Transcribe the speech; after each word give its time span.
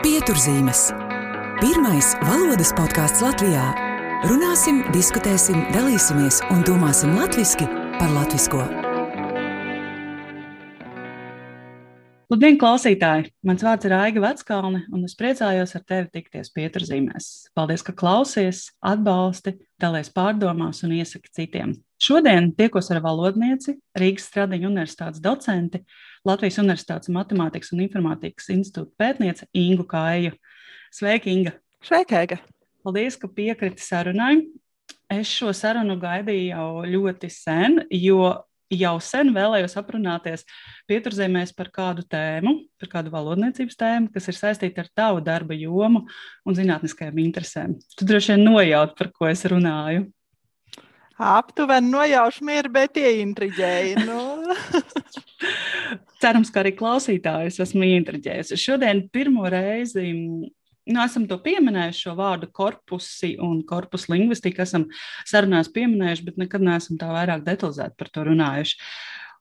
Pieturzīmes. 0.00 0.86
Pirmais 1.60 2.14
valodas 2.24 2.70
podkāsts 2.72 3.20
Latvijā. 3.20 3.66
Runāsim, 4.30 4.78
diskutēsim, 4.94 5.58
dalīsimies 5.74 6.38
un 6.54 6.62
domāsim 6.64 7.12
latviešu 7.18 7.66
par 7.98 8.08
latviešu. 8.14 8.62
Labdien, 12.32 12.56
klausītāji! 12.62 13.28
Mans 13.44 13.66
vārds 13.66 13.90
ir 13.90 13.92
Aiga 13.98 14.24
Veckalne, 14.24 14.86
un 14.88 15.04
es 15.04 15.18
priecājos 15.20 15.76
ar 15.76 15.84
tevi 15.84 16.08
tikties 16.14 16.48
pieturzīmēs. 16.56 17.28
Paldies, 17.58 17.84
ka 17.84 17.92
klausies, 17.92 18.70
atbalsti, 18.80 19.58
dalies 19.82 20.08
pārdomās 20.16 20.80
un 20.86 20.96
iesaki 20.96 21.28
citiem. 21.36 21.74
Šodien 22.00 22.54
tiekos 22.56 22.88
ar 22.94 23.02
valodnieci, 23.04 23.76
Rīgas 24.00 24.30
Stradiņu 24.30 24.70
universitātes 24.70 25.20
docenti, 25.20 25.82
Latvijas 26.28 26.58
Universitātes 26.60 27.08
Matemātikas 27.12 27.72
un 27.72 27.80
Informātikas 27.86 28.50
institūta 28.52 28.92
pētniece 29.00 29.46
Ingu 29.56 29.86
Kāju. 29.88 30.34
Sveika, 30.92 31.30
Inga! 31.32 31.54
Sveika, 31.80 32.20
Inga! 32.26 32.40
Paldies, 32.84 33.16
ka 33.20 33.28
piekriti 33.32 33.80
sarunai. 33.80 34.34
Es 35.10 35.30
šo 35.32 35.54
sarunu 35.56 35.96
gaidīju 36.00 36.50
jau 36.52 36.68
ļoti 36.86 37.30
sen, 37.32 37.80
jo 37.94 38.28
jau 38.70 38.92
sen 39.02 39.32
vēlējos 39.34 39.74
aprunāties 39.80 40.44
pieturzemēs 40.90 41.54
par 41.56 41.72
kādu 41.74 42.04
tēmu, 42.06 42.54
par 42.78 42.92
kādu 42.92 43.12
valodniecības 43.14 43.80
tēmu, 43.80 44.12
kas 44.14 44.28
ir 44.30 44.38
saistīta 44.38 44.84
ar 44.84 44.92
tavu 44.94 45.24
darba 45.24 45.56
jomu 45.56 46.04
un 46.46 46.56
zinātniskajām 46.56 47.18
interesēm. 47.24 47.74
Tu 47.96 48.06
droši 48.06 48.36
vien 48.36 48.44
nojaut, 48.46 48.94
par 48.98 49.10
ko 49.16 49.30
es 49.30 49.42
runāju. 49.50 50.06
Aptuveni 51.20 51.90
nojaušu 51.92 52.46
mieru, 52.48 52.70
bet 52.72 52.96
ieintriģēju. 52.96 54.06
Nu. 54.06 54.20
Cerams, 56.20 56.50
ka 56.52 56.60
arī 56.60 56.74
klausītājus 56.76 57.60
esmu 57.64 57.86
ieintriģējusi. 57.86 58.58
Šodien 58.60 59.06
pirmo 59.12 59.48
reizi 59.48 60.10
nu, 60.90 61.00
esam 61.02 61.26
to 61.28 61.38
pieminējuši, 61.42 62.04
šo 62.06 62.14
vārdu 62.18 62.50
korpusi 62.52 63.34
un 63.42 63.60
korpus 63.68 64.08
lingvistika. 64.10 64.66
Esam 64.66 64.88
sarunās 65.28 65.70
pieminējuši, 65.74 66.26
bet 66.26 66.40
nekad 66.40 66.64
neesam 66.66 66.98
tā 67.00 67.10
vairāk 67.14 67.44
detalizēti 67.46 67.98
par 68.00 68.12
to 68.12 68.26
runājuši. 68.30 68.78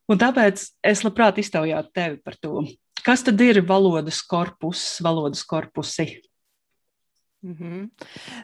Un 0.10 0.22
tāpēc 0.22 0.64
es 0.90 1.04
labprāt 1.06 1.42
iztaujātu 1.42 1.94
tevi 1.96 2.18
par 2.26 2.38
to. 2.42 2.64
Kas 3.06 3.24
tad 3.26 3.40
ir 3.42 3.62
valodas 3.66 4.24
korpus, 4.26 4.82
valodas 5.04 5.44
korpusi? 5.48 6.22
Mm 7.42 7.56
-hmm. 7.56 7.90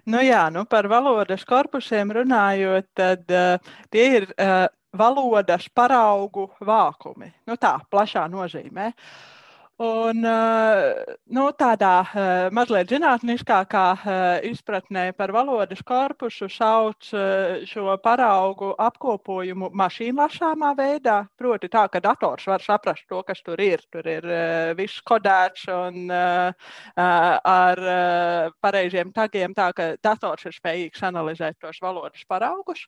nu, 0.06 0.18
jā, 0.18 0.50
nu 0.54 0.66
par 0.66 0.88
valodas 0.88 1.44
korpusiem 1.46 2.12
runājot, 2.12 2.86
tad 2.94 3.26
uh, 3.30 3.60
tie 3.92 4.06
ir 4.18 4.24
uh, 4.24 4.68
valodas 4.98 5.70
paraugu 5.70 6.50
vākumi. 6.66 7.32
Nu, 7.48 7.60
tā 7.62 7.78
plašā 7.92 8.26
nozīmē. 8.32 8.92
Uh, 8.92 9.35
Un, 9.78 10.24
eh, 10.24 11.16
nu, 11.36 11.50
tādā 11.52 11.96
eh, 12.08 12.46
mazliet 12.56 12.88
zinātniskākā 12.94 13.84
eh, 14.00 14.46
izpratnē 14.48 15.10
par 15.18 15.34
valodas 15.36 15.82
korpusu 15.84 16.48
sauc 16.48 17.10
šo 17.68 17.98
paraugu 18.00 18.70
apkopojumu 18.80 19.74
mašīnlasāmā 19.76 20.72
veidā. 20.80 21.18
Proti, 21.36 21.68
tā, 21.68 21.90
ka 21.92 22.00
dators 22.00 22.48
var 22.48 22.64
saprast 22.64 23.04
to, 23.12 23.20
kas 23.28 23.44
tur 23.44 23.60
ir. 23.60 23.84
Tur 23.92 24.08
ir 24.08 24.24
viss 24.80 25.04
kodēts 25.04 25.68
un 25.68 26.08
ar 26.08 27.84
pareiziem 28.64 29.12
tagiem, 29.12 29.54
tā 29.54 29.72
ka 29.76 29.92
dators 30.00 30.48
ir 30.48 30.56
spējīgs 30.56 31.04
analizēt 31.04 31.60
tos 31.60 31.82
valodas 31.84 32.24
paraugus. 32.30 32.88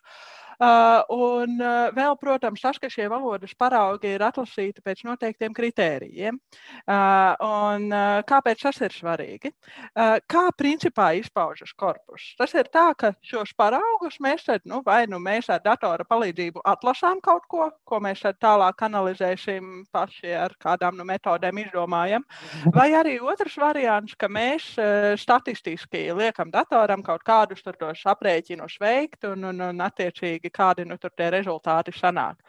Un 0.57 1.59
vēl, 1.93 2.15
protams, 2.17 2.63
tas, 2.63 2.79
ka 2.81 2.89
šie 2.89 3.09
valodas 3.11 3.53
paraugi 3.59 4.15
ir 4.15 4.23
atlasīti 4.25 4.81
pēc 4.81 5.03
noteiktiem 5.05 5.53
kritērijiem. 5.53 6.39
Uh, 6.87 7.33
un 7.43 7.89
kāpēc 8.27 8.61
tas 8.63 8.79
ir 8.85 8.93
svarīgi? 8.93 9.51
Kā 9.93 10.43
principā 10.57 11.09
izpaužas 11.17 11.73
korpus? 11.75 12.29
Tas 12.39 12.53
ir 12.55 12.69
tā, 12.73 12.91
ka 12.97 13.11
šos 13.25 13.53
paraugus 13.57 14.19
mēs 14.23 14.45
tad, 14.47 14.63
nu, 14.69 14.81
vai 14.85 15.05
nu 15.09 15.19
mēs 15.19 15.49
ar 15.53 15.61
datora 15.63 16.05
palīdzību 16.07 16.63
atlasām 16.67 17.21
kaut 17.23 17.47
ko, 17.51 17.69
ko 17.87 17.99
mēs 18.03 18.21
tad 18.23 18.39
tālāk 18.43 18.83
analizēsim 18.87 19.83
paši 19.91 20.33
ar 20.37 20.55
kādām 20.63 20.97
nu, 20.99 21.05
metodēm 21.07 21.63
izdomājam, 21.65 22.25
vai 22.73 22.89
arī 22.97 23.17
otrs 23.19 23.57
variants, 23.59 24.15
ka 24.15 24.29
mēs 24.31 24.73
statistiski 25.19 26.07
liekam 26.15 26.51
datoram 26.53 27.03
kaut 27.05 27.25
kādus 27.27 27.65
tos 27.67 28.03
aprēķinus 28.07 28.77
veikt 28.81 29.27
un, 29.29 29.49
un, 29.51 29.61
un 29.69 29.83
attiecīgi 29.83 30.51
kādi 30.53 30.87
nu, 30.87 30.97
tie 30.97 31.29
rezultāti 31.33 31.93
sanāk. 31.95 32.39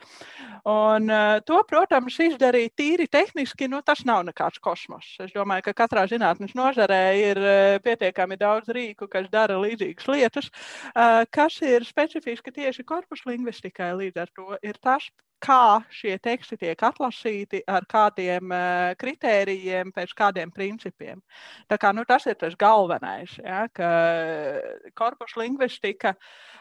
Un, 0.68 1.08
to, 1.46 1.60
protams, 1.68 2.18
izdarīt 2.22 2.74
tīri 2.78 3.08
tehniski, 3.10 3.68
nu, 3.70 3.80
tas 3.82 4.04
nav 4.08 4.17
nekāds 4.26 4.60
kosmos. 4.62 5.10
Es 5.22 5.32
domāju, 5.34 5.68
ka 5.68 5.76
katrā 5.84 6.04
zinātnes 6.10 6.54
nozarē 6.58 7.02
ir 7.20 7.40
uh, 7.42 7.76
pietiekami 7.84 8.38
daudz 8.40 8.72
rīku, 8.74 9.08
kas 9.10 9.30
dara 9.32 9.58
līdzīgas 9.62 10.10
lietas, 10.10 10.50
uh, 10.94 11.22
kas 11.30 11.60
ir 11.62 11.86
specifiski 11.88 12.54
tieši 12.54 12.86
korpusu 12.88 13.30
lingvistikai. 13.30 13.94
Līdz 14.02 14.22
ar 14.24 14.34
to 14.34 14.60
ir 14.62 14.78
tas, 14.82 15.08
kā 15.44 15.78
šie 15.94 16.16
teksti 16.18 16.58
tiek 16.58 16.82
atlasīti, 16.82 17.62
ar 17.70 17.86
kādiem 17.90 18.50
uh, 18.50 18.92
kritērijiem, 18.98 19.94
pēc 19.94 20.14
kādiem 20.18 20.52
principiem. 20.54 21.22
Tā 21.70 21.78
kā, 21.78 21.94
nu, 21.94 22.06
tas 22.08 22.26
ir 22.26 22.38
tas 22.40 22.58
galvenais, 22.58 23.38
ja, 23.44 23.66
ka 23.72 23.90
korpusu 24.98 25.44
lingvistika 25.44 26.16
uh, 26.16 26.58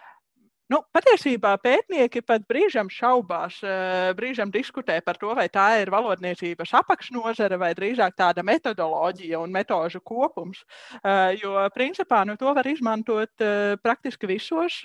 Nu, 0.68 0.82
patiesībā 0.92 1.54
pētnieki 1.64 2.20
pat 2.28 2.44
brīžam 2.48 2.90
šaubās, 2.92 3.62
eh, 3.64 4.10
brīžam 4.18 4.50
diskutē 4.52 4.98
par 5.04 5.16
to, 5.16 5.30
vai 5.36 5.46
tā 5.48 5.68
ir 5.80 5.88
valodniecības 5.94 6.74
apakšnodara 6.82 7.56
vai 7.62 7.70
drīzāk 7.74 8.18
tāda 8.20 8.44
metodoloģija 8.44 9.40
un 9.40 9.54
metožu 9.56 10.02
kopums. 10.04 10.66
Eh, 11.00 11.38
jo, 11.40 11.54
principā, 11.72 12.26
nu, 12.28 12.36
to 12.36 12.52
var 12.54 12.68
izmantot 12.68 13.32
eh, 13.40 13.78
praktiski 13.80 14.28
visos, 14.28 14.82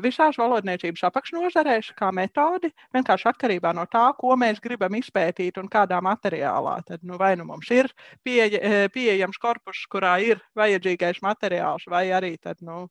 visās 0.00 0.38
valodniecības 0.40 1.04
apakšnodarēs 1.10 1.92
kā 1.98 2.08
metodi, 2.10 2.72
vienkārši 2.96 3.28
atkarībā 3.28 3.74
no 3.74 3.84
tā, 3.84 4.06
ko 4.16 4.32
mēs 4.36 4.62
gribam 4.64 4.96
izpētīt 4.96 5.60
un 5.60 5.68
kādā 5.68 6.00
materiālā. 6.00 6.78
Tad, 6.88 7.04
nu, 7.04 7.18
vai 7.20 7.34
nu 7.36 7.44
mums 7.44 7.68
ir 7.70 7.92
pieeja, 8.24 8.88
pieejams 8.88 9.36
korpus, 9.36 9.84
kurā 9.92 10.16
ir 10.24 10.40
vajadzīgais 10.56 11.20
materiāls, 11.20 11.84
vai 11.86 12.08
arī 12.16 12.36
tad, 12.40 12.64
nu, 12.64 12.88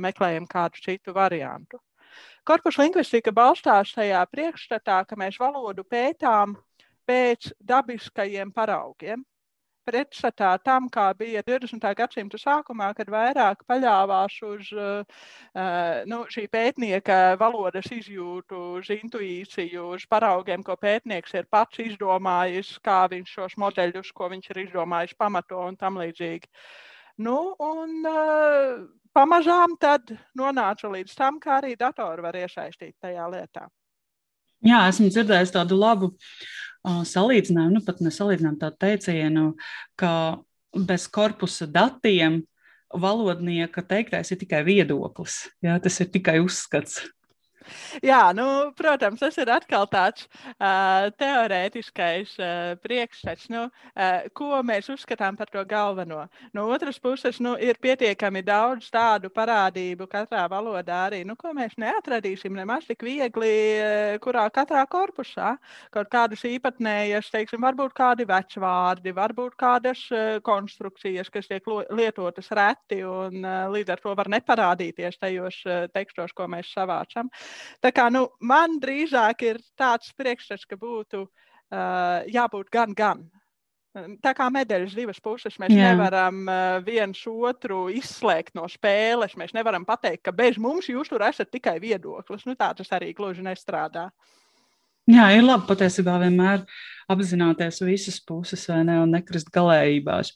meklējam 0.00 0.48
kādu 0.50 0.82
citu 0.82 1.14
variantu. 1.16 1.80
Korpusu 2.46 2.84
lingvistika 2.84 3.32
balstās 3.34 3.90
tajā 3.96 4.20
priekšstatā, 4.30 5.00
ka 5.08 5.16
mēs 5.18 5.38
valodu 5.42 5.82
pētām 5.84 6.54
pēc 7.06 7.50
dabiskajiem 7.58 8.52
paraugiem. 8.54 9.24
Pretstatā 9.86 10.56
tam, 10.66 10.88
kā 10.90 11.04
bija 11.14 11.44
20. 11.46 11.84
gadsimta 11.94 12.38
sākumā, 12.42 12.88
kad 12.98 13.10
vairāk 13.10 13.60
paļāvās 13.70 14.38
uz 14.48 14.72
nu, 16.10 16.18
šī 16.34 16.48
pētnieka 16.50 17.36
valodas 17.38 17.86
izjūtu, 17.94 18.62
uz 18.80 18.90
intuīciju, 18.90 19.84
uz 19.94 20.06
paraugiem, 20.10 20.66
ko 20.66 20.74
pētnieks 20.82 21.38
ir 21.38 21.46
pats 21.50 21.78
izdomājis, 21.86 22.72
kā 22.82 23.04
viņš 23.14 23.38
šos 23.38 23.54
modeļus, 23.62 24.10
ko 24.10 24.30
viņš 24.34 24.50
ir 24.50 24.62
izdomājis, 24.64 25.14
pamato 25.18 25.62
un 25.68 25.78
tam 25.78 26.02
līdzīgi. 26.02 26.50
Nu, 27.22 27.38
un, 27.62 28.02
pamazām 29.16 29.78
tad 29.80 30.12
nonāca 30.36 30.90
līdz 30.92 31.16
tam, 31.16 31.40
kā 31.40 31.58
arī 31.60 31.74
datori 31.80 32.24
var 32.24 32.36
iesaistīt 32.36 32.94
tajā 33.02 33.28
lietā. 33.32 33.66
Jā, 34.66 34.86
esmu 34.90 35.08
dzirdējis 35.12 35.52
tādu 35.54 35.78
labu 35.78 36.10
uh, 36.12 37.02
salīdzinājumu, 37.06 37.78
nu 37.78 37.84
pat 37.86 38.02
nesalīdzinājumu 38.04 38.60
tādu 38.60 38.80
teicienu, 38.82 39.46
ka 40.00 40.12
bez 40.76 41.06
korpusa 41.12 41.68
datiem 41.70 42.42
valodnieka 42.92 43.82
teiktais 43.84 44.32
ir 44.32 44.40
tikai 44.40 44.62
viedoklis. 44.66 45.44
Jā, 45.64 45.76
tas 45.82 46.00
ir 46.02 46.10
tikai 46.12 46.38
uzskats. 46.44 47.02
Jā, 48.10 48.32
nu, 48.36 48.46
protams, 48.76 49.20
tas 49.20 49.36
ir 49.40 49.50
atkal 49.52 49.86
tāds 49.90 50.26
uh, 50.26 51.08
teorētiskais 51.18 52.34
uh, 52.40 52.74
priekšstats, 52.82 53.48
nu, 53.52 53.66
uh, 53.68 54.26
ko 54.36 54.60
mēs 54.66 54.90
uzskatām 54.92 55.38
par 55.38 55.50
to 55.52 55.62
galveno. 55.68 56.24
No 56.56 56.66
otras 56.72 56.98
puses, 57.02 57.40
nu, 57.42 57.56
ir 57.58 57.80
pietiekami 57.82 58.42
daudz 58.46 58.90
tādu 58.92 59.30
parādību 59.34 60.08
katrā 60.10 60.46
valodā 60.50 61.02
arī, 61.08 61.22
nu, 61.28 61.36
ko 61.38 61.52
mēs 61.56 61.76
neatradīsim 61.80 62.54
nemaz 62.56 62.86
tik 62.88 63.04
viegli, 63.06 63.52
uh, 63.80 64.16
kurā 64.22 64.46
katrā 64.54 64.84
korpusā. 64.90 65.56
Kaut 65.94 66.10
kādas 66.12 66.44
īpatnējas, 66.46 67.30
teiksim, 67.34 67.62
varbūt 67.64 67.96
kādi 67.96 68.28
vecvārdi, 68.28 69.14
varbūt 69.16 69.58
kādas 69.60 70.06
uh, 70.14 70.38
konstrukcijas, 70.46 71.30
kas 71.32 71.50
tiek 71.50 71.66
lietotas 71.90 72.50
reti 72.54 73.02
un 73.06 73.42
uh, 73.42 73.66
līdz 73.72 73.96
ar 73.96 74.04
to 74.04 74.14
var 74.18 74.30
neparādīties 74.32 75.18
tajos 75.20 75.62
uh, 75.66 75.86
tekstos, 75.92 76.34
ko 76.36 76.46
mēs 76.50 76.70
savācam. 76.76 77.30
Uh, 77.32 77.55
Tā 77.84 77.92
kā 77.94 78.08
nu, 78.12 78.26
man 78.40 78.78
drīzāk 78.82 79.46
ir 79.46 79.60
tāds 79.78 80.12
priekšstats, 80.16 80.66
ka 80.68 80.78
būtu 80.80 81.24
uh, 81.26 82.26
jābūt 82.32 82.70
gan, 82.72 82.94
gan. 82.96 83.26
Tā 84.20 84.34
kā 84.36 84.50
medaļas 84.52 84.92
divas 84.92 85.20
puses, 85.24 85.54
mēs 85.56 85.72
Jā. 85.72 85.94
nevaram 85.94 86.42
uh, 86.44 86.78
viens 86.84 87.22
otru 87.30 87.86
izslēgt 87.88 88.52
no 88.58 88.66
spēles. 88.68 89.38
Mēs 89.40 89.54
nevaram 89.56 89.86
pateikt, 89.88 90.26
ka 90.26 90.34
bez 90.36 90.58
mums 90.60 90.90
jūs 90.90 91.08
tur 91.08 91.24
esat 91.24 91.48
tikai 91.54 91.78
viedoklis. 91.80 92.44
Nu, 92.44 92.56
tā 92.60 92.74
tas 92.76 92.92
arī 92.92 93.14
gluži 93.16 93.46
nestrādā. 93.46 94.10
Jā, 95.06 95.28
ir 95.38 95.44
labi 95.46 95.68
patiesībā 95.68 96.16
vienmēr 96.18 96.64
apzināties 97.06 97.76
visas 97.86 98.16
puses, 98.26 98.64
vai 98.66 98.80
ne, 98.88 98.96
un 99.04 99.12
nekrist 99.14 99.52
galējībās. 99.54 100.32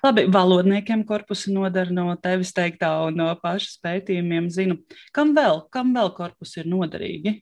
Labi, 0.00 0.24
valodniekiem 0.32 1.02
korpusu 1.04 1.52
nodara 1.52 1.92
no 1.92 2.06
tevis 2.24 2.54
teiktā 2.56 2.88
un 3.04 3.18
no 3.20 3.26
pašas 3.42 3.76
pētījumiem 3.84 4.46
zinu, 4.54 4.78
kam 5.12 5.34
vēl, 5.36 5.66
kam 5.74 5.92
vēl 5.96 6.08
korpusi 6.16 6.62
ir 6.62 6.70
noderīgi? 6.72 7.34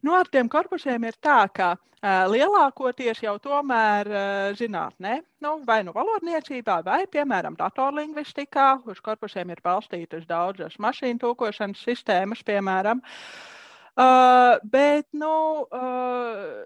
Nu, 0.00 0.14
ar 0.16 0.30
tiem 0.32 0.48
korpusiem 0.48 1.04
ir 1.04 1.20
tā, 1.20 1.42
ka 1.52 1.74
uh, 1.74 2.24
lielākoties 2.32 3.20
jau 3.26 3.36
tomēr 3.44 4.08
uh, 4.08 4.24
zinātnē, 4.56 5.18
nu, 5.44 5.54
vai 5.68 5.82
nu 5.84 5.92
valodniecībā, 5.92 6.78
vai, 6.88 7.02
piemēram, 7.12 7.60
datorlingvistikā, 7.60 8.70
uz 8.88 9.04
korpusiem 9.04 9.52
ir 9.52 9.60
balstītas 9.60 10.24
daudzas 10.32 10.80
mašīnu 10.80 11.20
tūkošanas 11.26 11.84
sistēmas, 11.90 12.46
piemēram. 12.48 13.04
Uh, 13.04 13.57
bet, 13.98 15.06
nu, 15.18 15.34
uh, 15.74 16.62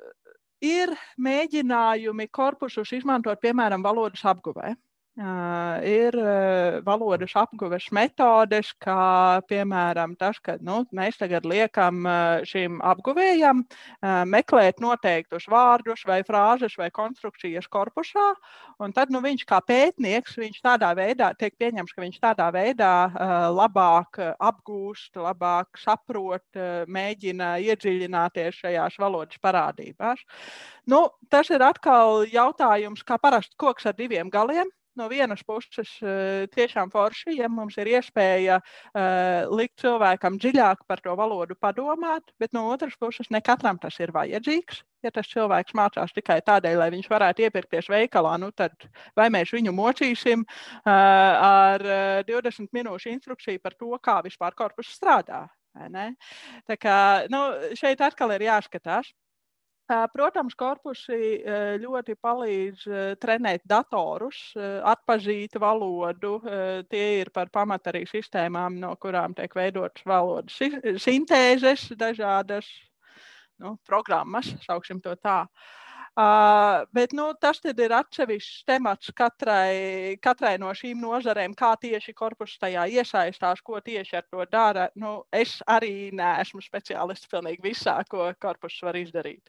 ir 0.62 0.92
mēģinājumi 1.16 2.28
korpusus 2.30 2.92
izmantot, 2.92 3.40
piemēram, 3.42 3.84
valodas 3.84 4.24
apguvē. 4.28 4.74
Uh, 5.12 5.76
ir 5.84 6.14
uh, 6.16 6.78
valodas 6.86 7.34
apguves 7.36 7.90
metodes, 7.92 8.70
kā 8.80 9.42
piemēram 9.44 10.14
tas, 10.16 10.38
ka 10.40 10.54
nu, 10.64 10.78
mēs 10.88 11.18
tagad 11.20 11.44
liekam 11.44 11.98
uh, 12.08 12.40
šim 12.48 12.78
apguvējam 12.80 13.60
meklēt 14.32 14.80
noteiktus 14.80 15.44
vārdus 15.52 16.06
vai 16.08 16.22
frāzes 16.24 16.78
vai 16.80 16.88
konstrukcijas 16.96 17.68
korpusā, 17.68 18.24
un 18.80 18.96
tad 18.96 19.12
nu, 19.12 19.20
viņš 19.20 19.44
kā 19.52 19.60
pētnieks, 19.68 20.40
viņš 20.40 20.58
tādā 20.64 20.94
veidā 20.96 21.34
tiek 21.36 21.60
pieņemts, 21.60 21.92
ka 21.92 22.06
viņš 22.06 22.18
tādā 22.24 22.48
veidā 22.54 22.92
labāk 23.52 24.16
apgūst, 24.40 25.20
labāk 25.20 25.76
saprot, 25.78 26.46
mēģina 26.88 27.58
iedziļināties 27.60 28.64
šajās 28.64 28.96
valodas 29.02 29.44
parādībās. 29.44 30.24
Nu, 30.88 31.04
tas 31.28 31.52
ir 31.52 31.64
atkal 31.68 32.24
jautājums, 32.32 33.04
kā 33.04 33.20
parasti 33.20 33.60
koks 33.60 33.92
ar 33.92 33.98
diviem 33.98 34.32
galiem 34.32 34.72
no 34.98 35.08
vienas 35.08 35.42
puses 35.46 35.90
eh, 36.02 36.46
tiešām 36.52 36.90
forši, 36.92 37.36
ja 37.38 37.48
mums 37.52 37.76
ir 37.80 37.90
iespēja 37.94 38.58
uh, 38.60 39.50
likt 39.52 39.80
cilvēkam 39.82 40.38
dziļāk 40.40 40.84
par 40.88 41.00
to 41.04 41.14
valodu 41.18 41.56
padomāt, 41.60 42.32
bet 42.40 42.52
no 42.56 42.66
otras 42.72 42.96
puses 43.00 43.30
ne 43.30 43.40
katram 43.44 43.80
tas 43.82 43.98
ir 44.00 44.12
vajadzīgs. 44.14 44.82
Ja 45.02 45.10
tas 45.10 45.26
cilvēks 45.32 45.74
mācās 45.74 46.12
tikai 46.14 46.38
tādēļ, 46.46 46.76
lai 46.78 46.90
viņš 46.94 47.08
varētu 47.10 47.42
iepirkties 47.46 47.88
veikalā, 47.90 48.36
nu 48.38 48.52
tad 48.54 48.86
vai 49.18 49.26
mēs 49.34 49.50
viņu 49.54 49.72
mocīsim 49.74 50.44
uh, 50.44 50.92
ar 50.92 51.82
uh, 51.82 52.20
20 52.28 52.70
minūšu 52.76 53.10
instrukciju 53.16 53.62
par 53.64 53.74
to, 53.78 53.90
kā 54.02 54.20
vispār 54.22 54.54
korpus 54.54 54.92
strādā. 54.94 55.46
Tā 56.68 56.76
kā 56.76 56.96
nu, 57.32 57.40
šeit 57.78 58.00
atkal 58.04 58.34
ir 58.36 58.44
jāskatās. 58.44 59.08
Protams, 59.90 60.54
korpusi 60.56 61.42
ļoti 61.82 62.14
palīdz 62.22 62.84
trenēt 63.20 63.64
datorus, 63.68 64.54
atpazīt 64.56 65.58
valodu. 65.60 66.38
Tie 66.88 67.04
ir 67.18 67.32
par 67.34 67.50
pamatu 67.52 67.90
arī 67.90 68.04
sistēmām, 68.08 68.78
no 68.80 68.94
kurām 68.96 69.34
tiek 69.36 69.52
veidotas 69.58 70.06
valodas 70.06 70.56
sintēzes, 71.02 71.90
dažādas 71.98 72.70
nu, 73.60 73.76
programmas, 73.86 74.54
sauksim 74.64 75.02
to 75.02 75.16
tā. 75.20 75.42
Uh, 75.42 76.84
bet 76.92 77.14
nu, 77.16 77.30
tas 77.40 77.56
ir 77.64 77.92
atsevišķs 77.96 78.64
temats 78.68 79.08
katrai, 79.16 80.18
katrai 80.20 80.58
no 80.60 80.68
šīm 80.76 81.00
nozarēm, 81.00 81.54
kā 81.56 81.72
tieši 81.80 82.12
korpus 82.12 82.58
tajā 82.60 82.84
iesaistās, 82.98 83.62
ko 83.64 83.80
tieši 83.80 84.18
ar 84.20 84.26
to 84.28 84.44
dara. 84.44 84.90
Nu, 84.94 85.24
es 85.32 85.62
arī 85.64 86.12
neesmu 86.12 86.60
speciālists 86.60 87.30
pilnīgi 87.32 87.64
visā, 87.64 87.96
ko 88.04 88.28
korpus 88.36 88.76
var 88.84 89.00
izdarīt. 89.00 89.48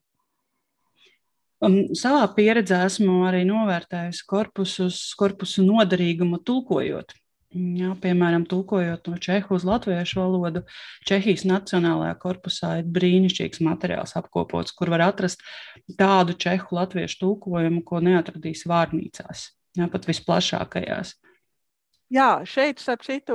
Un 1.64 1.76
savā 1.96 2.24
pieredzē 2.36 2.82
esmu 2.90 3.22
arī 3.28 3.44
novērtējusi 3.48 4.26
korpusus, 4.28 5.02
korpusu 5.20 5.64
noderīgumu 5.64 6.42
tulkojot. 6.44 7.14
Jā, 7.54 7.92
piemēram, 8.02 8.48
tulkojot 8.50 9.12
no 9.12 9.20
čehu 9.22 9.54
uz 9.54 9.66
latviešu 9.68 10.18
valodu, 10.18 10.64
Čehijas 11.06 11.44
Nacionālajā 11.46 12.16
korpusā 12.24 12.72
ir 12.80 12.88
brīnišķīgs 12.96 13.62
materiāls 13.62 14.16
apkopots, 14.18 14.74
kur 14.74 14.90
var 14.90 15.06
atrast 15.12 15.44
tādu 16.00 16.34
čehu 16.34 16.74
latviešu 16.80 17.20
tulkojumu, 17.22 17.84
ko 17.86 18.02
neatradīs 18.02 18.66
vārnīcās, 18.70 19.46
jā, 19.78 19.86
pat 19.94 20.10
visplašākajās. 20.10 21.14
Jā, 22.14 22.44
šeit, 22.46 22.78
starp 22.78 23.02
citu, 23.02 23.34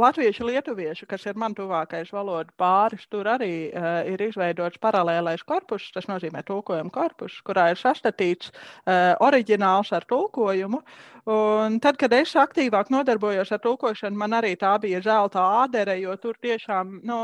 latviešu, 0.00 0.46
lietuviešu, 0.48 1.04
kas 1.10 1.26
ir 1.28 1.36
man 1.36 1.52
tuvākais 1.56 2.08
valodu 2.14 2.54
pāris, 2.56 3.02
tur 3.12 3.28
arī 3.28 3.68
uh, 3.68 4.06
ir 4.08 4.22
izveidots 4.24 4.80
paralēlais 4.80 5.44
korpus, 5.44 5.90
tas 5.92 6.08
nozīmē 6.08 6.40
tulkojuma 6.48 6.92
korpus, 6.94 7.36
kurā 7.44 7.66
ir 7.74 7.80
sastatīts 7.80 8.54
uh, 8.54 9.12
oriģināls 9.26 9.92
ar 9.92 10.08
tulkojumu. 10.08 10.80
Un 11.28 11.76
tad, 11.84 12.00
kad 12.00 12.14
es 12.16 12.32
aktīvāk 12.40 12.88
nodarbojos 12.94 13.52
ar 13.52 13.60
tulkošanu, 13.60 14.16
man 14.16 14.38
arī 14.40 14.54
tā 14.56 14.72
bija 14.80 15.02
zelta 15.04 15.44
ādere, 15.60 15.98
jo 16.00 16.16
tur 16.22 16.40
tiešām, 16.40 17.02
nu, 17.04 17.20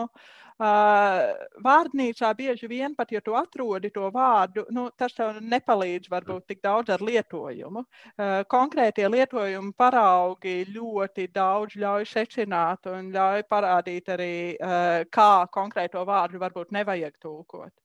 Vārdnīcā 0.62 2.30
bieži 2.38 2.68
vien 2.70 2.94
pat, 2.94 3.12
ja 3.14 3.20
tu 3.20 3.34
atrodi 3.38 3.90
to 3.90 4.10
vārdu, 4.14 4.64
nu, 4.70 4.88
tas 4.96 5.14
tev 5.16 5.40
nepalīdz 5.42 6.10
varbūt 6.12 6.46
tik 6.52 6.62
daudz 6.62 6.92
ar 6.94 7.02
lietojumu. 7.02 7.84
Konkrētie 8.54 9.08
lietojumi 9.10 9.74
paraugi 9.76 10.56
ļoti 10.70 11.28
daudz 11.34 11.78
ļauj 11.82 12.08
secināt 12.14 12.86
un 12.92 13.10
ļauj 13.16 13.46
parādīt 13.50 14.12
arī, 14.16 14.34
kā 15.10 15.30
konkrēto 15.50 16.04
vārdu 16.06 16.42
varbūt 16.42 16.76
nevajag 16.78 17.18
tulkot 17.18 17.81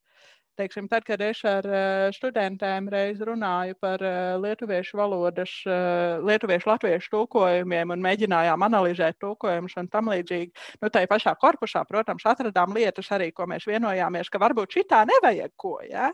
teiksim, 0.58 0.88
tad, 0.92 1.06
kad 1.08 1.22
es 1.24 1.44
ar 1.48 1.66
uh, 1.70 2.08
studentiem 2.16 2.90
reiz 2.92 3.22
runāju 3.24 3.78
par 3.82 4.04
uh, 4.04 4.36
lietuviešu 4.42 5.00
valodas, 5.00 5.54
uh, 5.70 6.18
lietuviešu 6.26 6.72
latviešu 6.72 7.14
tulkojumiem 7.14 7.94
un 7.96 8.04
mēģinājām 8.06 8.68
analizēt 8.68 9.20
tulkojumus 9.24 9.78
un 9.82 9.90
tam 9.94 10.12
līdzīgi, 10.14 10.52
nu, 10.82 10.92
tā 10.94 11.06
pašā 11.10 11.36
korpusā, 11.42 11.86
protams, 11.90 12.26
atradām 12.28 12.76
lietas 12.78 13.12
arī, 13.16 13.32
ko 13.36 13.48
mēs 13.50 13.68
vienojāmies, 13.70 14.32
ka 14.34 14.42
varbūt 14.42 14.80
šitā 14.80 15.04
nevajag 15.10 15.54
ko, 15.56 15.78
ja? 15.88 16.12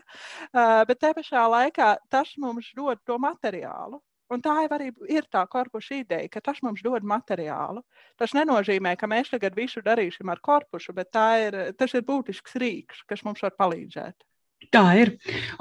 bet 0.88 1.00
te 1.00 1.12
pašā 1.16 1.44
laikā 1.50 1.94
tas 2.12 2.34
mums 2.40 2.70
dod 2.76 3.00
to 3.06 3.18
materiālu. 3.20 4.02
Un 4.32 4.40
tā 4.44 4.54
jau 4.64 4.70
arī 4.76 4.88
ir 5.12 5.26
tā 5.32 5.42
korpusa 5.52 5.98
ideja, 6.00 6.28
ka 6.32 6.40
tas 6.48 6.62
mums 6.64 6.82
dod 6.84 7.04
materiālu. 7.04 7.82
Tas 8.20 8.32
nenozīmē, 8.36 8.94
ka 9.00 9.08
mēs 9.10 9.30
tagad 9.34 9.56
visu 9.58 9.82
darīsim 9.84 10.30
ar 10.32 10.40
korpusu, 10.48 10.94
bet 10.96 11.18
ir, 11.44 11.58
tas 11.78 11.94
ir 11.94 12.06
būtisks 12.08 12.56
rīks, 12.62 13.04
kas 13.10 13.24
mums 13.28 13.44
var 13.44 13.52
palīdzēt. 13.60 14.24
Tā 14.72 14.84
ir. 15.00 15.12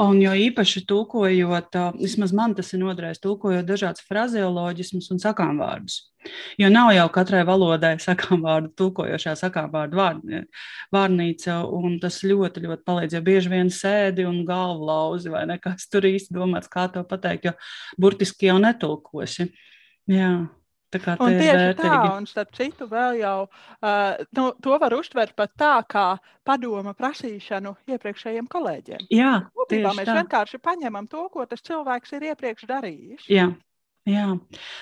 Un 0.02 0.20
jo 0.22 0.32
īpaši 0.38 0.84
tulkojot, 0.90 1.76
vismaz 2.00 2.34
man 2.36 2.56
tas 2.58 2.72
ir 2.74 2.82
noderējis, 2.84 3.22
tulkojot 3.24 3.68
dažādas 3.68 4.06
frazeoloģismus 4.08 5.10
un 5.14 5.22
sakāmvārdus. 5.24 6.00
Jo 6.58 6.70
nav 6.72 6.94
jau 6.96 7.06
katrai 7.12 7.42
valodai 7.48 7.96
sakāmvārdu, 8.08 8.72
tulkojošā 8.80 9.36
sakāmvārdu 9.40 10.00
vārnīca, 10.94 11.60
un 11.68 12.00
tas 12.04 12.22
ļoti, 12.24 12.64
ļoti 12.68 12.86
palīdz. 12.88 13.18
Jo 13.18 13.24
bieži 13.26 13.54
vien 13.54 13.72
sēdi 13.74 14.28
un 14.30 14.44
galvu 14.48 14.88
lauzi, 14.90 15.32
vai 15.34 15.46
ne, 15.50 15.60
kas 15.64 15.90
tur 15.92 16.08
īsti 16.08 16.36
domāts, 16.38 16.72
kā 16.72 16.88
to 16.94 17.04
pateikt, 17.08 17.50
jo 17.50 17.56
burtiski 18.00 18.52
jau 18.52 18.60
netulkosi. 18.64 19.50
Jā. 20.12 20.34
Un 21.24 21.38
tieši 21.40 21.58
vērtīgi. 21.58 21.90
tā, 21.90 22.14
un 22.18 22.30
starp 22.30 22.54
citu, 22.58 22.88
vēl 22.92 23.20
jau 23.22 23.36
uh, 23.48 24.24
nu, 24.38 24.48
to 24.64 24.78
var 24.82 24.96
uztvert 24.98 25.36
pat 25.40 25.54
tā, 25.60 25.74
kā 25.90 26.08
padoma 26.46 26.94
prasīšanu 26.98 27.76
iepriekšējiem 27.96 28.48
kolēģiem. 28.52 29.06
Jā, 29.14 29.36
Kopībā 29.58 29.94
mēs 29.98 30.10
tā. 30.10 30.18
vienkārši 30.22 30.62
paņemam 30.64 31.10
to, 31.12 31.28
ko 31.34 31.46
tas 31.50 31.64
cilvēks 31.66 32.18
ir 32.18 32.32
iepriekš 32.34 32.68
darījis. 32.70 33.30
Jā. 33.32 33.52
Jā. 34.04 34.34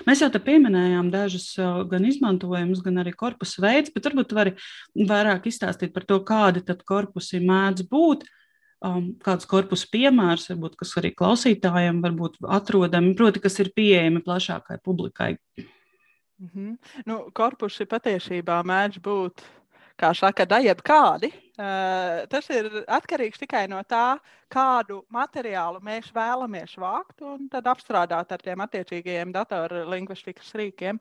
Mēs 0.08 0.24
jau 0.24 0.32
te 0.34 0.40
pieminējām 0.42 1.12
dažus 1.14 1.54
gan 1.92 2.06
izmantojumus, 2.10 2.82
gan 2.82 3.04
arī 3.04 3.14
korpusu 3.14 3.62
veidus, 3.62 3.94
bet 3.94 4.08
varbūt 4.10 4.34
vari 4.34 4.56
vairāk 4.98 5.46
izstāstīt 5.52 5.94
par 5.94 6.08
to, 6.10 6.18
kādi 6.26 6.64
tad 6.66 6.82
korpusi 6.90 7.42
mēdz 7.46 7.86
būt. 7.92 8.26
Um, 8.82 9.12
kāds 9.22 9.46
korpusu 9.46 9.86
piemērs, 9.94 10.48
varbūt, 10.50 10.74
kas 10.80 10.96
arī 10.98 11.12
klausītājiem 11.14 12.00
varbūt 12.02 12.40
atrodami, 12.50 13.14
proti, 13.14 13.44
kas 13.44 13.60
ir 13.62 13.70
pieejami 13.78 14.24
plašākai 14.26 14.80
publikai. 14.82 15.36
Mm 16.42 16.50
-hmm. 16.56 16.78
nu, 17.06 17.30
korpusi 17.34 17.86
patiesībā 17.86 18.64
mēdz 18.66 18.98
būt, 18.98 19.42
kā 20.02 20.10
saka, 20.18 20.46
daļai 20.46 20.76
kādi. 20.82 21.30
Uh, 21.62 22.26
tas 22.30 22.50
ir 22.50 22.66
atkarīgs 22.88 23.38
tikai 23.38 23.68
no 23.68 23.84
tā, 23.84 24.18
kādu 24.50 25.04
materiālu 25.10 25.80
mēs 25.86 26.10
vēlamies 26.16 26.74
vākt 26.78 27.22
un 27.22 27.48
tad 27.50 27.68
apstrādāt 27.70 28.32
ar 28.32 28.42
tiem 28.42 28.60
attiecīgajiem 28.66 29.32
datorlingvistikas 29.32 30.54
rīkiem. 30.56 31.00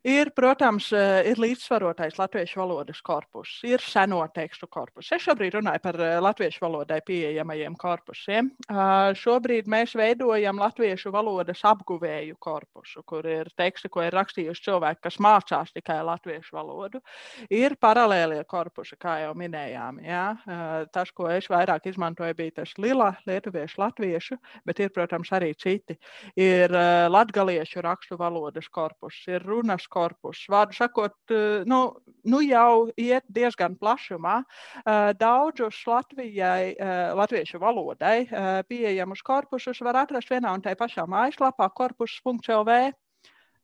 Ir, 0.00 0.30
protams, 0.32 0.86
eh, 0.96 1.26
ir 1.28 1.36
līdzsvarotais 1.36 2.14
latviešu 2.16 2.56
valodas 2.56 3.02
korpus, 3.04 3.58
ir 3.68 3.82
seno 3.84 4.22
tekstu 4.32 4.64
korpus. 4.64 5.10
Es 5.12 5.26
šobrīd 5.26 5.58
runāju 5.58 5.82
par 5.84 5.98
eh, 6.00 6.14
latviešu 6.24 6.62
valodai 6.64 7.02
pieejamajiem 7.04 7.76
korpusiem. 7.76 8.48
Šobrīd 9.20 9.68
mēs 9.68 9.92
veidojam 9.98 10.56
latviešu 10.56 11.12
valodas 11.12 11.60
apguvēju 11.68 12.38
korpusu, 12.40 13.02
kur 13.04 13.26
ir 13.28 13.50
teksti, 13.56 13.90
ko 13.92 14.06
ir 14.06 14.16
rakstījuši 14.16 14.64
cilvēki, 14.70 15.02
kas 15.04 15.18
mācās 15.20 15.74
tikai 15.74 15.98
latviešu 16.06 16.56
valodu. 16.56 17.02
Ir 17.52 17.76
paralēlie 17.76 18.40
korpusi, 18.48 18.96
kā 18.96 19.18
jau 19.26 19.34
minējām. 19.36 20.00
Ja? 20.06 20.24
Tas, 20.94 21.10
ko 21.12 21.28
es 21.28 21.50
vairāk 21.50 21.90
izmantoju, 21.90 22.36
bija 22.38 22.60
tas 22.62 22.72
lila, 22.78 23.10
lietuviešu, 23.28 23.80
latviešu, 23.82 24.38
bet 24.64 24.80
ir, 24.80 24.94
protams, 24.94 25.32
arī 25.36 25.52
citi. 25.58 25.98
Ir 26.40 26.72
latgaliešu 27.10 27.84
rakstu 27.84 28.16
valodas 28.20 28.70
korpus, 28.72 29.18
ir 29.28 29.44
runas 29.44 29.89
korpus. 29.90 30.44
Vārdu 30.50 30.76
sakot, 30.76 31.16
eh, 31.30 31.64
nu, 31.66 31.80
nu 32.24 32.40
jau 32.44 32.88
iet 32.96 33.26
diezgan 33.28 33.76
plašumā. 33.80 34.40
Eh, 34.84 35.12
daudzus 35.20 35.82
Latvijai, 35.86 36.74
eh, 36.78 37.12
latviešu 37.20 37.60
valodai 37.60 38.26
pieejamus 38.68 39.22
korpusus 39.22 39.80
var 39.80 40.04
atrast 40.04 40.30
vienā 40.30 40.54
un 40.54 40.62
tajā 40.62 40.78
pašā 40.80 41.06
mājaslapā 41.06 41.70
korpus.lv. 41.74 42.80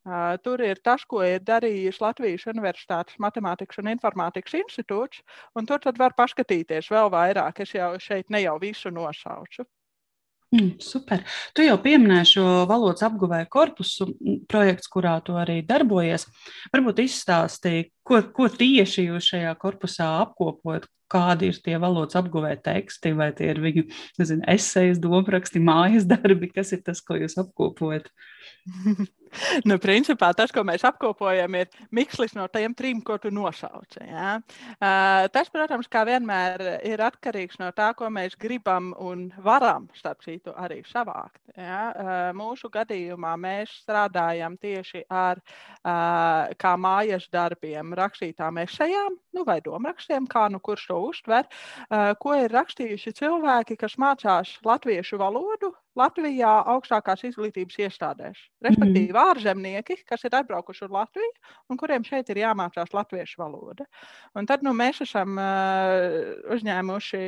Uh, 0.07 0.37
tur 0.39 0.61
ir 0.63 0.79
tas, 0.87 1.03
ko 1.11 1.19
ir 1.27 1.41
darījis 1.43 1.97
Latvijas 1.99 2.45
Universitātes 2.47 3.19
Matemātikas 3.19 3.81
un 3.83 3.89
Informātikas 3.91 4.55
institūts, 4.55 5.25
un 5.59 5.67
tur 5.67 5.83
var 5.99 6.15
paskatīties 6.15 6.93
vēl 6.95 7.11
vairāk. 7.11 7.59
Es 7.65 7.75
jau 7.75 7.89
šeit 7.99 8.31
ne 8.31 8.45
jau 8.45 8.55
visu 8.63 8.95
nosaucu. 8.95 9.67
Mm, 10.57 10.77
super. 10.81 11.21
Tu 11.57 11.67
jau 11.67 11.77
pieminēji 11.83 12.31
šo 12.37 12.45
valodas 12.71 13.05
apguvēju 13.05 13.49
korpusu 13.53 14.09
projektu, 14.49 14.91
kurā 14.95 15.17
tu 15.25 15.37
arī 15.37 15.59
darbojies. 15.67 16.25
Varbūt 16.73 17.03
izstāstīji, 17.05 17.91
ko, 18.07 18.23
ko 18.33 18.49
tieši 18.53 19.09
jūs 19.11 19.33
šajā 19.35 19.53
korpusā 19.61 20.09
apkopojat, 20.23 20.89
kādi 21.17 21.51
ir 21.51 21.61
tie 21.65 21.81
valodas 21.83 22.19
apguvēja 22.21 22.61
teksti, 22.71 23.15
vai 23.17 23.33
tie 23.37 23.51
ir 23.55 23.63
viņu 23.65 23.87
nezinu, 24.21 24.47
esejas, 24.57 25.03
domāraksti, 25.03 25.63
mājas 25.65 26.09
darbi, 26.09 26.53
kas 26.53 26.75
ir 26.77 26.85
tas, 26.87 27.03
ko 27.05 27.19
jūs 27.21 27.39
apkopojat? 27.43 28.13
nu, 29.69 29.77
principā 29.83 30.31
tas, 30.37 30.53
ko 30.55 30.63
mēs 30.67 30.85
apkopojam, 30.87 31.57
ir 31.59 31.71
mikslis 31.95 32.35
no 32.37 32.47
tiem 32.53 32.75
trim, 32.77 33.01
ko 33.05 33.19
tu 33.23 33.31
nosauci. 33.35 34.03
Ja? 34.07 34.37
Uh, 34.77 35.27
tas, 35.33 35.51
protams, 35.53 35.89
kā 35.93 36.05
vienmēr 36.09 36.65
ir 36.87 37.03
atkarīgs 37.05 37.61
no 37.63 37.71
tā, 37.77 37.93
ko 37.99 38.11
mēs 38.13 38.37
gribam 38.41 38.93
un 39.03 39.29
varam, 39.45 39.89
starp 39.99 40.25
citu, 40.27 40.55
arī 40.57 40.83
savākt. 40.89 41.41
Ja? 41.57 41.83
Uh, 41.91 42.15
mūsu 42.37 42.71
gadījumā 42.73 43.37
mēs 43.41 43.73
strādājam 43.85 44.59
tieši 44.63 45.07
ar 45.11 45.41
uh, 45.43 46.53
kā 46.59 46.75
mājas 46.81 47.29
darbiem, 47.33 47.95
rakstītām 47.97 48.63
esejām 48.67 49.21
nu, 49.37 49.45
vai 49.47 49.61
domrakstiem, 49.65 50.27
kā 50.31 50.47
nu 50.53 50.61
kurš 50.65 50.89
to 50.91 51.01
uztver, 51.07 51.49
ko 52.23 52.37
ir 52.37 52.53
rakstījuši 52.55 53.15
cilvēki, 53.21 53.79
kas 53.81 53.99
mācās 54.03 54.57
latviešu 54.67 55.21
valodu 55.21 55.73
Latvijā 55.97 56.51
augstākās 56.75 57.23
izglītības 57.25 57.79
iestādēs. 57.87 58.41
Respektīvi, 58.65 59.15
mm. 59.15 59.21
ārzemnieki, 59.33 59.97
kas 60.09 60.27
ir 60.29 60.37
atbraukuši 60.37 60.85
uz 60.85 60.93
Latviju 60.93 61.31
un 61.73 61.81
kuriem 61.81 62.05
šeit 62.05 62.29
ir 62.33 62.43
jāmācās 62.43 62.93
latviešu 62.93 63.41
valoda. 63.41 63.87
Un 64.37 64.49
tad 64.49 64.65
nu, 64.67 64.75
mēs 64.77 65.01
esam 65.07 65.41
uh, 65.41 66.37
uzņēmuši 66.53 67.23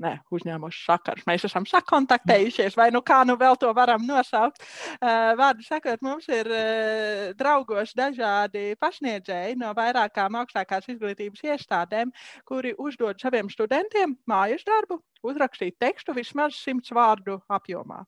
ne, 0.00 0.12
uzņēmuši 0.32 0.82
sakars. 0.86 1.26
Mēs 1.28 1.44
esam 1.48 1.66
sakontaktējušies, 1.68 2.76
vai 2.78 2.90
nu 2.94 3.02
kā 3.06 3.20
nu 3.28 3.36
vēl 3.40 3.58
to 3.60 3.70
varam 3.76 4.04
nosaukt. 4.06 4.62
Uh, 5.00 5.32
vārdu 5.40 5.66
sakot, 5.66 6.00
mums 6.04 6.28
ir 6.32 6.50
uh, 6.50 7.30
draugos 7.38 7.94
dažādi 7.98 8.74
pasniedzēji 8.80 9.58
no 9.60 9.72
vairākām 9.76 10.38
augstākās 10.40 10.88
izglītības 10.92 11.44
iestādēm, 11.52 12.12
kuri 12.48 12.74
uzdod 12.78 13.20
saviem 13.20 13.50
studentiem 13.52 14.16
mājas 14.30 14.64
darbu, 14.66 15.00
uzrakstīt 15.26 15.78
tekstu 15.80 16.16
vismaz 16.16 16.58
simts 16.60 16.92
vārdu 16.94 17.40
apjomā. 17.50 18.04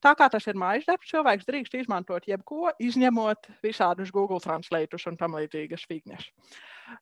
Tā 0.00 0.14
kā 0.16 0.30
tas 0.32 0.46
ir 0.48 0.56
mājas 0.56 0.86
darbs, 0.88 1.10
cilvēks 1.12 1.46
drīkst 1.48 1.74
izmantot 1.82 2.24
jebko, 2.28 2.70
izņemot 2.80 3.50
visādus 3.64 4.12
Google 4.14 4.40
translatus 4.40 5.04
un 5.10 5.18
tam 5.20 5.36
līdzīgas 5.36 5.84
fignes. 5.88 6.30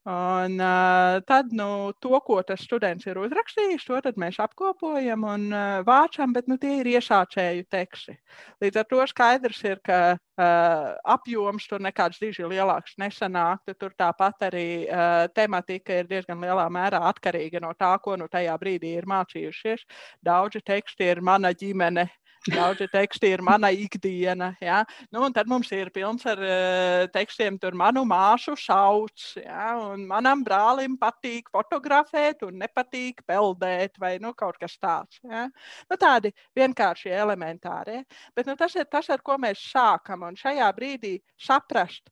Un, 0.04 0.58
uh, 0.60 1.20
tad 1.24 1.52
nu, 1.56 1.92
to, 2.02 2.18
ko 2.26 2.40
tas 2.44 2.60
students 2.60 3.06
ir 3.08 3.20
uzrakstījis, 3.22 3.86
to 3.88 4.12
mēs 4.20 4.36
apkopojam 4.42 5.24
un 5.24 5.46
uh, 5.54 5.78
vācam, 5.86 6.34
bet 6.36 6.50
nu, 6.50 6.58
tie 6.60 6.80
ir 6.80 6.90
iesācēju 6.98 7.64
teksti. 7.72 8.18
Līdz 8.60 8.82
ar 8.82 8.88
to 8.90 9.06
skaidrs 9.08 9.62
ir, 9.64 9.80
ka 9.84 10.00
uh, 10.18 10.90
apjoms 11.14 11.70
tur 11.70 11.80
nekāds 11.84 12.20
diži 12.20 12.44
lielāks 12.44 12.98
nesanāk. 13.00 13.64
Tur 13.80 13.94
tāpat 13.96 14.48
arī 14.50 14.68
uh, 14.84 15.24
tematika 15.32 16.02
ir 16.02 16.10
diezgan 16.10 16.42
lielā 16.44 16.68
mērā 16.68 17.00
atkarīga 17.08 17.62
no 17.64 17.72
tā, 17.78 17.94
ko 18.02 18.18
nu 18.20 18.28
tajā 18.28 18.58
brīdī 18.60 18.96
ir 18.98 19.08
mācījušies. 19.08 19.86
Daudzi 20.20 20.64
teksti 20.66 21.14
ir 21.14 21.24
mana 21.24 21.54
ģimene. 21.56 22.08
Uh, 22.08 22.24
Daudzi 22.46 22.86
teksti 22.92 23.32
ir 23.34 23.42
mana 23.42 23.70
ikdiena. 23.74 24.52
Ja? 24.62 24.82
Nu, 25.12 25.24
tad 25.34 25.48
mums 25.50 25.70
ir 25.74 25.90
pilns 25.94 26.24
ar 26.28 26.40
uh, 26.40 27.06
tekstiem, 27.12 27.58
tur 27.60 27.76
manu 27.78 28.04
māsu 28.08 28.54
sauc. 28.58 29.24
Ja? 29.40 29.74
Manam 29.98 30.44
brālim 30.46 30.96
patīk 31.00 31.50
fotografēt 31.54 32.44
un 32.46 32.60
nepatīk 32.62 33.24
peldēt 33.28 33.98
vai 34.00 34.16
nu, 34.22 34.32
kaut 34.38 34.60
kas 34.60 34.78
tāds. 34.78 35.18
Ja? 35.24 35.48
Nu, 35.90 35.98
tādi 35.98 36.32
vienkārši 36.56 37.12
elementāri. 37.18 38.02
Bet 38.36 38.48
nu, 38.48 38.56
tas 38.58 38.76
ir 38.78 38.86
tas, 38.90 39.10
ar 39.10 39.24
ko 39.24 39.38
mēs 39.40 39.64
sākam. 39.72 40.24
Un 40.28 40.38
šajā 40.38 40.70
brīdī 40.76 41.18
saprast, 41.42 42.06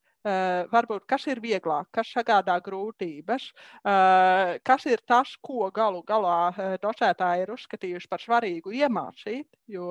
varbūt 0.73 1.07
kas 1.09 1.27
ir 1.31 1.41
vieglāk, 1.43 1.89
kas 1.95 2.11
sagādā 2.15 2.57
grūtības, 2.65 3.49
uh, 3.87 4.57
kas 4.67 4.87
ir 4.91 5.03
tas, 5.07 5.35
ko 5.45 5.71
galu 5.75 6.03
galā 6.07 6.39
uh, 6.51 6.75
docētāji 6.83 7.47
ir 7.47 7.55
uzskatījuši 7.55 8.11
par 8.11 8.25
svarīgu 8.25 8.75
iemācīt, 8.77 9.49
jo 9.71 9.91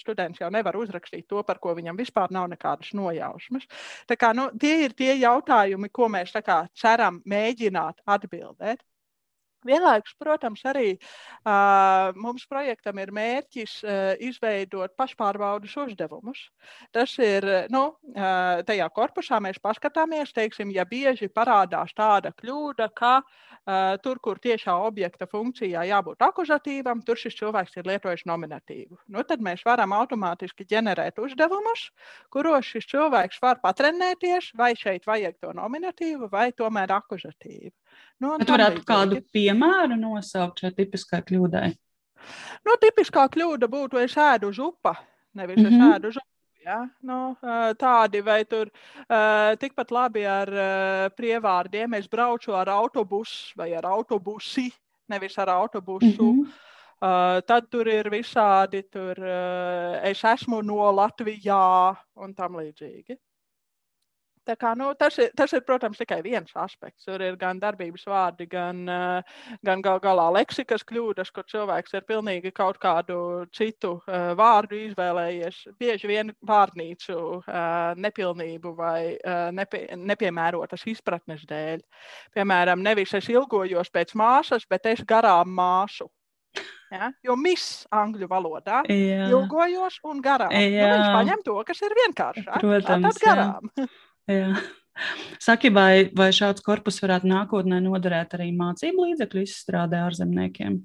students 0.00 0.40
jau 0.42 0.50
nevar 0.52 0.76
uzrakstīt 0.78 1.26
to, 1.30 1.42
par 1.46 1.60
ko 1.62 1.74
viņam 1.78 1.98
vispār 1.98 2.32
nav 2.34 2.48
nekādas 2.52 2.92
nojausmas. 2.96 3.66
Tā 4.08 4.18
kā, 4.18 4.32
nu, 4.36 4.48
tie 4.60 4.86
ir 4.86 4.96
tie 4.98 5.14
jautājumi, 5.20 5.90
ko 5.92 6.08
mēs 6.12 6.34
kā, 6.44 6.62
ceram 6.78 7.20
mēģināt 7.28 8.02
atbildēt. 8.06 8.82
Vienlaikus, 9.66 10.14
protams, 10.18 10.62
arī 10.66 10.96
uh, 10.96 12.10
mums 12.18 12.48
projektam 12.50 12.98
ir 12.98 13.12
mērķis 13.14 13.74
uh, 13.84 13.98
izveidot 14.18 14.94
pašpārbaudas 14.98 15.76
uzdevumus. 15.84 16.48
Tas 16.94 17.14
ir, 17.22 17.46
nu, 17.70 17.84
uh, 18.14 18.62
tajā 18.66 18.88
korpusā 18.96 19.38
mēs 19.44 19.60
paskatāmies, 19.62 20.34
teiksim, 20.34 20.72
ja 20.74 20.86
bieži 20.88 21.30
parādās 21.30 21.94
tāda 21.94 22.32
kļūda, 22.42 22.88
ka 22.98 23.12
uh, 23.22 23.94
tur, 24.02 24.18
kur 24.24 24.40
tiešā 24.42 24.74
objekta 24.88 25.30
funkcijā 25.30 25.86
jābūt 25.92 26.26
akuzatīvam, 26.26 27.04
tur 27.06 27.20
šis 27.22 27.38
cilvēks 27.38 27.78
ir 27.78 27.90
lietojis 27.92 28.26
nominatīvu. 28.26 28.98
Nu, 29.14 29.22
tad 29.22 29.44
mēs 29.46 29.62
varam 29.68 29.94
automātiski 29.94 30.66
ģenerēt 30.74 31.22
uzdevumus, 31.22 31.86
kuros 32.34 32.66
šis 32.74 32.90
cilvēks 32.90 33.38
var 33.46 33.62
patrenēties, 33.62 34.50
vai 34.58 34.74
šeit 34.78 35.06
vajag 35.06 35.38
to 35.38 35.54
nominatīvu, 35.54 36.32
vai 36.34 36.50
tomēr 36.50 36.98
akuzatīvu. 36.98 37.76
Nu, 38.22 38.36
Bet 38.38 38.50
varētu 38.50 38.84
kādu 38.86 39.20
piemēru 39.34 39.96
nosaukt 39.98 40.62
šai 40.62 40.72
tipiskai 40.76 41.22
kļūdai? 41.26 41.70
Nu, 42.66 42.76
tipiskā 42.78 43.26
kļūda 43.34 43.66
būtu, 43.70 43.98
es 43.98 44.14
ēdu 44.14 44.52
uz 44.52 44.60
upa, 44.62 44.94
nevis 45.34 45.58
mm 45.58 45.64
-hmm. 45.64 45.72
es 45.72 45.80
mhm. 45.80 45.94
ēdu 45.96 46.12
uz 46.12 46.20
upa. 46.20 46.28
Ja? 46.62 46.78
Nu, 47.02 47.36
tādi 47.74 48.20
vai 48.22 48.44
tur 48.44 48.70
tikpat 49.58 49.90
labi 49.90 50.22
ar 50.26 50.48
prievārdiem. 51.16 51.98
Es 51.98 52.06
braucu 52.08 52.54
ar 52.54 52.68
autobusu 52.68 53.56
vai 53.56 53.72
ar 53.74 53.84
autobusi, 53.84 54.70
nevis 55.08 55.38
ar 55.38 55.48
autobusu. 55.48 56.22
Mm 56.22 56.44
-hmm. 56.44 56.52
Uh, 57.02 57.40
tad 57.42 57.64
tur 57.66 57.88
ir 57.90 58.06
visādi, 58.12 58.84
tur 58.86 59.18
uh, 59.18 59.98
es 60.06 60.20
esmu 60.22 60.60
no 60.62 60.84
Latvijā 60.94 61.96
un 62.14 62.30
tam 62.34 62.60
līdzīgi. 62.60 63.16
Tā 64.42 64.56
kā, 64.58 64.72
nu, 64.74 64.88
tas, 64.98 65.14
ir, 65.22 65.30
tas 65.38 65.52
ir, 65.54 65.62
protams, 65.62 66.00
tikai 66.00 66.18
viens 66.24 66.50
aspekts. 66.58 67.04
Tur 67.06 67.22
ir 67.22 67.36
gan 67.38 67.60
darbības 67.62 68.02
vārdi, 68.10 68.48
gan, 68.50 68.80
uh, 68.90 69.44
gan 69.62 69.84
gal 69.84 70.00
galā 70.02 70.24
leksikas 70.34 70.82
kļūdas, 70.88 71.30
kur 71.30 71.46
cilvēks 71.50 71.94
ir 71.94 72.06
pilnīgi 72.08 72.50
kaut 72.56 72.80
kādu 72.82 73.46
citu 73.54 73.94
uh, 74.00 74.32
vārdu 74.38 74.80
izvēlējies. 74.88 75.62
Bieži 75.78 76.10
vien 76.10 76.34
vārnīcu 76.48 77.18
uh, 77.38 77.94
nepilnību 78.02 78.74
vai 78.82 79.14
uh, 79.14 79.52
nepie, 79.54 79.84
nepiemērotas 79.94 80.88
izpratnes 80.90 81.46
dēļ. 81.46 81.86
Piemēram, 82.34 82.82
nevis 82.82 83.14
es 83.14 83.30
ilgojos 83.30 83.94
pēc 83.94 84.16
māsas, 84.18 84.66
bet 84.66 84.90
es 84.90 85.06
garām 85.06 85.54
māsu. 85.54 86.10
Ja? 86.92 87.14
Jo 87.24 87.38
miss 87.38 87.86
angļu 87.94 88.26
valodā 88.28 88.82
jā. 88.90 89.28
ilgojos 89.30 90.02
un 90.04 90.18
garām. 90.24 90.50
Nu, 90.52 90.88
viņš 90.92 91.12
paņem 91.14 91.44
to, 91.46 91.60
kas 91.68 91.86
ir 91.86 91.94
vienkāršāk. 92.02 92.58
Protams, 92.58 93.20
tad 93.22 93.28
garām. 93.30 93.76
Jā. 93.78 93.86
Jā. 94.30 94.54
Saki, 95.40 95.70
vai, 95.72 96.10
vai 96.14 96.28
šāds 96.36 96.62
korpus 96.62 97.00
varētu 97.02 97.26
nākotnē 97.30 97.80
noderēt 97.82 98.36
arī 98.36 98.50
mācību 98.54 99.08
līdzekļu 99.08 99.44
izstrādē 99.46 100.02
ārzemniekiem? 100.06 100.82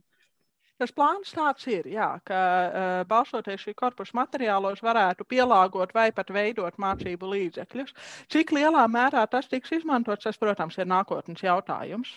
Tas 0.77 0.94
plāns 0.94 1.32
tāds 1.34 1.65
ir, 1.74 1.88
jā, 1.89 2.08
ka 2.25 2.39
uh, 2.39 3.00
balstoties 3.10 3.63
šī 3.65 3.74
korpusa 3.77 4.13
materiālos 4.20 4.84
varētu 4.86 5.25
pielāgot 5.25 5.94
vai 5.96 6.12
pat 6.13 6.29
veidot 6.34 6.77
mācību 6.77 7.32
līdzekļus. 7.34 7.96
Cik 8.29 8.53
lielā 8.53 8.84
mērā 8.86 9.24
tas 9.32 9.50
tiks 9.50 9.74
izmantots, 9.79 10.27
tas, 10.29 10.38
protams, 10.38 10.77
ir 10.77 10.86
nākotnes 10.89 11.41
jautājums. 11.41 12.13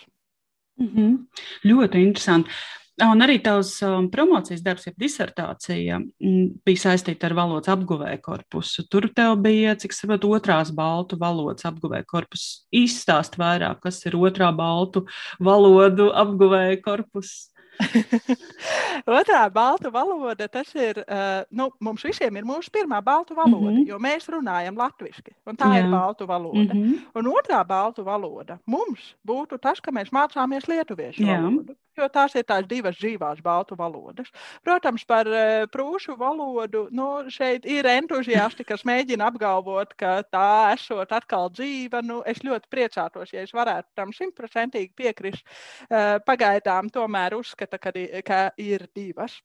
Mm 0.77 0.91
-hmm. 0.93 1.17
Ļoti 1.65 2.05
interesanti. 2.05 2.53
Un 3.01 3.23
arī 3.23 3.37
tavs 3.41 3.77
um, 3.87 4.09
promocijas 4.11 4.61
darbs, 4.65 4.85
jeb 4.89 4.97
disertācija, 4.99 5.97
mm, 6.01 6.47
bija 6.67 6.81
saistīta 6.83 7.29
ar 7.29 7.35
valodas 7.37 7.71
apguvēju 7.71 8.19
korpusu. 8.21 8.83
Tur 8.91 9.07
tev 9.15 9.37
bija, 9.41 9.77
cik 9.79 9.95
saprotu, 9.95 10.33
otrās 10.35 10.73
baltu 10.75 11.17
valodas 11.21 11.65
apguvēju 11.69 12.05
korpusu. 12.09 12.65
Izstāst 12.83 13.39
vairāk, 13.41 13.79
kas 13.85 14.03
ir 14.05 14.19
otrā 14.19 14.51
baltu 14.55 15.05
valodu 15.39 16.11
apguvēju 16.11 16.83
korpusu. 16.83 17.47
Otrā 19.19 19.41
baltu 19.49 19.89
valoda, 19.89 20.45
tas 20.51 20.69
ir, 20.75 20.99
uh, 21.01 21.41
nu, 21.55 21.69
mums 21.81 22.03
visiem 22.05 22.35
ir 22.37 22.45
mūsu 22.45 22.69
pirmā 22.73 22.99
baltu 23.01 23.33
valoda, 23.33 23.71
mm 23.71 23.77
-hmm. 23.77 23.87
jo 23.89 23.97
mēs 23.97 24.27
runājam 24.29 24.77
latviešu, 24.77 25.23
un 25.47 25.57
tā 25.57 25.71
Jā. 25.71 25.79
ir 25.79 25.91
baltu 25.91 26.27
valoda. 26.27 26.73
Mm 26.73 26.81
-hmm. 26.81 26.99
Un 27.15 27.31
otrā 27.31 27.63
baltu 27.65 28.03
valoda 28.03 28.59
mums 28.65 29.15
būtu 29.27 29.57
tas, 29.57 29.79
ka 29.81 29.91
mēs 29.91 30.11
mācāmies 30.11 30.67
lietuviešu 30.67 31.23
Jā. 31.23 31.41
valodu 31.41 31.75
jo 31.97 32.07
tās 32.13 32.35
ir 32.39 32.45
tās 32.47 32.67
divas 32.69 32.97
dzīvās 32.99 33.41
baltu 33.45 33.77
valodas. 33.79 34.31
Protams, 34.65 35.05
par 35.07 35.29
uh, 35.29 35.65
prūšu 35.73 36.15
valodu 36.19 36.87
nu, 36.95 37.09
šeit 37.33 37.65
ir 37.65 37.89
entuziasti, 37.91 38.65
kas 38.67 38.85
mēģina 38.87 39.29
apgalvot, 39.31 39.93
ka 39.99 40.21
tā 40.31 40.73
esot 40.75 41.11
atkal 41.15 41.51
dzīva. 41.53 42.03
Nu, 42.05 42.21
es 42.25 42.43
ļoti 42.45 42.71
priecātos, 42.71 43.35
ja 43.35 43.45
es 43.45 43.53
varētu 43.55 43.89
tam 43.99 44.15
simtprocentīgi 44.15 44.93
piekrist. 44.97 45.45
Uh, 45.89 46.17
pagaidām 46.25 46.91
tomēr 46.93 47.37
uzskata, 47.39 47.81
ka, 47.81 47.93
ka 48.25 48.43
ir 48.61 48.87
divas. 48.95 49.41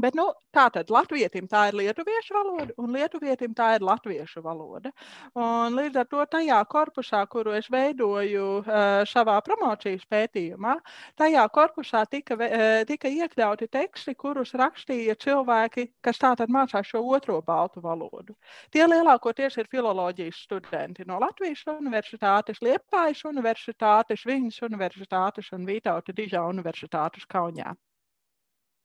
Bet, 0.00 0.14
nu, 0.16 0.24
tā 0.56 0.70
tad 0.72 0.88
latvietim 0.88 1.44
tā 1.52 1.66
ir 1.68 1.74
lietuviešu 1.76 2.32
valoda, 2.32 2.72
un 2.80 2.94
lietuvietim 2.96 3.52
tā 3.52 3.74
ir 3.76 3.82
latviešu 3.84 4.40
valoda. 4.40 4.88
Un 5.36 5.76
līdz 5.76 5.98
ar 6.00 6.06
to 6.08 6.24
tajā 6.32 6.60
korpusā, 6.72 7.20
kuru 7.28 7.52
es 7.58 7.68
veidoju 7.72 8.46
uh, 8.62 9.02
savā 9.10 9.34
promocijas 9.44 10.06
pētījumā, 10.08 10.78
tajā 11.20 11.44
korpusā 11.52 12.06
tika, 12.08 12.38
uh, 12.40 12.78
tika 12.88 13.12
iekļauti 13.12 13.68
teksti, 13.76 14.14
kurus 14.16 14.54
rakstīja 14.56 15.18
cilvēki, 15.20 15.90
kas 16.00 16.22
tātad 16.24 16.48
mācās 16.48 16.88
šo 16.88 17.04
otro 17.12 17.42
baltu 17.44 17.84
valodu. 17.84 18.32
Tie 18.72 18.88
lielākoties 18.88 19.60
ir 19.60 19.68
filoloģijas 19.68 20.40
studenti 20.46 21.04
no 21.04 21.20
Latvijas 21.20 21.66
universitātes, 21.68 22.64
Liepājas 22.64 23.26
universitātes, 23.28 24.24
Viņas 24.24 24.64
universitātes 24.64 25.52
un 25.52 25.68
Vītauta 25.68 26.16
Dižā 26.16 26.46
universitātes 26.48 27.28
Kaunijā. 27.28 27.76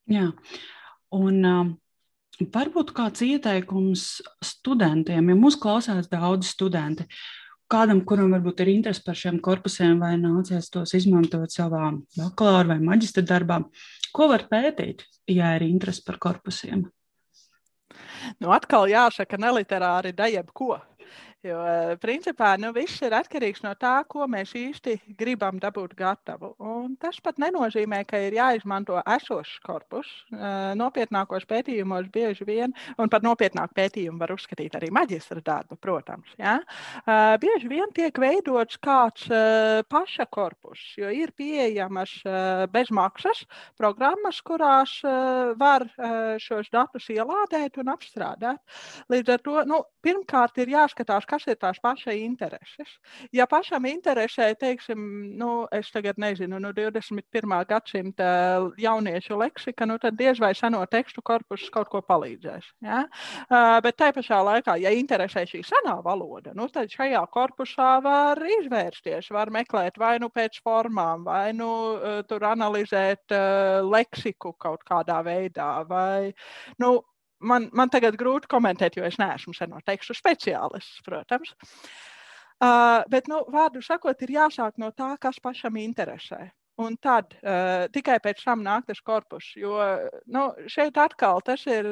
Jā. 0.07 0.27
Un, 1.15 1.43
um, 1.45 1.69
varbūt 2.53 2.93
kāds 2.95 3.23
ieteikums 3.25 4.07
studentiem, 4.43 5.29
ja 5.31 5.37
mūs 5.37 5.57
klausās 5.59 6.09
daudzi 6.11 6.49
studenti, 6.51 7.07
kādam, 7.71 8.03
kuram 8.07 8.31
varbūt 8.35 8.61
ir 8.63 8.73
interese 8.75 9.03
par 9.05 9.17
šiem 9.19 9.39
korpusiem 9.43 9.97
vai 9.99 10.15
nācies 10.19 10.69
tos 10.71 10.93
izmantot 10.97 11.51
savā 11.51 11.91
bakalaura 12.17 12.75
vai 12.75 12.79
maģistra 12.83 13.23
darbā, 13.23 13.61
ko 14.13 14.29
var 14.31 14.47
pētīt, 14.51 15.03
ja 15.27 15.55
ir 15.57 15.67
interese 15.67 16.03
par 16.05 16.19
korpusiem? 16.21 16.85
Nu, 18.43 18.51
atkal 18.51 18.89
jāsaka, 18.91 19.39
neliterāri 19.39 20.13
da 20.15 20.27
jebko. 20.31 20.77
Jo, 21.47 21.57
eh, 21.63 21.95
principā, 22.01 22.55
nu, 22.59 22.73
viss 22.75 22.99
ir 23.05 23.13
atkarīgs 23.15 23.61
no 23.63 23.71
tā, 23.79 23.93
ko 24.09 24.25
mēs 24.27 24.51
īsti 24.57 24.97
gribam 25.19 25.61
dabūt 25.63 25.93
gatavu. 25.95 26.49
Un 26.59 26.97
tas 26.99 27.19
pat 27.23 27.37
nenozīmē, 27.39 28.01
ka 28.09 28.19
ir 28.25 28.35
jāizmanto 28.35 28.97
esošs 29.15 29.61
korpus. 29.63 30.09
Eh, 30.33 30.73
nopietnākos 30.79 31.47
pētījumos 31.47 32.09
bieži 32.11 32.47
vien, 32.47 32.73
un 32.99 33.11
par 33.13 33.23
nopietnāku 33.23 33.77
pētījumu 33.79 34.19
var 34.19 34.33
uzskatīt 34.35 34.75
arī 34.75 34.89
maģistra 34.91 35.43
darbu, 35.45 35.77
protams. 35.79 36.33
Ja? 36.41 36.57
Eh, 37.05 37.37
bieži 37.39 37.71
vien 37.71 37.95
tiek 37.95 38.17
veidots 38.19 38.79
kāds 38.83 39.29
paša 39.87 40.27
korpus, 40.31 40.79
jo 40.97 41.09
ir 41.13 41.31
pieejamas 41.37 42.11
bezmaksas 42.71 43.45
programmas, 43.77 44.41
kurās 44.41 44.99
var 45.57 45.85
šos 46.41 46.69
datus 46.71 47.07
ielādēt 47.13 47.77
un 47.77 47.91
apstrādāt. 47.93 48.59
Līdz 49.11 49.33
ar 49.35 49.43
to, 49.43 49.57
nu, 49.69 49.81
pirmkārt, 50.03 50.57
ir 50.63 50.71
jāskatās, 50.73 51.27
kas 51.37 51.47
ir 51.51 51.57
tās 51.61 51.77
paša 51.81 52.13
intereses. 52.17 52.97
Ja 53.35 53.45
pašam 53.49 53.85
interesē, 53.85 54.49
teiksim, 54.57 54.99
nu, 55.37 55.67
es 55.71 55.91
tagad 55.93 56.17
nezinu, 56.17 56.59
nu, 56.59 56.73
21. 56.73 57.53
gadsimta 57.69 58.29
jauniešu 58.81 59.37
leksika, 59.37 59.85
nu, 59.85 59.97
tad 60.01 60.17
diez 60.17 60.39
vai 60.41 60.53
seno 60.57 60.83
tekstu 60.89 61.21
korpus 61.21 61.67
kaut 61.73 61.91
ko 61.93 62.01
palīdzēs. 62.01 62.71
Ja? 62.85 63.03
Uh, 63.47 63.77
bet 63.85 63.97
tai 63.99 64.11
pašā 64.15 64.39
laikā, 64.49 64.77
ja 64.81 64.93
interesē 64.97 65.45
šī 65.47 65.61
senā 65.67 65.97
valoda, 66.05 66.55
nu, 66.57 66.67
tad 66.73 66.91
šajā 66.93 67.21
korpusā 67.33 67.97
var 68.03 68.41
izvērsties, 68.61 69.29
var 69.33 69.53
meklēt 69.53 69.99
vai 70.01 70.17
nu 70.23 70.31
pēc 70.33 70.61
formām, 70.65 71.27
vai 71.27 71.51
nu 71.57 71.69
uh, 71.97 72.23
tur 72.27 72.47
analizēt 72.49 73.35
uh, 73.35 73.85
leksiku 73.85 74.55
kaut 74.57 74.83
kādā 74.87 75.21
veidā, 75.25 75.69
vai, 75.87 76.33
nu, 76.81 76.97
man, 77.39 77.69
man 77.73 77.89
tagad 77.93 78.17
grūti 78.19 78.49
komentēt, 78.51 78.97
jo 78.97 79.07
es 79.07 79.17
neesmu 79.21 79.55
seno 79.55 79.81
tekstu 79.85 80.15
speciālists, 80.17 81.01
protams. 81.05 81.53
Uh, 82.57 83.03
bet, 83.11 83.27
nu, 83.29 83.43
vārdu 83.53 83.83
sakot, 83.85 84.21
ir 84.25 84.33
jāsāk 84.39 84.79
no 84.81 84.89
tā, 84.91 85.13
kas 85.21 85.37
pašam 85.43 85.77
interesē. 85.77 86.47
Un 86.77 86.93
tad 87.01 87.31
uh, 87.41 87.87
tikai 87.89 88.19
pēc 88.21 88.43
tam 88.45 88.61
nāk 88.65 88.85
tas 88.85 88.99
korpus. 89.01 89.47
Jo 89.57 89.79
nu, 90.29 90.43
šeit 90.69 90.97
atkal 91.01 91.41
tas 91.45 91.63
ir 91.65 91.87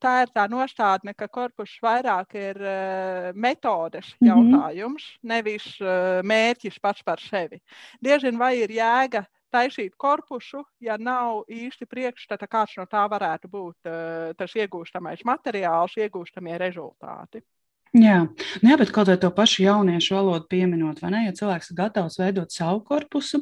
tā, 0.00 0.14
ir 0.24 0.32
tā 0.32 0.46
nostādne, 0.48 1.12
ka 1.12 1.28
korpus 1.28 1.74
vairāk 1.84 2.38
ir 2.40 2.60
uh, 2.60 3.28
metodes 3.36 4.14
mhm. 4.16 4.30
jautājums, 4.30 5.04
mm 5.04 5.16
-hmm. 5.20 5.34
nevis 5.34 5.66
uh, 5.80 6.22
mērķis 6.24 6.80
pats 6.80 7.02
par 7.02 7.20
sevi. 7.20 7.60
Diezin 8.00 8.38
vai 8.38 8.56
ir 8.62 8.72
jēga 8.72 9.26
taisīt 9.52 9.96
korpusu, 10.00 10.64
ja 10.80 10.96
nav 10.98 11.44
īsti 11.50 11.88
priekšstata, 11.90 12.48
kāds 12.50 12.76
no 12.80 12.86
tā 12.90 13.04
varētu 13.10 13.50
būt 13.50 13.90
uh, 13.90 14.34
tas 14.38 14.56
iegūstamais 14.56 15.24
materiāls, 15.28 15.96
iegūstamie 16.00 16.58
rezultāti. 16.60 17.42
Jā, 17.90 18.20
nu 18.62 18.70
jā, 18.70 18.76
bet 18.78 18.92
kaut 18.94 19.08
vai 19.10 19.16
to 19.18 19.32
pašu 19.34 19.64
jauniešu 19.64 20.14
valodu 20.14 20.46
pieminot, 20.52 21.00
vai 21.02 21.08
ne? 21.10 21.22
Ja 21.24 21.32
cilvēks 21.34 21.72
ir 21.72 21.78
gatavs 21.80 22.20
veidot 22.20 22.54
savu 22.54 22.84
korpusu, 22.86 23.40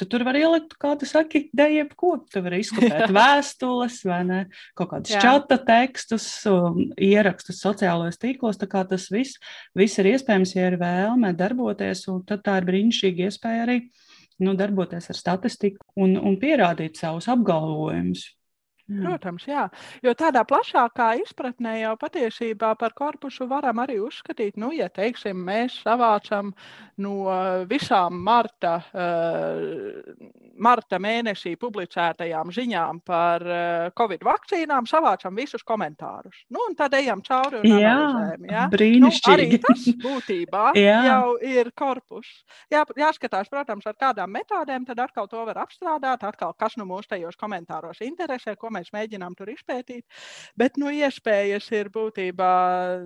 tad 0.00 0.08
tur 0.08 0.24
var 0.24 0.38
ielikt, 0.40 0.72
kā 0.80 0.94
tu 0.96 1.04
saki, 1.08 1.50
dejeb 1.52 1.92
ko. 2.00 2.14
Tu 2.32 2.40
vari 2.40 2.62
izkopēt 2.64 3.12
vēstules 3.18 3.98
vai 4.08 4.22
ne, 4.24 4.38
kaut 4.78 4.94
kādus 4.94 5.20
čata 5.20 5.60
tekstus, 5.68 6.30
um, 6.48 6.80
ierakstus 6.96 7.60
sociālajos 7.60 8.16
tīklos, 8.22 8.60
tā 8.62 8.70
kā 8.72 8.86
tas 8.88 9.10
viss, 9.12 9.36
viss 9.76 10.00
ir 10.00 10.14
iespējams, 10.14 10.56
ja 10.56 10.70
ir 10.72 10.80
vēlme 10.80 11.34
darboties, 11.36 12.06
un 12.08 12.24
tad 12.24 12.46
tā 12.48 12.56
ir 12.62 12.70
brīnišķīga 12.72 13.28
iespēja 13.28 13.68
arī 13.68 13.82
nu, 14.40 14.54
darboties 14.58 15.10
ar 15.12 15.18
statistiku 15.18 15.84
un, 16.00 16.16
un 16.16 16.36
pierādīt 16.40 17.00
savus 17.00 17.28
apgalvojumus. 17.30 18.26
Jā. 18.90 19.04
Protams, 19.06 19.44
jā. 19.46 19.64
Jo 20.02 20.14
tādā 20.18 20.42
plašākā 20.48 21.12
izpratnē 21.22 21.76
jau 21.84 21.92
patiesībā 22.00 22.72
par 22.78 22.94
korpusu 22.98 23.46
varam 23.50 23.78
arī 23.82 24.00
uzskatīt, 24.02 24.56
nu, 24.58 24.72
ja 24.74 24.88
teiksim, 24.90 25.38
mēs 25.46 25.76
savācam 25.84 26.50
no 27.00 27.30
visām 27.70 28.18
marta, 28.24 28.72
uh, 28.90 30.10
marta 30.60 30.98
mēnesī 31.00 31.54
publicētajām 31.60 32.50
ziņām 32.56 33.00
par 33.06 33.44
uh, 33.46 33.92
covid 33.96 34.24
vakcīnām, 34.26 34.88
savācam 34.90 35.38
visus 35.38 35.62
komentārus. 35.66 36.42
Nu, 36.50 36.64
un 36.66 36.74
tad 36.78 36.96
ejam 36.98 37.22
cauri 37.26 37.62
un 37.62 37.70
jā, 37.70 37.94
analizējam. 37.94 38.50
Ja? 38.50 38.66
Brīnišķīgi. 38.74 39.30
Nu, 39.30 39.36
arī 39.36 39.62
tas 39.68 39.86
būtībā 40.02 40.64
jau 41.10 41.36
ir 41.46 41.72
korpus. 41.78 42.32
Jā, 42.72 42.82
jāskatās, 42.98 43.48
protams, 43.52 43.86
ar 43.86 43.96
kādām 44.00 44.34
metodēm, 44.34 44.88
tad 44.88 45.06
atkal 45.06 45.30
to 45.30 45.46
var 45.46 45.62
apstrādāt, 45.62 46.26
atkal 46.26 46.56
kas 46.58 46.76
nu 46.80 46.88
mūs 46.90 47.08
tajos 47.10 47.38
komentāros 47.40 48.02
interesē, 48.04 48.58
ko 48.58 48.72
mēs 48.74 48.79
mēs 48.80 48.92
mēģinām 48.96 49.36
tur 49.38 49.52
izpētīt. 49.52 50.04
Bet 50.58 50.80
nu, 50.80 50.90
iespējas 50.90 51.70
ir 51.76 51.92
būtībā 51.94 52.52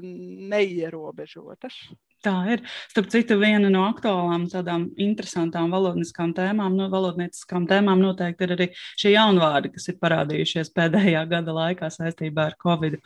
neierobežotas. 0.03 1.85
Tā 2.25 2.33
ir. 2.49 2.63
Starp 2.89 3.11
citu, 3.13 3.37
viena 3.37 3.69
no 3.69 3.83
aktuālām, 3.85 4.47
tādām 4.49 4.87
interesantām 5.01 5.69
valodniskām 5.75 6.33
tēmām, 6.37 6.73
no 6.79 6.87
valodnieciskām 6.93 7.67
tēmām 7.69 8.01
noteikti 8.01 8.47
ir 8.47 8.55
arī 8.55 8.69
šie 8.79 9.13
jaunvārdi, 9.13 9.75
kas 9.75 9.91
ir 9.93 9.99
parādījušies 10.01 10.73
pēdējā 10.73 11.21
gada 11.29 11.57
laikā 11.59 11.91
saistībā 11.93 12.49
ar 12.49 12.57
Covid. 12.65 12.97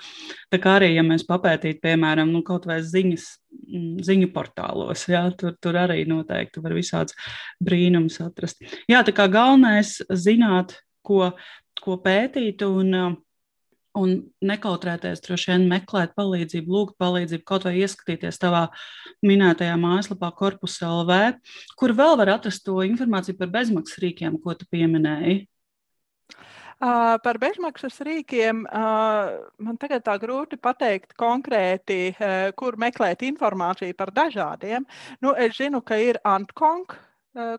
Tā 0.54 0.62
kā 0.62 0.76
arī, 0.78 0.92
ja 0.94 1.02
mēs 1.06 1.26
papētītu, 1.26 1.82
piemēram, 1.88 2.30
nu, 2.30 2.44
kaut 2.46 2.70
vai 2.70 2.78
ziņas, 2.86 3.26
mm, 3.58 3.92
ziņu 4.06 4.30
portālos, 4.36 5.08
jā, 5.10 5.24
tur, 5.40 5.58
tur 5.58 5.82
arī 5.82 6.04
noteikti 6.06 6.62
var 6.62 6.78
visāds 6.78 7.18
brīnums 7.58 8.20
atrast. 8.22 8.62
Jā, 8.86 9.02
tā 9.02 9.16
kā 9.16 9.26
galvenais 9.32 9.96
zināt, 10.14 10.78
ko 11.02 11.32
ko 11.88 11.96
pētīt 12.04 12.62
un, 12.66 12.92
uh, 12.92 13.16
un 13.98 14.14
nekautrēties, 14.44 15.22
droši 15.24 15.52
vien 15.52 15.66
meklēt 15.70 16.14
palīdzību, 16.18 16.74
lūgt 16.74 16.98
palīdzību, 17.00 17.44
kaut 17.48 17.66
vai 17.68 17.78
ieskatīties 17.80 18.40
tavā 18.42 18.66
minētajā 19.26 19.76
mājaslapā, 19.80 20.30
Corpus 20.38 20.78
LV, 20.84 21.20
kur 21.80 21.94
vēl 21.96 22.18
var 22.20 22.34
atrast 22.36 22.66
to 22.66 22.78
informāciju 22.86 23.38
par 23.40 23.54
bezmaksas 23.58 24.02
rīkiem, 24.04 24.40
ko 24.42 24.56
tu 24.58 24.68
pieminēji. 24.72 25.46
Uh, 26.78 27.16
par 27.24 27.40
bezmaksas 27.42 27.96
rīkiem 28.06 28.60
uh, 28.68 29.32
man 29.66 29.78
tagad 29.82 30.04
tā 30.06 30.14
grūti 30.22 30.60
pateikt 30.62 31.16
konkrēti, 31.18 32.12
uh, 32.12 32.52
kur 32.54 32.78
meklēt 32.78 33.24
informāciju 33.26 33.96
par 33.98 34.14
dažādiem. 34.14 34.86
Nu, 35.24 35.34
es 35.34 35.58
zinu, 35.58 35.82
ka 35.82 35.98
ir 35.98 36.20
Antkonk, 36.22 36.94
Eh, 36.94 37.07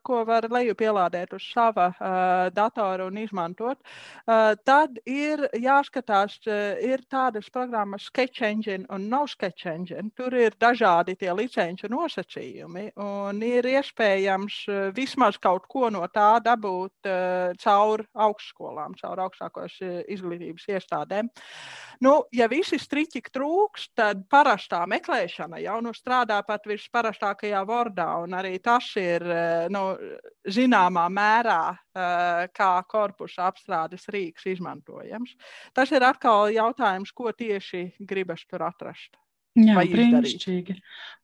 ko 0.03 0.23
var 0.27 0.47
lejupielādēt 0.51 1.33
uz 1.37 1.45
sava 1.53 1.89
uh, 1.91 2.49
datora 2.53 3.05
un 3.07 3.17
izmantot. 3.21 3.79
Uh, 4.25 4.53
tad 4.65 4.99
ir 5.09 5.45
jāskatās, 5.57 6.39
uh, 6.47 6.79
ir 6.83 7.03
tādas 7.11 7.49
programmas 7.53 8.07
Sketch 8.09 8.43
Engine 8.45 8.85
un 8.89 9.07
No 9.09 9.25
Sketch 9.27 9.67
Engine. 9.69 10.09
Tur 10.17 10.35
ir 10.37 10.57
dažādi 10.59 11.15
tie 11.19 11.31
licenču 11.35 11.89
nosacījumi 11.91 12.89
un 12.99 13.43
ir 13.45 13.67
iespējams 13.69 14.59
uh, 14.69 14.81
vismaz 14.95 15.39
kaut 15.41 15.67
ko 15.71 15.89
no 15.93 16.05
tā 16.13 16.31
dabūt 16.43 17.09
uh, 17.09 17.55
caur 17.63 18.05
augstskolām, 18.13 18.97
caur 18.99 19.23
augstākos 19.27 19.79
uh, 19.85 20.01
izglītības 20.09 20.67
iestādēm. 20.75 21.31
Nu, 22.03 22.15
ja 22.35 22.47
visi 22.51 22.79
striķi 22.79 23.21
trūks, 23.33 23.89
tad 23.97 24.23
parastā 24.31 24.85
meklēšana 24.87 25.59
jau 25.63 25.79
nu 25.83 25.91
strādā 25.95 26.39
pat 26.47 26.67
visparastākajā 26.69 27.63
vordā, 27.67 28.07
un 28.23 28.37
arī 28.39 28.55
tas 28.63 28.87
ir 28.99 29.25
uh, 29.25 29.68
nu, 29.73 29.83
zināmā 30.49 31.05
mērā 31.13 31.61
kā 32.55 32.69
korpusa 32.89 33.47
apstrādes 33.49 34.07
rīks 34.13 34.47
izmantojams. 34.53 35.35
Tas 35.73 35.91
ir 35.95 36.05
atkal 36.07 36.51
jautājums, 36.53 37.13
ko 37.15 37.33
tieši 37.35 37.89
gribas 37.99 38.45
tur 38.49 38.67
atrast. 38.67 39.17
Jā, 39.59 39.75
brīnišķīgi. 39.75 40.75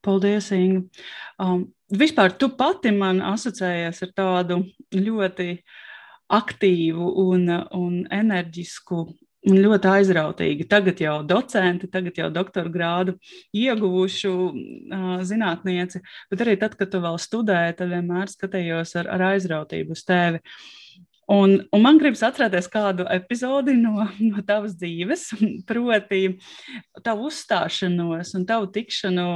Paldies, 0.04 0.50
Inga. 0.52 0.82
Um, 1.40 1.68
vispār 1.92 2.34
tu 2.36 2.50
pati 2.58 2.90
man 2.92 3.22
asociējies 3.24 4.02
ar 4.04 4.14
tādu 4.16 4.58
ļoti 4.92 5.50
aktīvu 6.36 7.12
un, 7.22 7.46
un 7.78 8.00
enerģisku 8.12 9.04
un 9.46 9.60
ļoti 9.62 9.90
aizrautīgi. 9.90 10.68
Tagad 10.70 11.00
jau 11.02 11.18
docenti, 11.26 11.90
tagad 11.92 12.18
jau 12.18 12.30
doktora 12.34 12.72
grādu 12.72 13.16
ieguvušu 13.56 14.32
zinātnieci, 15.26 16.02
bet 16.32 16.42
arī 16.44 16.56
tad, 16.60 16.74
kad 16.78 16.90
tu 16.92 17.02
vēl 17.04 17.20
studēji, 17.22 17.78
tad 17.78 17.94
vienmēr 17.94 18.32
skatījos 18.32 18.96
ar, 19.02 19.12
ar 19.16 19.30
aizrautību 19.34 19.96
uz 19.96 20.04
tevi. 20.06 20.42
Un, 21.26 21.56
un 21.74 21.82
man 21.82 21.96
gribas 21.98 22.20
atcerēties 22.22 22.68
kādu 22.70 23.02
epizodi 23.10 23.72
no, 23.80 24.04
no 24.22 24.42
tavas 24.46 24.76
dzīves, 24.78 25.24
proti, 25.66 26.20
tavu 27.02 27.26
uzstāšanos 27.32 28.30
un 28.38 28.44
tavu 28.46 28.68
tikšanu 28.76 29.26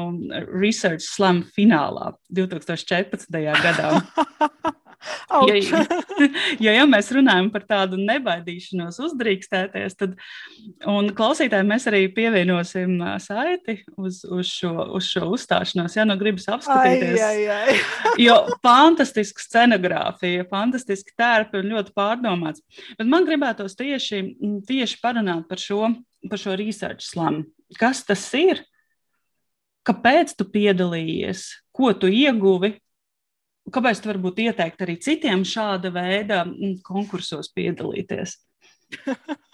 Research 0.52 1.02
Slam 1.08 1.42
finālā 1.56 2.12
2014. 2.38 3.26
gadā. 3.34 3.90
Ja, 5.48 5.84
ja, 6.64 6.74
ja 6.74 6.84
mēs 6.88 7.08
runājam 7.14 7.48
par 7.52 7.64
tādu 7.68 7.98
nebaidīšanos, 8.00 8.98
uzdrīkstēties, 9.06 9.96
tad 10.00 10.16
klausītājiem 11.16 11.70
mēs 11.72 11.86
arī 11.90 12.02
pievienosim 12.14 12.98
saiti 13.22 13.78
uz, 13.96 14.20
uz, 14.28 14.50
šo, 14.50 14.74
uz 14.98 15.08
šo 15.08 15.30
uzstāšanos. 15.34 15.96
Ja 15.96 16.06
nu 16.08 16.18
gribas 16.20 16.48
apskatīties, 16.52 17.20
ai, 17.24 17.46
ai, 17.46 17.76
ai. 17.76 17.78
jo 18.26 18.36
fantastiska 18.64 19.44
scenogrāfija, 19.46 20.48
fantastiski 20.50 21.16
tērpi 21.18 21.62
un 21.62 21.72
ļoti 21.74 21.96
pārdomāts. 21.96 22.64
Bet 22.98 23.08
man 23.08 23.28
gribētos 23.28 23.78
tieši, 23.80 24.24
tieši 24.68 25.00
parunāt 25.02 25.48
par 25.48 25.62
šo, 25.62 25.94
par 26.28 26.42
šo 26.42 26.58
research 26.60 27.08
slam. 27.08 27.44
Kas 27.80 28.04
tas 28.04 28.26
ir? 28.36 28.64
Kāpēc 29.86 30.34
tu 30.36 30.44
piedalījies? 30.44 31.46
Ko 31.72 31.94
tu 31.96 32.10
ieguvi? 32.12 32.74
Kāpēc 33.74 34.00
tu 34.02 34.10
varbūt 34.10 34.42
ieteikt 34.46 34.82
arī 34.84 34.96
citiem 35.02 35.44
šāda 35.46 35.92
veida 35.94 36.42
mm, 36.46 36.80
konkursos 36.86 37.52
piedalīties? 37.54 38.36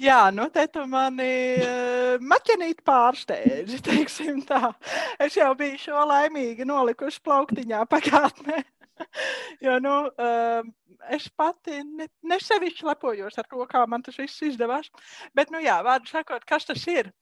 Jā, 0.00 0.30
nu 0.34 0.46
te 0.52 0.64
tu 0.72 0.84
mani 0.88 1.32
uh, 1.60 2.20
maķenīt 2.24 2.82
pārsteidzi, 2.86 3.80
teiksim 3.88 4.42
tā. 4.48 4.72
Es 5.20 5.36
jau 5.36 5.52
biju 5.58 5.80
šo 5.80 6.04
laimīgi 6.08 6.66
nolikuši 6.68 7.20
plauktiņā 7.26 7.84
pagātnē. 7.90 8.62
jo, 9.64 9.76
nu, 9.82 9.96
uh, 10.08 10.96
es 11.12 11.28
pati 11.36 11.82
ne, 11.84 12.08
nesevišķi 12.32 12.88
lepojos 12.88 13.38
ar 13.40 13.48
to, 13.48 13.66
kā 13.70 13.84
man 13.90 14.04
tas 14.06 14.18
viss 14.20 14.42
izdevās. 14.46 14.90
Bet, 15.36 15.52
nu 15.54 15.62
jā, 15.62 15.78
vārdu 15.84 16.12
sakot, 16.12 16.46
kas 16.48 16.68
tas 16.68 16.86
ir? 16.90 17.12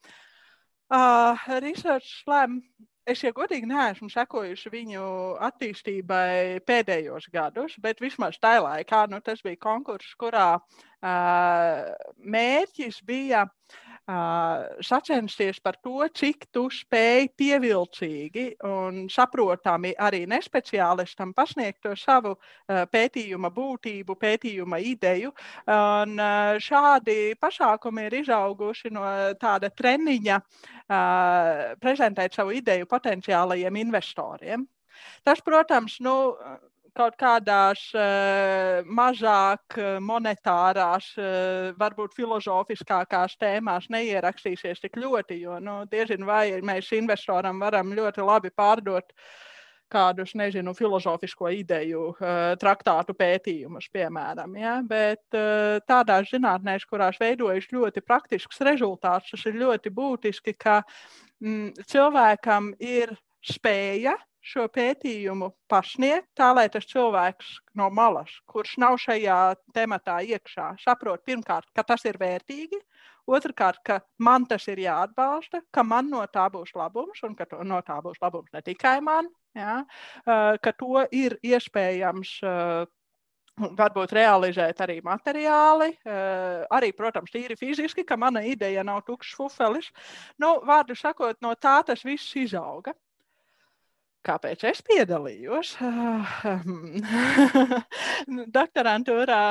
Uh, 0.90 1.38
Research 1.62 2.22
Slam 2.24 2.60
Es, 3.08 3.22
ja 3.24 3.32
godīgi, 3.34 3.66
neesmu 3.66 4.10
sekojuši 4.12 4.70
viņu 4.70 5.04
attīstībai 5.46 6.60
pēdējos 6.68 7.30
gados, 7.32 7.78
bet 7.82 8.02
vismaz 8.04 8.36
tajā 8.38 8.60
laikā 8.66 9.06
nu, 9.10 9.22
tas 9.24 9.40
bija 9.42 9.56
konkurss, 9.62 10.12
kurā 10.20 10.50
uh, 10.60 11.80
mērķis 12.36 13.00
bija 13.08 13.46
uh, 13.48 13.89
sacensties 14.82 15.60
par 15.62 15.76
to, 15.82 16.06
cik 16.14 16.46
tu 16.54 16.64
spēj 16.72 17.28
pievilcīgi 17.38 18.46
un 18.66 19.04
saprotami 19.12 19.92
arī 19.98 20.24
nespeciālistam 20.30 21.34
pasniegt 21.36 21.82
to 21.84 21.94
savu 21.98 22.34
pētījuma 22.66 23.52
būtību, 23.54 24.16
pētījuma 24.20 24.80
ideju. 24.92 25.32
Un 25.76 26.16
šādi 26.62 27.36
pasākumi 27.40 28.08
ir 28.08 28.18
izauguši 28.22 28.92
no 28.94 29.04
tāda 29.40 29.70
treniņa 29.70 30.40
prezentēt 31.80 32.34
savu 32.34 32.56
ideju 32.58 32.90
potenciālajiem 32.90 33.80
investoriem. 33.84 34.66
Tas, 35.24 35.40
protams, 35.44 36.00
nu, 36.04 36.34
kaut 36.96 37.16
kādās 37.20 37.82
uh, 37.96 38.80
mazāk 38.86 39.76
eh, 39.78 39.98
monetārās, 40.04 41.10
uh, 41.18 41.70
varbūt 41.80 42.16
filozofiskākās 42.16 43.36
tēmās 43.40 43.90
neierakstīsies 43.92 44.82
tik 44.82 44.98
ļoti, 45.00 45.40
jo 45.44 45.58
nu, 45.62 45.82
diezin 45.90 46.26
vai 46.28 46.60
mēs 46.64 46.90
investoram 46.96 47.62
varam 47.62 47.94
ļoti 47.96 48.26
labi 48.26 48.52
pārdot 48.54 49.14
kādus, 49.90 50.36
nezinu, 50.38 50.70
filozofisko 50.78 51.48
ideju, 51.50 52.12
traktātu 52.62 53.10
pētījumus, 53.18 53.88
piemēram. 53.90 54.52
Ja? 54.54 54.76
Bet 54.86 55.34
tādās 55.90 56.30
zinātnēs, 56.30 56.84
kurās 56.86 57.18
veidojas 57.18 57.66
ļoti 57.74 58.04
praktisks 58.06 58.62
rezultāts, 58.68 59.32
tas 59.34 59.48
ir 59.50 59.58
ļoti 59.58 59.90
būtiski, 59.90 60.54
ka 60.54 60.76
mm, 61.42 61.82
cilvēkam 61.90 62.70
ir 62.78 63.16
spēja 63.42 64.14
šo 64.40 64.66
pētījumu 64.72 65.50
pasniegt, 65.68 66.28
tā 66.38 66.50
lai 66.56 66.68
tas 66.72 66.86
cilvēks 66.88 67.52
no 67.76 67.90
malas, 67.92 68.32
kurš 68.48 68.76
nav 68.80 68.96
šajā 69.02 69.40
tematā 69.76 70.20
iekšā, 70.24 70.72
saprot 70.84 71.24
pirmkārt, 71.28 71.68
ka 71.76 71.84
tas 71.86 72.04
ir 72.08 72.18
vērtīgi, 72.20 72.80
otrkārt, 73.30 73.82
ka 73.84 74.00
man 74.18 74.46
tas 74.48 74.66
ir 74.72 74.80
jāatbalsta, 74.82 75.60
ka 75.70 75.84
man 75.86 76.08
no 76.10 76.24
tā 76.32 76.48
būs 76.50 76.72
labums, 76.74 77.20
un 77.26 77.36
ka 77.38 77.46
to, 77.50 77.60
no 77.64 77.82
tā 77.86 78.00
būs 78.02 78.18
labums 78.22 78.50
ne 78.56 78.62
tikai 78.64 78.98
man, 79.04 79.28
ja, 79.54 79.82
ka 80.26 80.72
to 80.78 81.04
ir 81.12 81.36
iespējams 81.42 82.40
varbūt 83.60 84.14
realizēt 84.16 84.80
arī 84.80 85.00
materiāli, 85.04 85.90
arī, 86.72 86.90
protams, 86.96 87.30
tīri 87.34 87.58
fiziski, 87.60 88.06
ka 88.08 88.16
mana 88.16 88.40
ideja 88.46 88.84
nav 88.86 89.02
tukšs 89.04 89.36
fufelis. 89.36 89.90
Nu, 90.40 90.56
vārdu 90.64 90.96
sakot, 90.96 91.36
no 91.44 91.52
tā 91.60 91.80
tas 91.86 92.04
viss 92.06 92.32
izauga. 92.40 92.94
Kāpēc 94.20 94.64
es 94.68 94.82
piedalījos? 94.84 95.70
Doktorantūrā 98.56 99.44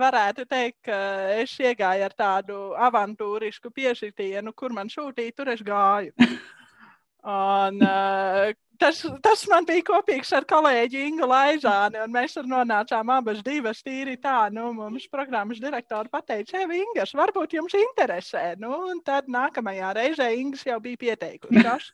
varētu 0.00 0.44
teikt, 0.50 0.82
ka 0.90 0.98
es 1.38 1.54
iegāju 1.60 2.04
ar 2.04 2.16
tādu 2.18 2.58
avantūrisku 2.88 3.72
piesitienu, 3.72 4.52
kur 4.52 4.76
man 4.76 4.92
sūtīja, 4.92 5.36
tur 5.38 5.54
es 5.54 5.64
gāju. 5.64 6.12
Un, 7.24 7.80
tas, 8.76 9.00
tas 9.24 9.46
man 9.48 9.64
bija 9.64 9.86
kopīgs 9.88 10.32
ar 10.36 10.44
kolēģi 10.48 11.06
Ingu 11.08 11.28
Laizāni, 11.30 12.02
un 12.04 12.12
mēs 12.12 12.36
tur 12.36 12.44
nonācām 12.50 13.12
abas 13.14 13.40
divas 13.46 13.80
tīri 13.86 14.18
tā, 14.20 14.50
nu, 14.52 14.68
mums 14.76 15.06
programmas 15.08 15.62
direktori 15.64 16.12
pateica, 16.12 16.60
Evi 16.66 16.82
Ingas, 16.82 17.14
varbūt 17.16 17.56
jums 17.56 17.76
interesē, 17.80 18.50
nu, 18.60 18.74
un 18.92 19.00
tad 19.06 19.32
nākamajā 19.32 19.94
reizē 19.96 20.28
Ingas 20.36 20.66
jau 20.68 20.76
bija 20.84 21.00
pieteikušās. 21.06 21.92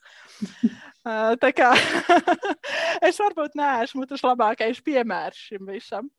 Tā 1.03 1.51
kā 1.55 1.71
es 3.07 3.19
varbūt 3.21 3.57
neesmu 3.59 4.07
tas 4.09 4.23
labākais 4.25 4.81
piemērs 4.85 5.45
šim 5.49 5.69
visam. 5.71 6.09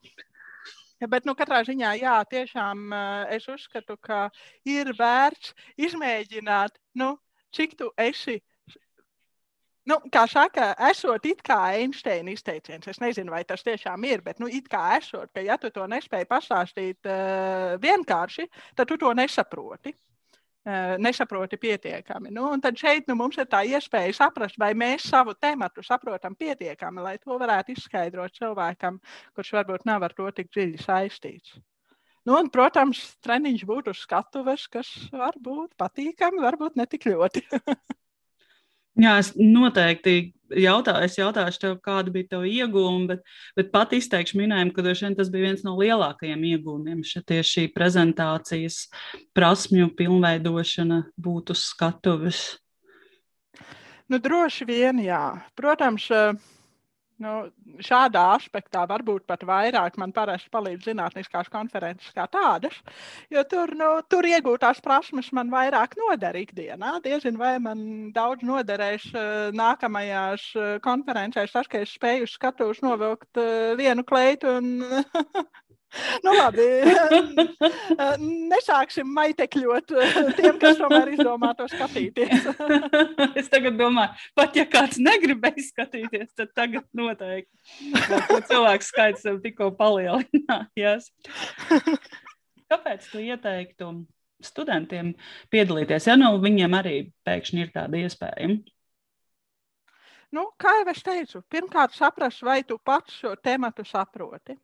Bet, 1.02 1.26
nu, 1.26 1.34
katrā 1.34 1.64
ziņā, 1.66 1.96
jā, 1.98 2.14
tiešām 2.30 2.92
es 3.34 3.48
uzskatu, 3.50 3.96
ka 3.98 4.28
ir 4.62 4.92
vērts 4.94 5.50
izmēģināt, 5.74 6.78
nu, 6.94 7.16
cik 7.50 7.74
tu 7.80 7.90
esi 7.98 8.38
Nu, 9.82 9.96
kā 10.14 10.28
saka, 10.30 10.68
esot 10.86 11.24
it 11.26 11.40
kā 11.42 11.56
Einsteina 11.74 12.30
izteiciens, 12.30 12.86
es 12.86 13.00
nezinu, 13.02 13.32
vai 13.34 13.40
tas 13.42 13.64
tiešām 13.66 14.04
ir, 14.06 14.20
bet 14.22 14.38
nu, 14.38 14.46
it 14.46 14.68
kā 14.70 14.82
esot, 15.00 15.32
ka 15.34 15.42
ja 15.42 15.56
tu 15.58 15.72
to 15.74 15.88
nespēji 15.90 16.28
pastāstīt 16.30 17.10
uh, 17.10 17.74
vienkārši, 17.82 18.46
tad 18.78 18.86
tu 18.92 18.98
to 19.02 19.10
nesaproti. 19.18 19.96
Nesaproti 20.62 21.58
pietiekami. 21.58 22.30
Nu, 22.30 22.52
tad 22.62 22.78
šeit 22.78 23.08
nu, 23.10 23.16
mums 23.18 23.38
ir 23.40 23.48
tā 23.50 23.64
iespēja 23.66 24.12
saprast, 24.14 24.58
vai 24.62 24.70
mēs 24.78 25.08
savu 25.10 25.34
tematu 25.34 25.82
saprotam 25.82 26.36
pietiekami, 26.38 27.02
lai 27.02 27.16
to 27.18 27.34
varētu 27.40 27.74
izskaidrot 27.74 28.36
cilvēkam, 28.38 29.00
kurš 29.34 29.50
varbūt 29.58 29.88
nav 29.90 30.06
ar 30.06 30.14
to 30.14 30.30
tik 30.36 30.52
dziļi 30.54 30.78
saistīts. 30.84 31.56
Nu, 32.22 32.36
un, 32.38 32.52
protams, 32.54 33.00
treniņš 33.26 33.64
būtu 33.66 33.90
uz 33.90 34.04
skatuves, 34.04 34.68
kas 34.70 34.92
var 35.10 35.34
būt 35.42 35.74
patīkami, 35.80 36.38
varbūt 36.44 36.78
ne 36.78 36.86
tik 36.86 37.08
ļoti. 37.10 37.42
Jā, 39.02 39.16
es 39.18 39.32
noteikti 39.34 40.30
jautāju, 40.58 41.06
es 41.06 41.18
jautāšu 41.18 41.62
tev, 41.62 41.76
kāda 41.84 42.12
bija 42.14 42.32
tava 42.34 42.48
iegūma, 42.48 43.06
bet, 43.10 43.26
bet 43.58 43.72
pat 43.74 43.94
izteikšu 43.96 44.40
minējumu, 44.40 44.74
ka 44.76 44.84
tas 45.18 45.30
bija 45.32 45.50
viens 45.50 45.64
no 45.66 45.76
lielākajiem 45.80 46.46
iegūmiem. 46.52 47.02
Tieši 47.02 47.50
šī 47.52 47.66
prezentācijas 47.74 48.86
prasmju 49.36 49.92
pilnveidošana 49.98 51.02
būtu 51.16 51.56
skatuves. 51.58 52.58
Nu, 54.10 54.18
droši 54.20 54.66
vien, 54.68 54.98
jā. 55.00 55.24
Protams, 55.56 56.10
uh 56.12 56.36
Nu, 57.22 57.32
šādā 57.84 58.22
aspektā 58.36 58.82
varbūt 58.90 59.26
pat 59.28 59.44
vairāk 59.46 59.98
man 60.00 60.12
parasti 60.14 60.50
palīdz 60.52 60.88
zinātniskās 60.88 61.50
konferences 61.52 62.10
kā 62.16 62.26
tādas, 62.32 62.78
jo 63.32 63.44
tur, 63.48 63.74
nu, 63.78 63.90
tur 64.10 64.26
iegūtās 64.26 64.82
prasmes 64.84 65.30
man 65.36 65.52
vairāk 65.52 65.94
noder 66.00 66.38
ikdienā. 66.42 66.96
Diezin 67.04 67.38
vai 67.40 67.54
man 67.62 67.84
daudz 68.16 68.44
noderēs 68.46 69.08
uh, 69.12 69.50
nākamajās 69.56 70.48
uh, 70.56 70.70
konferencēs, 70.84 71.54
tas, 71.54 71.70
ka 71.70 71.84
es 71.84 71.94
spēju 71.96 72.30
skatos 72.30 72.82
novilkt 72.84 73.40
uh, 73.40 73.72
vienu 73.78 74.04
kleitu 74.08 74.58
un 74.58 74.72
Nu, 76.24 76.32
labi, 76.32 76.64
nesāksim 78.48 79.08
maitekļot 79.12 79.92
tiem, 80.38 80.56
kas 80.60 80.78
tomēr 80.80 81.12
izdomā 81.12 81.52
to 81.58 81.66
skatīties. 81.68 82.46
es 83.40 83.50
tagad 83.52 83.76
domāju, 83.80 84.16
pat 84.38 84.56
ja 84.56 84.64
kāds 84.72 85.00
negribēja 85.02 85.66
skatīties, 85.66 86.32
tad 86.38 86.54
tagad 86.56 86.86
noteikti 86.96 87.92
cilvēku 88.48 88.88
skaits 88.88 89.28
jau 89.28 89.36
tikko 89.42 89.72
palielinājās. 89.76 91.10
Kāpēc 92.72 93.08
tu 93.12 93.20
ieteiktu 93.20 93.92
studentiem 94.42 95.12
piedalīties, 95.52 96.08
ja 96.08 96.16
nu 96.18 96.34
viņiem 96.42 96.78
arī 96.78 96.96
pēkšņi 97.26 97.66
ir 97.66 97.74
tāda 97.74 98.00
iespēja? 98.00 98.56
Nu, 100.32 100.46
kā 100.56 100.70
jau 100.78 100.88
es 100.88 101.02
teicu, 101.04 101.42
pirmkārt, 101.52 101.92
saprast, 101.92 102.40
vai 102.46 102.62
tu 102.64 102.78
pats 102.80 103.18
šo 103.20 103.34
tematu 103.44 103.84
saproti. 103.84 104.54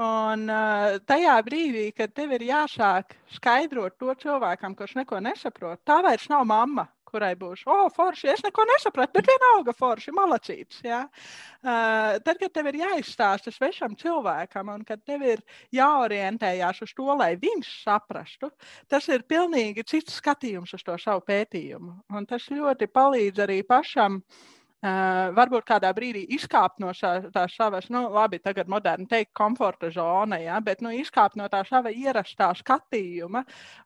Un 0.00 0.46
uh, 0.48 0.94
tajā 1.04 1.34
brīdī, 1.44 1.90
kad 1.92 2.14
tev 2.16 2.30
ir 2.38 2.46
jāsāk 2.48 3.18
skaidrot 3.34 3.98
to 4.00 4.14
cilvēkam, 4.22 4.72
kurš 4.78 4.94
neko 4.96 5.18
nesaprot, 5.20 5.82
tā 5.84 5.98
vairs 6.06 6.24
nav 6.32 6.46
mamma, 6.48 6.86
kurai 7.10 7.34
būs, 7.36 7.66
oh, 7.68 7.90
forši, 7.92 8.30
es 8.32 8.40
neko 8.46 8.64
nesapratu, 8.70 9.12
bet 9.18 9.28
vienalga 9.28 9.74
forši, 9.76 10.14
malacīts. 10.16 10.78
Ja? 10.86 11.02
Uh, 11.60 12.16
tad, 12.24 12.38
kad 12.40 12.54
tev 12.54 12.70
ir 12.70 12.78
jāizstāsta 12.80 13.52
svešam 13.52 13.98
cilvēkam 14.00 14.70
un 14.72 14.86
kad 14.88 15.02
tev 15.04 15.26
ir 15.26 15.42
jāorientējās 15.76 16.80
uz 16.86 16.94
to, 16.96 17.10
lai 17.18 17.34
viņš 17.42 17.74
saprastu, 17.82 18.48
tas 18.88 19.10
ir 19.12 19.28
pilnīgi 19.28 19.84
cits 19.84 20.16
skatījums 20.22 20.72
uz 20.78 20.86
to 20.86 20.96
savu 21.02 21.26
pētījumu. 21.28 21.98
Un 22.16 22.30
tas 22.30 22.48
ļoti 22.48 22.88
palīdz 22.88 23.44
arī 23.44 23.60
pašam. 23.68 24.22
Uh, 24.22 24.56
Uh, 24.80 25.28
varbūt 25.36 25.66
kādā 25.68 25.90
brīdī 25.92 26.22
izkāpt 26.32 26.78
no 26.80 26.94
šā, 26.96 27.10
tā 27.34 27.42
savas, 27.52 27.90
nu, 27.92 28.00
labi, 28.14 28.38
tagad 28.40 28.68
moderni 28.72 29.04
teikt, 29.10 29.34
komforta 29.36 29.90
zona, 29.92 30.38
ja, 30.40 30.54
bet 30.64 30.80
nu, 30.80 30.88
izkāpt 30.96 31.36
no 31.36 31.44
tā 31.52 31.58
sava 31.68 31.90
ierastā 31.92 32.46
skatījuma 32.56 33.42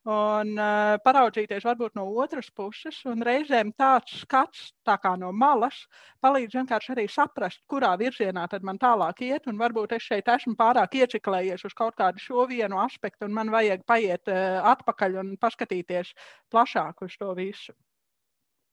un 0.07 0.53
uh, 0.55 0.93
paraudzīties 1.03 1.65
varbūt 1.67 1.97
no 1.99 2.05
otras 2.23 2.47
puses. 2.55 3.01
Reizēm 3.27 3.73
tāds 3.75 4.21
skats, 4.21 4.69
tā 4.87 4.95
kā 5.03 5.11
no 5.19 5.33
malas, 5.35 5.81
palīdz 6.23 6.61
vienkārši 6.61 6.93
arī 6.95 7.05
saprast, 7.11 7.59
kurā 7.67 7.91
virzienā 7.99 8.45
tad 8.47 8.63
man 8.63 8.79
tālāk 8.79 9.19
iet. 9.27 9.49
Un 9.51 9.59
varbūt 9.59 9.97
es 9.97 10.07
šeit 10.07 10.31
esmu 10.31 10.55
pārāk 10.55 10.95
ieciklējies 11.01 11.67
uz 11.67 11.75
kaut 11.75 11.99
kādu 11.99 12.23
šo 12.23 12.47
vienu 12.47 12.79
aspektu, 12.79 13.27
un 13.27 13.35
man 13.35 13.51
vajag 13.51 13.83
paiet 13.83 14.31
uh, 14.31 14.63
atpakaļ 14.71 15.19
un 15.25 15.35
paskatīties 15.43 16.15
plašāk 16.55 17.03
uz 17.03 17.19
to 17.19 17.33
visu. 17.35 17.75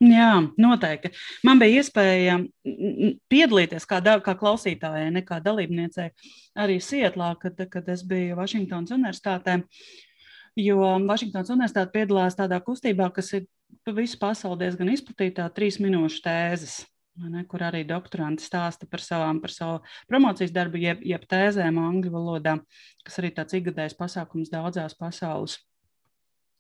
Jā, 0.03 0.31
noteikti. 0.59 1.13
Man 1.47 1.61
bija 1.61 1.79
iespēja 1.79 2.41
piedalīties 3.31 3.85
kā, 3.87 4.01
da, 4.03 4.17
kā 4.25 4.33
klausītājai, 4.39 5.13
ne 5.15 5.21
kā 5.23 5.39
dalībniecei, 5.45 6.09
arī 6.59 6.81
Sietlā, 6.83 7.29
kad, 7.39 7.61
kad 7.71 7.91
es 7.93 8.03
biju 8.09 8.39
Vašingtonas 8.41 8.91
Universitātē. 8.97 9.61
Jo 10.59 10.81
Vašingtonas 11.07 11.53
Universitāte 11.55 11.95
piedalās 11.95 12.35
tādā 12.39 12.59
kustībā, 12.65 13.13
kas 13.15 13.31
ir 13.39 13.47
visu 13.95 14.19
pasauli 14.19 14.65
diezgan 14.65 14.91
izplatītā, 14.91 15.47
trīs 15.55 15.79
minūšu 15.83 16.25
tēzes. 16.25 16.81
Ne, 17.23 17.45
kur 17.45 17.61
arī 17.63 17.83
doktoranti 17.85 18.43
stāsta 18.43 18.89
par, 18.89 19.03
savām, 19.05 19.37
par 19.43 19.53
savu 19.53 19.83
promocijas 20.09 20.51
darbu, 20.55 20.81
jeb, 20.81 21.03
jeb 21.05 21.27
tēzēm 21.29 21.77
angļu 21.79 22.11
valodā, 22.15 22.57
kas 23.05 23.21
arī 23.21 23.31
tāds 23.37 23.55
ikgadējs 23.59 23.95
pasākums 23.99 24.51
daudzās 24.51 24.97
pasaules 24.97 25.59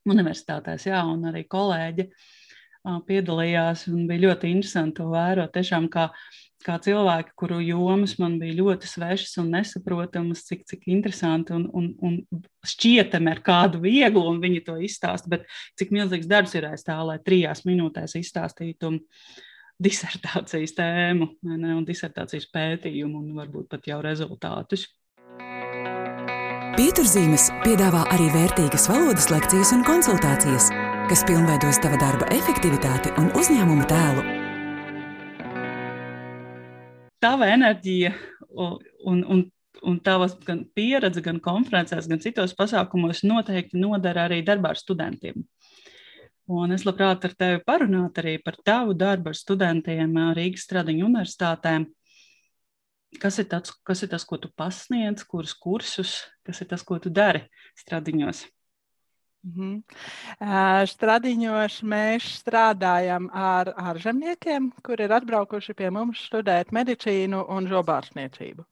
universitātēs, 0.04 0.86
jā, 0.90 1.00
un 1.08 1.24
arī 1.32 1.46
kolēģi. 1.48 2.06
Uh, 2.12 2.41
piedalījās. 2.82 3.86
Bija 4.08 4.28
ļoti 4.28 4.52
interesanti 4.52 4.98
to 5.00 5.08
vērot. 5.12 5.52
Tiešām 5.54 5.88
kā, 5.92 6.08
kā 6.66 6.78
cilvēki, 6.82 7.34
kuru 7.38 7.60
jomas 7.64 8.16
man 8.22 8.38
bija 8.40 8.58
ļoti 8.60 8.90
svešas 8.90 9.38
un 9.42 9.52
nesaprotamas, 9.56 10.44
cik, 10.48 10.64
cik 10.68 10.88
interesanti 10.92 11.54
un, 11.56 11.68
un, 11.72 11.92
un 12.02 12.42
šķietami 12.66 13.32
ar 13.32 13.42
kādu 13.44 13.82
vieglumu 13.84 14.42
viņi 14.42 14.64
to 14.66 14.76
izstāsta, 14.82 15.30
bet 15.32 15.46
cik 15.80 15.94
milzīgs 15.94 16.30
darbs 16.30 16.56
ir 16.58 16.68
aiz 16.70 16.84
tā, 16.86 16.98
lai 17.06 17.18
trijās 17.22 17.64
minūtēs 17.68 18.18
izstāstītu 18.20 18.96
disertācijas 19.82 20.76
tēmu 20.76 21.32
ne, 21.48 21.74
un 21.74 21.86
disertācijas 21.86 22.46
pētījumu 22.54 23.22
un 23.22 23.32
varbūt 23.38 23.70
pat 23.72 23.88
jau 23.90 24.02
rezultātus. 24.04 24.86
Pieturzīmes 26.72 27.50
piedāvā 27.66 28.06
arī 28.14 28.30
vērtīgas 28.32 28.88
valodas 28.88 29.28
lekcijas 29.32 29.74
un 29.76 29.82
konsultācijas 29.84 30.70
kas 31.10 31.24
pilnveidos 31.26 31.80
tava 31.82 31.98
darba 31.98 32.26
efektivitāti 32.34 33.10
un 33.20 33.30
uzņēmuma 33.38 33.86
tēlu. 33.90 34.22
Tava 37.22 37.48
enerģija 37.50 38.12
un, 38.50 38.76
un, 39.22 39.42
un, 39.82 39.98
tavas 40.04 40.36
gan 40.46 40.62
pieredze, 40.76 41.22
gan 41.24 41.40
konferencēs, 41.42 42.08
gan 42.10 42.22
citos 42.22 42.54
pasākumos 42.58 43.24
noteikti 43.26 43.80
nodara 43.82 44.28
arī 44.28 44.40
darbā 44.46 44.74
ar 44.74 44.80
studentiem. 44.80 45.42
Un 46.52 46.74
es 46.74 46.86
labprāt 46.86 47.26
ar 47.26 47.36
tevi 47.38 47.62
parunātu 47.66 48.22
arī 48.22 48.36
par 48.42 48.58
tavu 48.64 48.94
darbu 48.98 49.32
ar 49.32 49.38
studentiem 49.38 50.16
Rīgas 50.38 50.66
Stradiņu 50.68 51.06
universitātēm. 51.10 51.86
Kas 53.20 53.42
ir, 53.42 53.50
tāds, 53.50 53.74
kas 53.84 54.02
ir 54.06 54.08
tas, 54.14 54.24
ko 54.24 54.38
tu 54.40 54.48
pasniedz, 54.56 55.26
kurus 55.28 55.52
kursus, 55.52 56.16
kas 56.46 56.62
ir 56.64 56.70
tas, 56.70 56.82
ko 56.86 56.96
tu 57.02 57.12
dari 57.12 57.44
stradiņos? 57.76 58.46
Mhm. 59.42 59.70
Uh, 60.38 60.84
stradiņos 60.86 61.80
mēs 61.82 62.28
strādājam 62.42 63.26
ar 63.34 63.72
ārzemniekiem, 63.90 64.68
kuri 64.86 65.08
ir 65.08 65.14
atbraukuši 65.18 65.74
pie 65.74 65.90
mums 65.90 66.22
studēt 66.28 66.70
medicīnu 66.70 67.42
un 67.56 67.66
zobārstniecību. 67.72 68.66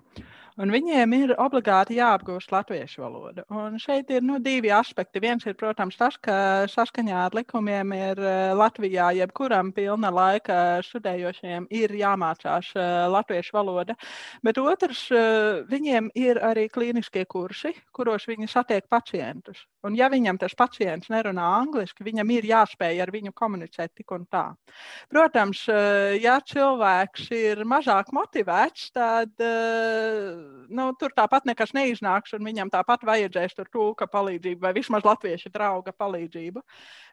Un 0.61 0.69
viņiem 0.69 1.13
ir 1.17 1.31
obligāti 1.41 1.97
jāapgūst 1.97 2.51
latviešu 2.53 3.01
valoda. 3.01 3.47
Un 3.49 3.79
šeit 3.81 4.11
ir 4.13 4.25
nu, 4.27 4.37
divi 4.45 4.69
aspekti. 4.75 5.23
Viens 5.23 5.47
ir, 5.49 5.55
protams, 5.57 5.97
tas, 5.97 6.19
ka 6.21 6.67
saskaņā 6.69 7.17
ar 7.29 7.37
likumiem 7.39 7.95
ir 7.97 8.21
Latvijā 8.59 9.09
jebkuram 9.17 9.71
pilna 9.73 10.11
laika 10.13 10.59
studējošiem 10.85 11.71
ir 11.73 11.95
jāmācās 11.97 12.75
latviešu 13.15 13.57
valoda. 13.57 13.97
Bet 14.45 14.61
otrs, 14.61 15.07
viņiem 15.71 16.11
ir 16.19 16.43
arī 16.45 16.67
klīniskie 16.69 17.25
kursi, 17.25 17.73
kuros 17.97 18.29
viņi 18.29 18.51
satiek 18.51 18.85
pacientus. 18.91 19.65
Un 19.87 19.97
ja 19.97 20.11
viņam 20.13 20.37
tas 20.41 20.53
pacients 20.59 21.09
nerunā 21.13 21.47
angliski, 21.61 22.05
viņam 22.05 22.31
ir 22.35 22.49
jāspēj 22.51 23.01
ar 23.01 23.13
viņu 23.15 23.33
komunicēt 23.37 23.95
tik 23.97 24.13
un 24.13 24.27
tā. 24.29 24.45
Protams, 25.09 25.63
ja 26.21 26.37
cilvēks 26.45 27.31
ir 27.37 27.65
mazāk 27.69 28.13
motivēts, 28.13 28.91
tad 28.93 29.33
nu, 29.41 30.89
tur 31.01 31.15
tāpat 31.17 31.49
nekas 31.49 31.73
neiznāks, 31.77 32.35
un 32.37 32.45
viņam 32.45 32.73
tāpat 32.75 33.07
vajadzēs 33.09 33.57
tur 33.57 33.71
tūka 33.73 34.11
palīdzību 34.13 34.67
vai 34.67 34.75
vismaz 34.77 35.07
latviešu 35.09 35.53
drauga 35.55 35.97
palīdzību. 35.97 36.65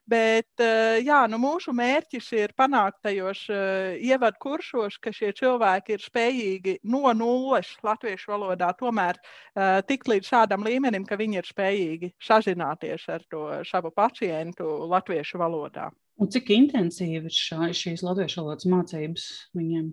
Bet 0.08 0.62
eh, 0.63 1.01
jā, 1.03 1.25
nu, 1.27 1.36
mūsu 1.41 1.73
mērķis 1.75 2.30
ir 2.38 2.53
panākt 2.56 3.01
tajos 3.03 3.41
eh, 3.51 3.97
ievadu 4.08 4.39
kursos, 4.39 4.95
ka 5.03 5.12
šie 5.12 5.34
cilvēki 5.36 5.97
ir 5.97 6.06
spējīgi 6.06 6.75
no 6.88 7.12
nulles 7.12 7.73
latviešu 7.84 8.32
valodā 8.32 8.69
tomēr 8.80 9.19
eh, 9.19 9.82
tikt 9.89 10.08
līdz 10.08 10.32
tādam 10.32 10.63
līmenim, 10.63 11.03
ka 11.03 11.19
viņi 11.19 11.41
ir 11.41 11.49
spējīgi 11.51 12.13
sazināties 12.23 12.57
ar 12.63 13.24
to 13.30 13.43
savu 13.67 13.91
pacientu 13.91 14.65
latviešu 14.89 15.39
valodā. 15.41 15.91
Un 16.17 16.32
cik 16.34 16.50
intensīvi 16.56 17.30
ir 17.30 17.34
šā, 17.34 17.70
šīs 17.78 18.02
latviešu 18.06 18.41
valodas 18.41 18.65
mācības 18.72 19.26
viņiem? 19.58 19.91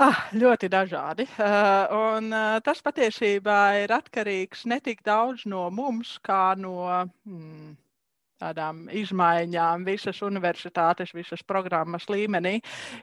Ah, 0.00 0.22
ļoti 0.32 0.70
dažādi. 0.72 1.26
Uh, 1.36 1.90
un, 1.92 2.30
uh, 2.32 2.56
tas 2.64 2.80
patiesībā 2.80 3.58
ir 3.82 3.92
atkarīgs 3.92 4.64
ne 4.72 4.78
tik 4.80 5.02
daudz 5.04 5.44
no 5.44 5.66
mums, 5.68 6.14
kā 6.24 6.54
no 6.56 6.88
hmm, 6.88 7.74
tādām 8.40 8.86
izmaiņām 8.96 9.84
visas 9.84 10.22
universitātes, 10.24 11.12
visas 11.12 11.44
programmas 11.44 12.08
līmenī. 12.08 12.56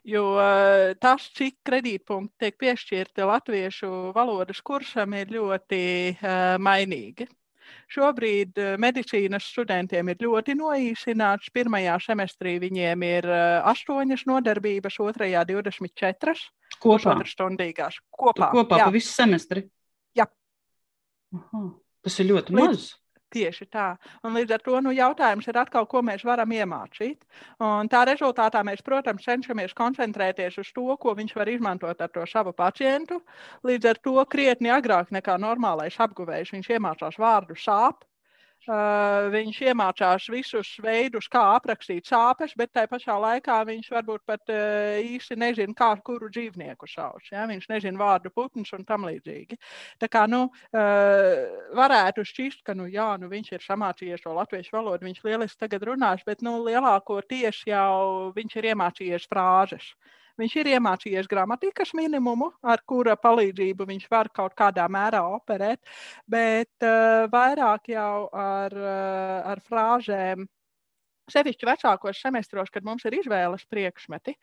Jo 0.09 0.23
uh, 0.39 0.97
tas, 0.97 1.29
cik 1.37 1.59
kredītpunkti 1.69 2.47
tiek 2.47 2.57
piešķirti 2.65 3.29
latviešu 3.29 3.91
valodas 4.17 4.65
kursam, 4.65 5.13
ir 5.21 5.35
ļoti 5.37 5.83
uh, 6.15 6.55
mainīgi. 6.57 7.29
Šobrīd 7.93 8.59
medicīnas 8.81 9.47
studentiem 9.53 10.11
ir 10.13 10.21
ļoti 10.25 10.57
noīsināts. 10.59 11.51
Pirmajā 11.55 11.97
semestrī 12.03 12.57
viņiem 12.63 13.07
ir 13.07 13.29
astoņas 13.31 14.25
nodarbības, 14.29 14.99
otrajā 15.03 15.45
24. 15.49 16.35
Kopā. 16.83 17.17
Stundīgās. 17.27 17.99
Kopā, 18.11 18.51
Kopā 18.53 18.83
pa 18.85 18.91
visu 18.93 19.13
semestri. 19.13 19.65
Jā. 20.17 20.27
Aha. 21.35 21.67
Tas 22.03 22.19
ir 22.21 22.29
ļoti 22.31 22.55
Līdz... 22.55 22.89
Tieši 23.35 23.65
tā. 23.67 23.87
Un 24.23 24.37
līdz 24.37 24.53
ar 24.55 24.61
to 24.63 24.79
nu, 24.83 24.91
jautājums 24.95 25.49
ir 25.51 25.57
atkal, 25.59 25.85
ko 25.91 25.99
mēs 26.09 26.23
varam 26.27 26.51
iemācīt. 26.55 27.25
Un 27.59 27.89
tā 27.91 28.05
rezultātā 28.07 28.61
mēs, 28.63 28.83
protams, 28.85 29.25
cenšamies 29.27 29.75
koncentrēties 29.75 30.59
uz 30.63 30.71
to, 30.75 30.85
ko 31.01 31.15
viņš 31.17 31.35
var 31.35 31.51
izmantot 31.51 32.01
ar 32.05 32.13
to 32.13 32.23
savu 32.31 32.53
pacientu. 32.55 33.19
Līdz 33.67 33.89
ar 33.91 33.99
to 34.07 34.15
krietni 34.31 34.71
agrāk 34.71 35.11
nekā 35.11 35.35
normālais 35.43 35.99
apguvējs 36.07 36.53
viņš 36.55 36.71
iemācās 36.77 37.19
vārdu 37.19 37.59
sāp, 37.59 38.07
Uh, 38.67 39.29
viņš 39.31 39.61
iemācās 39.69 40.25
visus 40.27 40.73
veidus, 40.83 41.29
kā 41.31 41.39
aprakstīt 41.55 42.09
sāpes, 42.09 42.51
bet 42.59 42.73
tajā 42.75 42.89
pašā 42.91 43.15
laikā 43.23 43.61
viņš 43.69 43.87
varbūt 43.93 44.25
pat 44.27 44.51
uh, 44.51 44.97
īsti 44.99 45.37
nezina, 45.39 45.71
kā 45.77 45.93
kuru 46.03 46.27
dzīvnieku 46.27 46.89
sauc. 46.91 47.29
Ja? 47.31 47.45
Viņš 47.47 47.69
nezina 47.71 48.01
vārdu 48.01 48.33
putns 48.35 48.73
un 48.75 48.83
tam 48.83 49.07
līdzīgi. 49.07 49.55
Tā 50.03 50.11
kā 50.11 50.25
nu, 50.27 50.49
uh, 50.51 51.63
varētu 51.79 52.27
šķist, 52.27 52.65
ka 52.67 52.75
nu, 52.75 52.89
jā, 52.91 53.07
nu, 53.21 53.31
viņš 53.31 53.53
ir 53.55 53.63
samācījies 53.63 54.27
to 54.27 54.35
latviešu 54.35 54.75
valodu, 54.75 55.07
viņš 55.07 55.23
lieliski 55.23 55.63
tagad 55.63 55.87
runās, 55.87 56.27
bet 56.27 56.43
nu, 56.43 56.57
lielākoties 56.67 57.63
jau 57.71 58.33
viņš 58.35 58.59
ir 58.59 58.71
iemācījies 58.73 59.31
frāzes. 59.31 59.93
Viņš 60.37 60.55
ir 60.61 60.71
iemācījies 60.75 61.29
gramatikas 61.31 61.93
minimumu, 61.97 62.51
ar 62.61 62.83
kura 62.85 63.15
palīdzību 63.17 63.87
viņš 63.89 64.09
var 64.11 64.29
kaut 64.33 64.53
kādā 64.57 64.85
mērā 64.91 65.23
operēt, 65.37 65.81
bet 66.29 66.85
uh, 66.85 67.25
vairāk 67.33 67.89
jau 67.93 68.27
ar, 68.33 68.77
uh, 68.77 69.51
ar 69.53 69.63
frāžēm 69.65 70.45
sevišķi 71.31 71.67
vecākos 71.67 72.21
semestros, 72.21 72.71
kad 72.71 72.85
mums 72.87 73.05
ir 73.07 73.17
izvēles 73.19 73.65
priekšmeti, 73.71 74.35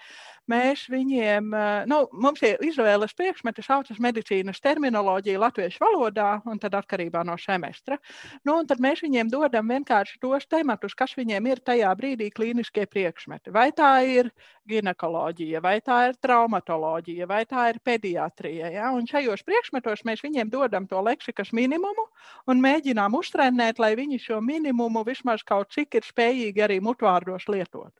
mēs 0.50 0.84
viņiem, 0.92 1.52
eh, 1.56 1.84
nu, 1.90 2.04
mums 2.12 2.42
ir 2.44 2.60
izvēles 2.64 3.14
priekšmeti, 3.16 3.64
saucas 3.64 4.00
medicīnas 4.00 4.60
terminoloģija 4.64 5.40
latviešu 5.40 5.80
valodā, 5.84 6.42
un 6.46 6.60
tad 6.60 6.76
atkarībā 6.76 7.24
no 7.24 7.36
semestra. 7.40 7.98
Nu, 8.44 8.60
tad 8.68 8.82
mēs 8.84 9.02
viņiem 9.04 9.32
dodam 9.32 9.68
vienkārši 9.68 10.20
tos 10.20 10.46
tematus, 10.46 10.94
kas 10.94 11.16
viņiem 11.16 11.46
ir 11.52 11.64
tajā 11.64 11.92
brīdī 11.96 12.30
klīniskie 12.30 12.86
priekšmeti. 12.86 13.52
Vai 13.54 13.70
tā 13.72 14.04
ir 14.04 14.30
ginekoloģija, 14.68 15.60
vai 15.64 15.78
tā 15.84 15.98
ir 16.08 16.18
traumatoloģija, 16.24 17.26
vai 17.28 17.42
tā 17.48 17.68
ir 17.72 17.80
pediatrija. 17.84 18.70
Ja? 18.72 18.90
Un 18.96 19.08
šajos 19.08 19.44
priekšmetos 19.46 20.04
mēs 20.08 20.22
viņiem 20.24 20.52
dodam 20.52 20.86
to 20.90 21.00
leksikas 21.04 21.52
minimumu 21.56 22.06
un 22.50 22.62
mēģinām 22.64 23.16
uztrenēt, 23.18 23.80
lai 23.82 23.94
viņi 23.98 24.20
šo 24.26 24.40
minimumu 24.44 25.04
vismaz 25.06 25.44
kaut 25.46 25.72
cik 25.74 26.00
ir 26.00 26.06
spējīgi 26.06 26.64
arī 26.64 26.80
mutvārdos 26.84 27.48
lietot. 27.52 27.92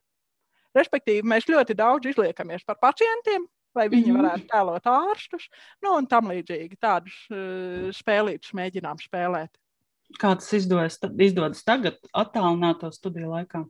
Respektīvi, 0.75 1.23
mēs 1.23 1.47
ļoti 1.47 1.77
daudz 1.77 2.09
izliekamies 2.11 2.65
par 2.67 2.81
pacientiem, 2.81 3.45
lai 3.75 3.87
viņi 3.91 4.11
-hmm. 4.11 4.23
varētu 4.23 4.49
tēlot 4.51 4.89
ārstus, 4.91 5.47
nu, 5.83 5.95
un 5.95 6.07
tam 6.07 6.31
līdzīgi 6.31 6.79
tādus 6.79 7.15
uh, 7.31 7.91
spēlītus 7.95 8.55
mēģinām 8.55 8.99
spēlēt. 8.99 9.51
Kā 10.19 10.35
tas 10.37 10.51
izdodas, 10.53 10.99
izdodas 11.19 11.63
tagad, 11.63 11.97
attālināto 12.13 12.91
studiju 12.93 13.31
laikā? 13.31 13.65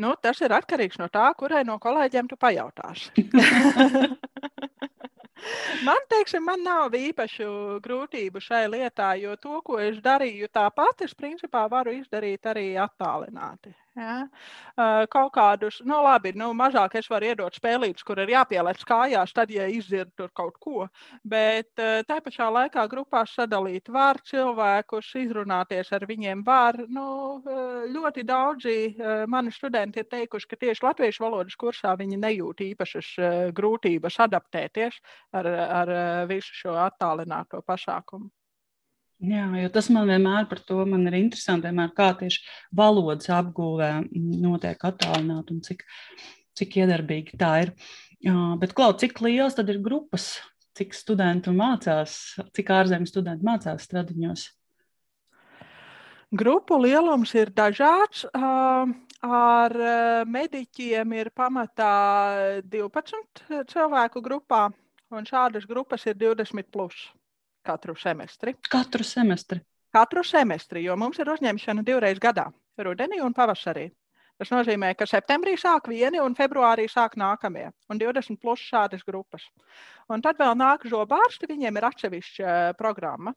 Nu, 0.00 0.14
tas 0.20 0.40
ir 0.42 0.54
atkarīgs 0.56 0.98
no 0.98 1.06
tā, 1.12 1.28
kurai 1.38 1.62
no 1.66 1.78
kolēģiem 1.82 2.30
tu 2.30 2.38
pajautāsi. 2.40 3.12
Man, 5.84 6.00
teiksim, 6.08 6.40
man 6.48 6.62
nav 6.64 6.94
īpašu 6.96 7.46
grūtību 7.84 8.40
šai 8.40 8.62
lietā, 8.72 9.10
jo 9.20 9.34
to, 9.36 9.58
ko 9.66 9.76
es 9.82 9.98
darīju 10.00 10.48
tāpat, 10.48 11.04
es 11.04 11.12
principā 11.12 11.66
varu 11.68 11.92
izdarīt 11.98 12.48
arī 12.48 12.70
attālināti. 12.80 13.74
Ja? 13.94 14.26
Kaut 15.10 15.30
kādus, 15.36 15.78
nu, 15.86 16.00
labi, 16.02 16.32
nu, 16.34 16.48
mazāk 16.58 16.96
es 16.98 17.06
varu 17.10 17.28
iedot 17.30 17.54
spēlītus, 17.54 18.02
kur 18.06 18.18
ir 18.18 18.32
jāpieliec 18.32 18.82
kājās, 18.88 19.32
tad, 19.36 19.52
ja 19.54 19.68
izdzird 19.70 20.10
tur 20.18 20.32
kaut 20.34 20.58
ko. 20.62 20.88
Bet 21.22 21.70
tā 21.78 22.18
pašā 22.24 22.48
laikā 22.56 22.88
grupās 22.90 23.36
sadalīt 23.38 23.92
var 23.94 24.18
cilvēkus, 24.26 25.12
izrunāties 25.22 25.92
ar 25.94 26.08
viņiem 26.10 26.42
var. 26.46 26.80
Nu, 26.90 27.06
ļoti 27.94 28.26
daudzi 28.26 28.76
mani 29.30 29.54
studenti 29.54 30.02
ir 30.02 30.10
teikuši, 30.10 30.50
ka 30.50 30.62
tieši 30.66 30.88
latviešu 30.88 31.26
valodas 31.28 31.58
kursā 31.60 31.94
viņi 32.00 32.18
nejūt 32.26 32.66
īpašas 32.72 33.14
grūtības 33.54 34.18
adaptēties 34.26 34.98
ar, 35.38 35.52
ar 35.82 35.98
visu 36.30 36.64
šo 36.64 36.74
attālināto 36.88 37.62
pasākumu. 37.62 38.32
Jā, 39.22 39.44
jo 39.62 39.68
tas 39.70 39.86
man 39.94 40.08
vienmēr 40.10 40.48
par 40.50 40.58
to 40.66 40.80
man 40.88 41.06
ir 41.06 41.14
interesanti, 41.20 41.68
vienmēr, 41.68 41.92
kā 41.94 42.10
tieši 42.18 42.42
valodas 42.74 43.30
apgūvē 43.30 43.90
notiek 44.42 44.82
attālināti 44.84 45.54
un 45.54 45.62
cik, 45.64 45.84
cik 46.58 46.80
iedarbīgi 46.82 47.38
tā 47.38 47.52
ir. 47.62 47.72
Jā, 48.24 48.34
bet, 48.58 48.74
Klaud, 48.74 48.98
cik 49.00 49.22
liels 49.22 49.54
tad 49.54 49.70
ir 49.70 49.78
grupas, 49.84 50.42
cik 50.74 50.96
studentu 50.98 51.54
mācās, 51.54 52.34
cik 52.56 52.74
ārzemju 52.74 53.12
studenti 53.12 53.46
mācās 53.46 53.86
stradiņos? 53.86 54.48
Grupu 56.34 56.80
lielums 56.82 57.30
ir 57.38 57.54
dažāds. 57.54 58.26
Ar 59.24 59.72
mediķiem 60.28 61.12
ir 61.16 61.30
pamatā 61.32 62.60
12 62.66 63.44
cilvēku 63.70 64.20
grupā, 64.24 64.66
un 65.14 65.28
šādas 65.28 65.68
grupas 65.70 66.04
ir 66.10 66.18
20 66.18 66.66
plus 66.74 67.06
katru 67.64 67.96
semestri. 67.96 68.54
Katru 68.70 69.04
semestri. 69.04 69.60
Katru 69.94 70.24
semestri, 70.26 70.82
jo 70.84 70.96
mums 70.98 71.20
ir 71.22 71.30
uzņemšana 71.30 71.84
divreiz 71.86 72.18
gadā, 72.22 72.48
rudenī 72.78 73.20
un 73.22 73.34
pavasarī. 73.34 73.88
Tas 74.34 74.50
nozīmē, 74.50 74.88
ka 74.98 75.06
septembrī 75.06 75.52
sāk 75.54 75.86
vieni 75.86 76.18
un 76.18 76.32
februārī 76.34 76.88
sāk 76.90 77.12
nākamie, 77.20 77.68
un 77.86 78.00
20 78.00 78.40
plus 78.42 78.64
šādas 78.66 79.04
grupas. 79.06 79.44
Un 80.10 80.24
tad 80.24 80.40
vēl 80.42 80.56
nāk 80.58 80.82
žobārsti, 80.90 81.46
viņiem 81.52 81.78
ir 81.78 81.86
atsevišķa 81.86 82.48
uh, 82.48 82.72
programma. 82.74 83.30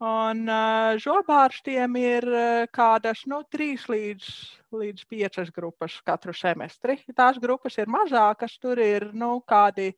Un 0.00 0.40
uh, 0.48 0.96
žobārstiem 1.04 2.00
ir 2.00 2.24
uh, 2.32 2.64
kādas 2.72 3.26
nu, 3.28 3.42
3 3.52 3.84
līdz, 3.92 4.30
līdz 4.72 5.04
5 5.12 5.52
grupas 5.52 6.00
katru 6.08 6.32
semestri. 6.32 6.96
Tās 7.12 7.36
grupas 7.42 7.76
ir 7.76 7.92
mazākas, 7.92 8.56
tur 8.62 8.80
ir 8.80 9.10
nu, 9.12 9.34
kādi 9.44 9.92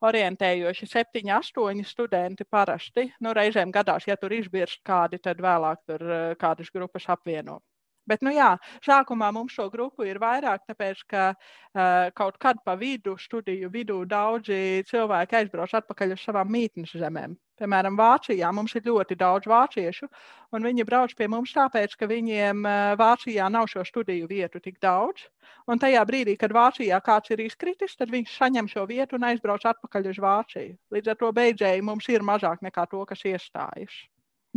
orientējoši 0.00 0.88
7, 0.96 1.28
8 1.36 1.84
studenti 1.84 2.48
parasti. 2.48 3.10
Nu, 3.20 3.36
reizēm 3.36 3.68
gadās, 3.68 4.08
ja 4.08 4.16
tur 4.16 4.32
izbirst 4.32 4.80
kādi, 4.80 5.20
tad 5.20 5.44
vēlāk 5.44 5.84
tur 5.84 6.08
kādas 6.40 6.72
grupas 6.72 7.04
apvieno. 7.12 7.60
Bet, 8.08 8.22
nu 8.26 8.32
jā, 8.32 8.54
sākumā 8.86 9.28
mums 9.34 9.54
šo 9.54 9.68
grupu 9.72 10.06
ir 10.08 10.18
vairāk, 10.22 10.64
tāpēc, 10.70 11.02
ka 11.10 11.24
uh, 11.34 12.08
kaut 12.16 12.38
kad 12.42 12.58
pa 12.64 12.74
vidu, 12.80 13.16
studiju 13.20 13.70
vidū, 13.70 14.00
daudzi 14.08 14.82
cilvēki 14.88 15.38
aizbrauc 15.42 15.74
atpakaļ 15.80 16.16
uz 16.16 16.24
savām 16.24 16.50
mītnes 16.50 16.96
zemēm. 16.96 17.36
Piemēram, 17.60 17.96
Vācijā 18.00 18.48
mums 18.56 18.72
ir 18.78 18.86
ļoti 18.88 19.18
daudz 19.20 19.48
vāciešu, 19.52 20.08
un 20.56 20.64
viņi 20.64 20.86
brauc 20.88 21.12
pie 21.16 21.28
mums 21.28 21.52
tāpēc, 21.52 21.96
ka 22.00 22.08
viņiem 22.08 22.64
uh, 22.64 22.94
Vācijā 23.00 23.50
nav 23.52 23.68
šo 23.68 23.84
studiju 23.84 24.30
vietu 24.30 24.62
tik 24.64 24.80
daudz. 24.80 25.26
Un 25.68 25.82
tajā 25.82 26.00
brīdī, 26.08 26.38
kad 26.40 26.56
Vācijā 26.56 27.02
kāds 27.04 27.34
ir 27.36 27.44
izkritis, 27.44 27.98
tad 28.00 28.10
viņš 28.14 28.38
saņem 28.38 28.70
šo 28.72 28.86
vietu 28.88 29.20
un 29.20 29.28
aizbrauc 29.28 29.68
atpakaļ 29.74 30.08
uz 30.14 30.22
Vāciju. 30.24 30.78
Līdz 30.96 31.12
ar 31.12 31.20
to 31.20 31.30
beidzēji 31.36 31.84
mums 31.84 32.08
ir 32.08 32.24
mazāk 32.24 32.64
nekā 32.64 32.88
to, 32.90 33.04
kas 33.12 33.28
iestājas. 33.28 34.00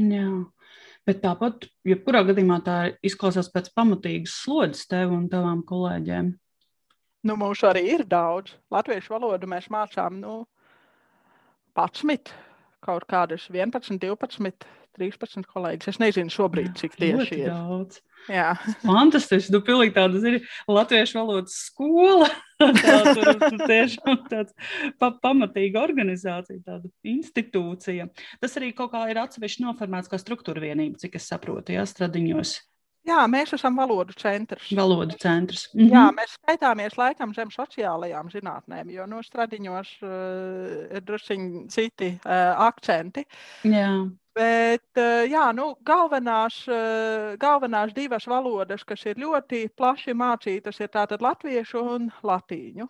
Jā. 0.02 0.28
Bet 1.04 1.20
tāpat, 1.22 1.68
jebkurā 1.86 2.24
gadījumā, 2.30 2.62
tā 2.64 2.78
izklausās 3.04 3.50
pēc 3.52 3.70
pamatīgas 3.76 4.38
slodzes 4.46 4.88
tev 4.88 5.12
un 5.12 5.28
tavām 5.30 5.62
kolēģiem. 5.68 6.32
Nu, 7.28 7.36
mums 7.40 7.64
arī 7.68 7.84
ir 7.94 8.06
daudz. 8.08 8.56
Latviešu 8.72 9.14
valodu 9.16 9.48
mēs 9.52 9.70
mācām 9.72 10.22
nu, 10.22 10.38
11, 11.76 12.32
kaut 12.84 13.06
kādas 13.12 13.50
11, 13.52 14.00
12, 14.00 14.68
13 14.98 15.48
kolēģis. 15.50 15.94
Es 15.94 16.02
nezinu 16.02 16.34
šobrīd, 16.34 16.74
cik 16.80 16.98
tieši 17.00 17.40
ir. 17.44 17.52
Daudz. 17.52 18.02
Jā. 18.32 18.54
Fantastiski. 18.84 19.52
Nu, 19.54 19.60
pilnīgi 19.66 19.96
tāda 19.98 20.20
ir 20.30 20.40
latviešu 20.72 21.20
valodas 21.20 21.56
skola. 21.68 22.30
tā 22.64 23.00
ir 23.20 23.64
tiešām 23.68 24.22
tāds 24.30 24.54
pa, 25.02 25.12
pamatīga 25.24 25.82
organizācija, 25.84 26.62
tāda 26.64 26.92
institūcija. 27.14 28.08
Tas 28.44 28.60
arī 28.62 28.72
kaut 28.78 28.94
kā 28.94 29.06
ir 29.12 29.20
atsevišķi 29.24 29.66
noformēts 29.66 30.12
kā 30.12 30.22
struktūra 30.22 30.64
vienība, 30.64 31.02
cik 31.02 31.20
es 31.20 31.28
saprotu, 31.32 31.76
jā, 31.76 31.84
stradiņos. 31.90 32.62
Jā, 33.04 33.20
mēs 33.28 33.52
esam 33.58 33.76
valodu 33.76 34.16
centrs. 34.16 34.70
Valodu 34.78 35.18
centrs. 35.20 35.66
Mhm. 35.76 35.90
Jā, 35.92 36.04
mēs 36.16 36.38
skaitāmies 36.38 36.96
laikam 36.96 37.34
zem 37.36 37.52
sociālajām 37.52 38.32
zinātnēm, 38.32 38.94
jo 38.96 39.08
no 39.12 39.20
stradiņos 39.26 39.92
uh, 40.08 40.14
ir 40.88 41.04
drusciņi 41.04 41.66
citi 41.74 42.14
uh, 42.16 42.54
akcenti. 42.70 43.26
Jā. 43.68 43.90
Bet 44.34 44.98
eh, 44.98 45.28
jā, 45.30 45.44
nu, 45.54 45.68
galvenās, 45.86 46.56
eh, 46.66 47.36
galvenās 47.42 47.94
divas 47.94 48.26
valodas, 48.26 48.82
kas 48.90 49.06
ir 49.06 49.20
ļoti 49.22 49.68
plaši 49.78 50.16
mācītas, 50.18 50.80
ir 50.82 50.90
tātad 50.96 51.22
latviešu 51.22 51.84
un 51.96 52.08
latīņu. 52.26 52.88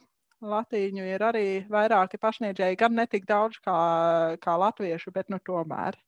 Latīņu 0.53 1.03
ir 1.07 1.23
arī 1.23 1.47
vairāki 1.71 2.19
pasniedzēji, 2.19 2.79
gan 2.79 2.95
ne 2.95 3.05
tik 3.11 3.27
daudz 3.27 3.59
kā, 3.63 3.75
kā 4.43 4.55
latviešu, 4.59 5.11
bet 5.15 5.29
nu 5.31 5.39
tomēr. 5.43 5.99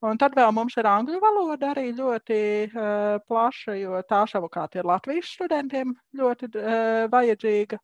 Un 0.00 0.16
tad 0.20 0.32
vēl 0.36 0.48
mums 0.56 0.78
ir 0.80 0.88
angļu 0.88 1.18
valoda 1.20 1.74
arī 1.74 1.90
ļoti 1.96 2.38
uh, 2.70 3.18
plaša, 3.28 3.74
jo 3.76 3.98
tā 4.08 4.22
savukārt 4.28 4.78
ir 4.80 4.88
Latvijas 4.88 5.28
studentiem 5.36 5.92
ļoti 6.16 6.48
uh, 6.56 7.04
vajadzīga. 7.12 7.76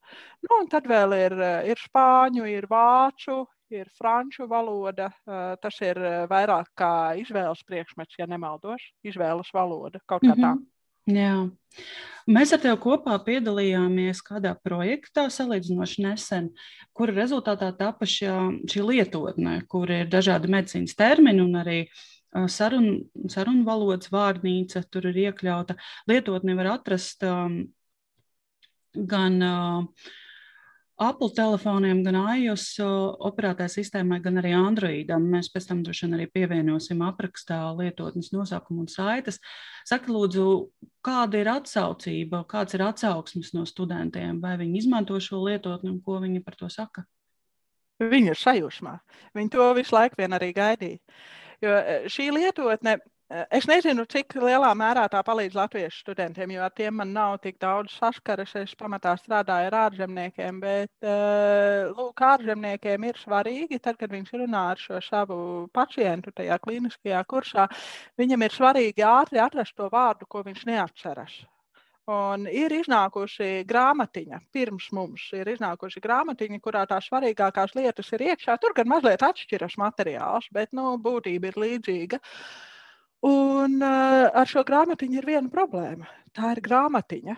Nu, 0.47 0.49
un 0.63 0.69
tad 0.71 0.89
vēl 0.89 1.13
ir, 1.17 1.37
ir 1.73 1.81
spāņu, 1.81 2.47
ir 2.49 2.65
vāču, 2.71 3.43
ir 3.73 3.89
franču 3.97 4.47
valoda. 4.47 5.11
Uh, 5.25 5.55
tas 5.61 5.77
ir 5.81 5.99
vairāk 6.31 6.71
kā 6.77 6.93
izvēles 7.19 7.63
priekšmets, 7.67 8.17
ja 8.19 8.27
nemaldos, 8.29 8.81
izvēles 9.03 9.53
valoda 9.53 9.99
kaut 10.05 10.23
kā 10.23 10.35
tā. 10.35 10.55
Mm 10.55 10.57
-hmm. 10.57 10.65
Jā. 11.07 11.49
Mēs 12.27 12.51
ar 12.51 12.59
tevi 12.59 12.75
kopā 12.83 13.15
piedalījāmies 13.23 14.19
kādā 14.27 14.51
projektā 14.59 15.29
salīdzinoši 15.31 16.03
nesen, 16.03 16.49
kura 16.91 17.15
rezultātā 17.15 17.71
tapa 17.77 18.05
šā, 18.05 18.35
šī 18.67 18.83
lietotne, 18.83 19.61
kur 19.71 19.87
ir 19.91 20.09
dažādi 20.11 20.51
medicīnas 20.51 20.97
termini 20.99 21.41
un 21.45 21.55
arī 21.55 21.79
sarunu 22.51 23.29
sarun 23.31 23.63
valodas 23.65 24.11
vārnīca 24.11 24.83
tur 24.91 25.07
ir 25.07 25.21
iekļauta. 25.29 25.77
Lietotni 26.11 26.57
var 26.59 26.73
atrast 26.75 27.23
um, 27.23 27.61
gan 28.93 29.41
uh, 29.41 30.09
Apple 30.97 31.29
telefoniem, 31.37 31.99
gan 32.01 32.15
iOS 32.39 32.79
operētāja 33.29 33.69
sistēmai, 33.69 34.17
gan 34.23 34.39
arī 34.41 34.55
Androidam. 34.57 35.27
Mēs 35.29 35.51
pēc 35.53 35.67
tam 35.69 35.83
droši 35.85 36.07
vien 36.07 36.17
arī 36.17 36.25
pievienosim 36.33 37.03
aprakstā 37.05 37.59
lietotnes 37.77 38.31
nosaukumu 38.33 38.81
un 38.81 38.89
saites. 38.89 39.37
Saka, 39.85 40.09
lūdzu, 40.09 40.47
kāda 41.05 41.43
ir 41.43 41.51
atsaucība, 41.53 42.41
kāds 42.49 42.73
ir 42.73 42.85
atsauksmes 42.87 43.53
no 43.53 43.67
studentiem, 43.69 44.41
vai 44.41 44.55
viņi 44.57 44.81
izmanto 44.81 45.19
šo 45.21 45.43
lietotni 45.45 45.93
un 45.93 46.01
ko 46.01 46.17
viņi 46.23 46.41
par 46.45 46.57
to 46.57 46.71
saka? 46.73 47.05
Viņi 48.01 48.33
ir 48.33 48.41
sajūsmā. 48.41 48.97
Viņi 49.37 49.53
to 49.53 49.69
visu 49.77 49.93
laiku 49.93 50.17
vien 50.17 50.33
arī 50.33 50.49
gaidīja. 50.57 50.97
Jo 51.61 51.77
šī 52.09 52.31
lietotne 52.33 52.97
Es 53.27 53.65
nezinu, 53.67 54.05
cik 54.07 54.37
lielā 54.39 54.69
mērā 54.79 55.01
tā 55.11 55.19
palīdz 55.27 55.55
latviešu 55.57 55.97
studentiem, 55.99 56.53
jo 56.55 56.61
ar 56.63 56.71
tiem 56.71 56.93
man 56.95 57.09
nav 57.11 57.33
tik 57.43 57.57
daudz 57.59 57.91
saskares. 57.99 58.53
Es 58.55 58.71
pamatā 58.79 59.17
strādāju 59.19 59.67
ar 59.67 59.75
ārzemniekiem, 59.81 60.61
bet 60.63 61.09
lūk, 61.97 62.23
ārzemniekiem 62.23 63.03
ir 63.09 63.19
svarīgi, 63.19 63.81
tad, 63.83 63.97
kad 63.99 64.13
viņš 64.15 64.31
runā 64.31 64.61
ar 64.71 64.79
šo 64.79 65.01
savu 65.03 65.39
pacientu 65.75 66.31
tajā 66.37 66.55
klīniskajā 66.63 67.25
kursā, 67.27 67.65
viņam 68.15 68.47
ir 68.47 68.55
svarīgi 68.55 69.03
ātri 69.09 69.43
atrast 69.43 69.75
to 69.75 69.89
vārdu, 69.91 70.29
ko 70.31 70.45
viņš 70.47 70.63
neatceras. 70.71 71.35
Un 72.07 72.47
ir 72.47 72.71
iznākusi 72.71 73.65
grāmatiņa, 73.67 74.39
pirms 74.55 74.87
mums 74.95 75.25
ir 75.35 75.51
iznākusi 75.51 75.99
grāmatiņa, 75.99 76.61
kurā 76.63 76.85
tās 76.87 77.11
svarīgākās 77.11 77.75
lietas 77.75 78.15
ir 78.15 78.23
iekšā. 78.29 78.55
Tur 78.63 78.71
gan 78.79 78.87
mazliet 78.87 79.27
atšķiras 79.27 79.75
materiāls, 79.83 80.47
bet 80.55 80.71
nu, 80.71 80.93
būtība 81.03 81.51
ir 81.51 81.61
līdzīga. 81.65 82.23
Uh, 82.23 82.73
Un 83.25 83.81
uh, 83.81 84.29
ar 84.29 84.49
šo 84.49 84.61
grāmatiņu 84.67 85.17
ir 85.17 85.25
viena 85.25 85.49
problēma. 85.49 86.05
Tā 86.37 86.53
ir 86.53 86.61
grāmatiņa. 86.61 87.37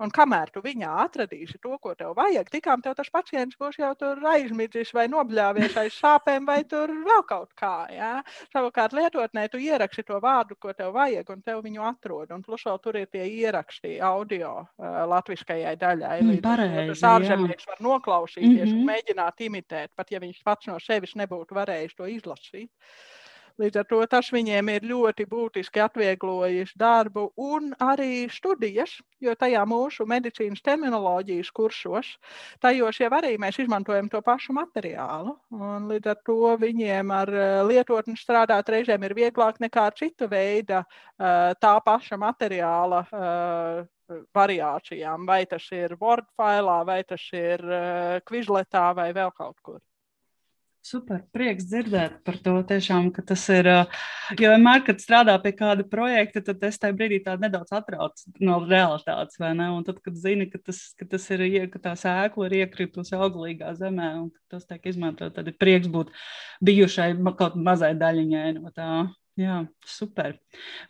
Un 0.00 0.08
kamēr 0.08 0.48
tu 0.48 0.62
viņā 0.64 0.90
atradīsi 1.02 1.58
to, 1.60 1.74
ko 1.84 1.92
tev 1.92 2.14
vajag, 2.16 2.48
tikām 2.48 2.80
tev 2.80 2.94
tas 2.96 3.10
pacients 3.12 3.58
būs 3.60 3.76
jau 3.82 3.90
tur 4.00 4.22
aizmidzis 4.32 4.94
vai 4.96 5.04
nobļāvies 5.12 5.76
aiz 5.82 5.98
sāpēm 6.00 6.46
vai 6.48 6.62
tur 6.64 6.88
vēl 7.04 7.20
kaut 7.28 7.52
kā. 7.60 7.84
Ja? 7.92 8.14
Savukārt 8.48 8.96
lietotnē 8.96 9.44
tu 9.52 9.60
ieraksti 9.60 10.06
to 10.08 10.16
vārdu, 10.24 10.56
ko 10.56 10.72
tev 10.72 10.94
vajag, 10.96 11.28
un 11.36 11.44
tev 11.44 11.60
viņu 11.66 11.84
atrod. 11.90 12.32
Un 12.32 12.40
plus 12.46 12.64
vēl 12.64 12.80
tur 12.80 12.96
ir 13.02 13.12
tie 13.12 13.28
ieraksti 13.28 13.98
audio 14.00 14.54
uh, 14.62 15.04
latviskajai 15.12 15.76
daļai. 15.84 16.16
Mm, 16.24 16.42
pareizi, 16.48 16.96
ārzemnieks 17.12 17.68
var 17.68 17.84
noklausīties 17.84 18.56
mm 18.56 18.72
-hmm. 18.72 18.80
un 18.80 18.92
mēģināt 18.94 19.48
imitēt, 19.50 19.92
pat 20.00 20.16
ja 20.16 20.24
viņš 20.24 20.40
pats 20.48 20.72
no 20.72 20.80
sevis 20.80 21.12
nebūtu 21.12 21.60
varējis 21.60 21.98
to 22.00 22.08
izlasīt. 22.08 22.70
Uh, 22.72 23.19
Līdz 23.60 23.76
ar 23.76 23.86
to 23.90 23.98
tas 24.08 24.30
viņiem 24.32 24.68
ir 24.72 24.84
ļoti 24.88 25.26
būtiski 25.28 25.82
atvieglojis 25.84 26.70
darbu 26.80 27.26
un 27.44 27.74
arī 27.84 28.24
studijas, 28.32 28.94
jo 29.20 29.34
tajā 29.36 29.66
mūsu 29.68 30.06
medicīnas 30.08 30.62
terminoloģijas 30.64 31.50
kursos, 31.52 32.14
tajos 32.64 33.00
jau 33.02 33.10
arī 33.18 33.34
mēs 33.42 33.58
izmantojam 33.60 34.08
to 34.08 34.22
pašu 34.24 34.56
materiālu. 34.56 35.36
Līdz 35.90 36.12
ar 36.14 36.22
to 36.30 36.54
viņiem 36.62 37.12
ar 37.12 37.34
eh, 37.34 37.60
lietotni 37.68 38.16
strādāt 38.16 38.72
reizēm 38.72 39.04
ir 39.04 39.16
vieglāk 39.18 39.60
nekā 39.60 39.90
ar 39.90 39.98
citu 39.98 40.30
veidu 40.32 40.80
eh, 40.80 41.52
tā 41.60 41.74
paša 41.84 42.16
materiāla 42.24 43.04
eh, 43.12 43.84
variācijām. 44.40 45.28
Vai 45.28 45.44
tas 45.52 45.68
ir 45.76 45.98
Word 46.00 46.32
failā, 46.40 46.80
vai 46.86 47.02
tas 47.04 47.28
ir 47.36 47.62
Quizletā 48.26 48.88
vai 48.96 49.12
vēl 49.14 49.36
kaut 49.36 49.60
kur. 49.60 49.80
Super, 50.80 51.20
prieks 51.28 51.66
dzirdēt 51.68 52.22
par 52.24 52.38
to. 52.40 52.54
Tiešām, 52.64 53.10
tas 53.28 53.42
ir. 53.52 53.68
Jo 54.40 54.52
vienmēr, 54.54 54.80
kad 54.86 55.02
strādā 55.02 55.34
pie 55.42 55.52
kāda 55.58 55.84
projekta, 55.84 56.40
tad 56.46 56.64
es 56.64 56.80
tajā 56.80 56.96
brīdī 56.96 57.20
nedaudz 57.42 57.74
atraucu 57.76 58.32
no 58.40 58.56
realitātes. 58.64 59.36
Un 59.44 59.84
tad, 59.84 60.00
kad 60.00 60.16
zini, 60.16 60.48
ka 60.48 60.62
tas, 60.64 60.80
ka 60.96 61.04
tas 61.12 61.28
ir, 61.36 61.44
ka 61.72 61.82
tā 61.84 61.94
sēkla 62.00 62.48
ir 62.48 62.58
iekritusi 62.62 63.18
auglīgā 63.18 63.74
zemē 63.76 64.10
un 64.22 64.30
tas 64.48 64.64
tiek 64.64 64.88
izmantot, 64.88 65.36
tad 65.36 65.52
ir 65.52 65.58
prieks 65.60 65.90
būt 65.92 66.16
bijušai 66.64 67.12
kaut 67.36 67.60
mazai 67.60 67.92
daļiņai 68.00 68.46
no 68.56 68.72
tā. 68.72 68.90
Jā, 69.40 69.62
super. 69.86 70.34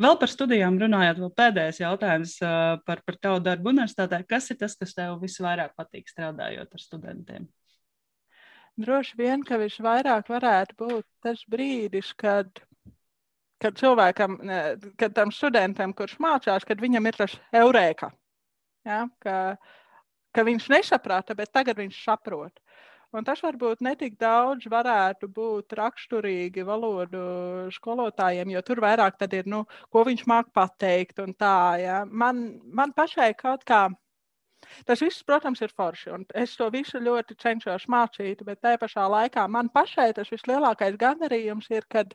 Vēl 0.00 0.16
par 0.22 0.30
studijām 0.30 0.78
runājot, 0.80 1.18
vēl 1.22 1.34
pēdējais 1.38 1.82
jautājums 1.82 2.38
par, 2.86 3.02
par 3.06 3.18
tavu 3.22 3.42
darbu 3.46 3.74
universitātē. 3.74 4.22
Kas 4.26 4.50
ir 4.54 4.58
tas, 4.62 4.78
kas 4.78 4.94
tev 4.96 5.18
visvairāk 5.22 5.74
patīk 5.78 6.10
strādājot 6.10 6.78
ar 6.78 6.82
studentiem? 6.82 7.50
Droši 8.80 9.16
vien, 9.18 9.42
ka 9.44 9.58
visvairāk 9.60 10.30
varētu 10.32 10.76
būt 10.78 11.06
tas 11.24 11.42
brīdis, 11.52 12.14
kad, 12.16 12.62
kad 13.60 13.76
cilvēkam, 13.76 14.38
kad 15.00 15.12
tam 15.16 15.32
studentam, 15.34 15.92
kurš 15.96 16.16
mācās, 16.22 16.64
kad 16.64 16.80
viņam 16.80 17.10
ir 17.10 17.18
tas 17.20 17.36
eureka. 17.60 18.08
Ja, 18.88 19.02
ka, 19.20 19.36
ka 20.32 20.46
viņš 20.48 20.70
nesaprata, 20.72 21.36
bet 21.36 21.52
tagad 21.52 21.82
viņš 21.82 22.00
saprot. 22.06 22.56
Un 23.10 23.26
tas 23.26 23.40
varbūt 23.42 23.80
netik 23.82 24.14
daudz 24.22 24.68
varētu 24.70 25.28
būt 25.34 25.74
raksturīgi 25.74 26.62
valodu 26.64 27.22
skolotājiem, 27.74 28.52
jo 28.54 28.62
tur 28.62 28.80
vairāk 28.84 29.18
ir, 29.26 29.48
nu, 29.50 29.64
ko 29.90 30.04
viņš 30.06 30.22
māk 30.30 30.52
pateikt. 30.54 31.18
Tā, 31.36 31.56
ja. 31.82 32.04
man, 32.06 32.60
man 32.64 32.94
pašai 32.96 33.34
kaut 33.34 33.66
kā 33.66 33.88
Tas 34.88 35.02
viss, 35.02 35.24
protams, 35.26 35.62
ir 35.64 35.72
forši. 35.76 36.12
Es 36.36 36.56
to 36.58 36.68
visu 36.72 37.00
ļoti 37.02 37.36
cenšos 37.40 37.86
mācīt, 37.90 38.44
bet 38.46 38.60
tajā 38.64 38.80
pašā 38.82 39.06
laikā 39.14 39.46
man 39.48 39.70
pašai 39.72 40.10
tas 40.16 40.30
vislielākais 40.32 40.98
gandarījums 41.00 41.70
ir, 41.72 41.86
kad, 41.90 42.12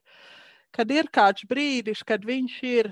kad 0.75 0.91
ir 0.91 1.09
kāds 1.13 1.47
brīdis, 1.49 2.03
kad 2.07 2.25
viņš 2.25 2.59
ir 2.71 2.91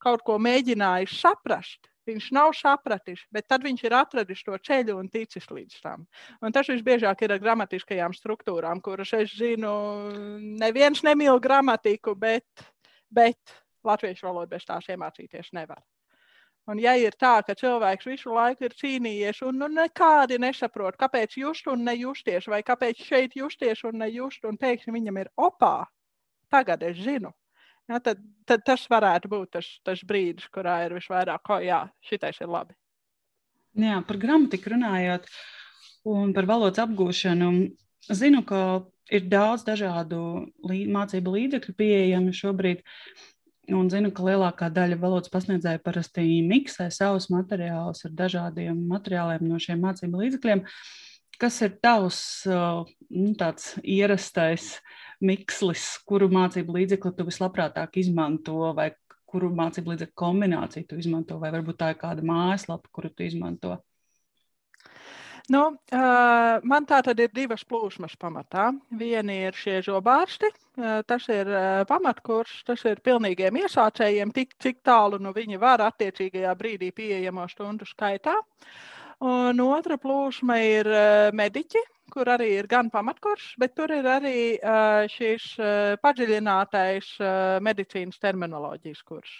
kaut 0.00 0.24
ko 0.26 0.38
mēģinājis 0.40 1.20
saprast. 1.20 1.90
Viņš 2.08 2.30
nav 2.34 2.54
sapratis, 2.56 3.20
bet 3.30 3.46
tad 3.50 3.62
viņš 3.62 3.82
ir 3.84 3.94
atradis 3.94 4.40
to 4.42 4.56
ceļu 4.66 4.96
un 4.98 5.10
ticis 5.12 5.46
līdz 5.52 5.76
tam. 5.84 6.06
Un 6.42 6.54
tas 6.56 6.70
visbiežāk 6.72 7.22
ir 7.22 7.36
ar 7.36 7.42
gramatiskajām 7.42 8.16
struktūrām, 8.16 8.80
kuras 8.82 9.12
es 9.20 9.36
zinu, 9.36 9.72
neviens 10.64 11.04
nemīl 11.06 11.38
gramatiku, 11.44 12.16
bet, 12.18 12.64
bet 13.12 13.60
latviešu 13.86 14.30
valodu 14.30 14.56
bez 14.56 14.66
tās 14.66 14.88
iemācīties 14.90 15.52
nevar. 15.56 15.84
Un, 16.70 16.78
ja 16.78 16.92
ir 16.94 17.16
tā, 17.18 17.40
ka 17.42 17.56
cilvēks 17.58 18.06
visu 18.06 18.30
laiku 18.30 18.68
ir 18.68 18.74
cīnījies 18.78 19.40
un 19.48 19.58
nu, 19.58 19.66
nekādi 19.74 20.38
nesaprot, 20.38 20.94
kāpēc 21.00 21.34
just 21.40 21.66
un 21.70 21.82
nejusties, 21.82 22.46
vai 22.52 22.60
kāpēc 22.66 23.00
šeit 23.08 23.34
justies 23.34 23.82
un 23.88 23.98
nejust, 24.04 24.44
un 24.46 24.58
pēkšņi 24.60 24.94
viņam 24.94 25.18
ir 25.24 25.32
opā, 25.48 25.88
tagad 26.52 26.84
es 26.86 27.00
zinu. 27.02 27.32
Ja, 27.90 27.98
tad, 27.98 28.20
tad 28.46 28.62
tas 28.62 28.84
varētu 28.90 29.30
būt 29.32 29.56
tas, 29.56 29.66
tas 29.82 30.04
brīdis, 30.06 30.46
kurā 30.54 30.76
ir 30.86 30.94
visvairāk, 30.94 31.42
ko 31.42 31.58
jā, 31.64 31.80
šitais 32.06 32.38
ir 32.38 32.52
labi. 32.52 32.76
Jā, 33.80 33.98
par 34.06 34.20
gramatiku 34.22 34.70
runājot 34.76 35.26
un 36.10 36.30
par 36.36 36.46
valodas 36.46 36.84
apgūšanu. 36.84 37.50
Zinu, 38.14 38.44
ka 38.46 38.60
ir 39.10 39.26
daudz 39.30 39.66
dažādu 39.66 40.20
mācību 40.66 41.34
līdzekļu 41.34 41.74
pieejami 41.82 42.34
šobrīd. 42.36 42.86
Un 43.76 43.90
zinu, 43.92 44.10
ka 44.14 44.24
lielākā 44.26 44.68
daļa 44.74 44.96
valodas 44.98 45.30
pasniedzēju 45.30 45.82
parasti 45.84 46.24
miksē 46.46 46.88
savus 46.94 47.28
materiālus 47.30 48.02
ar 48.08 48.14
dažādiem 48.18 48.78
materiāliem 48.90 49.44
no 49.46 49.60
šiem 49.62 49.82
mācību 49.84 50.22
līdzekļiem. 50.24 50.64
Kas 51.40 51.60
ir 51.64 51.76
tavs 51.80 52.20
nu, 52.48 53.30
tāds 53.40 53.72
ierastais 53.80 54.74
mikslis, 55.24 55.86
kuru 56.08 56.28
mācību 56.32 56.76
līdzekli 56.76 57.14
tu 57.16 57.28
vislabprātāk 57.28 58.00
izmanto, 58.02 58.72
vai 58.76 58.90
kuru 59.30 59.52
mācību 59.54 59.94
līdzekļu 59.94 60.18
kombināciju 60.18 60.88
tu 60.90 60.98
izmanto, 61.00 61.38
vai 61.40 61.52
varbūt 61.54 61.78
tā 61.80 61.92
ir 61.94 62.00
kāda 62.00 62.26
mājaslapa, 62.26 62.90
kuru 62.92 63.12
tu 63.14 63.28
izmanto? 63.28 63.78
Nu, 65.50 65.60
uh, 65.74 66.62
man 66.62 66.84
tā 66.86 67.00
tad 67.02 67.18
ir 67.18 67.32
divas 67.34 67.64
plūsmas 67.66 68.12
pamatā. 68.20 68.68
Viena 69.00 69.34
ir 69.48 69.56
šie 69.58 69.80
zobārsti, 69.82 70.46
uh, 70.78 71.00
tas 71.10 71.26
ir 71.32 71.50
uh, 71.50 71.80
pamatkurs, 71.90 72.60
tas 72.68 72.84
ir 72.86 73.02
pilnīgiem 73.02 73.58
iesācējiem, 73.64 74.30
tik, 74.36 74.54
cik 74.62 74.78
tālu 74.86 75.18
nu 75.18 75.34
viņi 75.34 75.58
var 75.58 75.82
attiecīgajā 75.88 76.54
brīdī 76.60 76.92
pieejamo 76.94 77.48
stundu 77.50 77.88
skaitā. 77.88 78.36
Un 79.26 79.58
otra 79.60 79.98
plūsma 80.00 80.54
ir 80.64 80.88
mediķi, 81.36 81.82
kur 82.14 82.30
arī 82.32 82.54
ir 82.54 82.70
gan 82.70 82.88
pamatkurs, 82.88 83.50
bet 83.60 83.74
tur 83.76 83.92
ir 83.92 84.08
arī 84.08 84.56
šis 85.12 85.50
padziļinātais 86.00 87.10
medicīnas 87.60 88.16
terminoloģijas 88.22 89.04
kurs. 89.04 89.34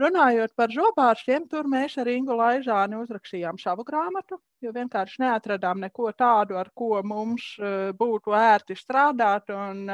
Runājot 0.00 0.54
par 0.56 0.72
žobārstiem, 0.72 1.44
tur 1.50 1.66
mēs 1.68 1.98
ar 2.00 2.08
Ingu 2.08 2.32
Laižāni 2.38 2.96
uzrakstījām 2.96 3.58
savu 3.60 3.84
grāmatu, 3.84 4.38
jo 4.64 4.72
vienkārši 4.72 5.20
neatradām 5.26 5.82
neko 5.84 6.12
tādu, 6.16 6.56
ar 6.56 6.70
ko 6.74 7.02
mums 7.04 7.50
būtu 7.98 8.32
ērti 8.36 8.76
strādāt 8.78 9.52
un 9.52 9.84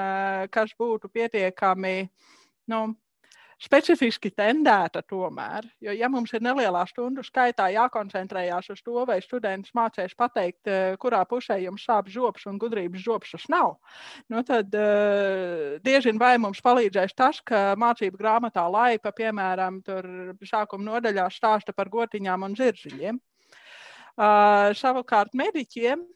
kas 0.54 0.76
būtu 0.78 1.10
pietiekami 1.10 1.96
nu, 2.70 2.80
specifiski 3.62 4.30
tendēta 4.36 5.00
tomēr. 5.08 5.64
Jo, 5.80 5.94
ja 5.96 6.08
mums 6.12 6.32
ir 6.36 6.44
nelielā 6.44 6.82
stundu 6.90 7.24
skaitā 7.24 7.68
jākoncentrējās 7.72 8.68
uz 8.74 8.82
to, 8.84 9.04
vai 9.08 9.18
students 9.24 9.72
mācīs 9.76 10.16
pateikt, 10.18 10.68
eh, 10.68 10.96
kurā 11.00 11.22
pusē 11.28 11.56
jums 11.62 11.86
sāp 11.88 12.10
žops 12.12 12.46
un 12.50 12.58
gudrības 12.60 13.04
žops 13.04 13.32
tas 13.36 13.46
nav, 13.52 13.76
nu 14.32 14.42
tad 14.46 14.74
uh, 14.76 15.76
diezin 15.84 16.18
vai 16.20 16.36
mums 16.38 16.60
palīdzēs 16.64 17.14
tas, 17.16 17.40
ka 17.44 17.74
mācību 17.80 18.20
grāmatā 18.20 18.64
laipa, 18.70 19.12
piemēram, 19.16 19.80
sākuma 20.44 20.92
nodaļā 20.92 21.26
stāsta 21.32 21.74
par 21.76 21.90
gotiņām 21.92 22.46
un 22.46 22.56
zirziņiem. 22.58 23.20
Savukārt 24.16 25.34
mediķiem 25.36 26.06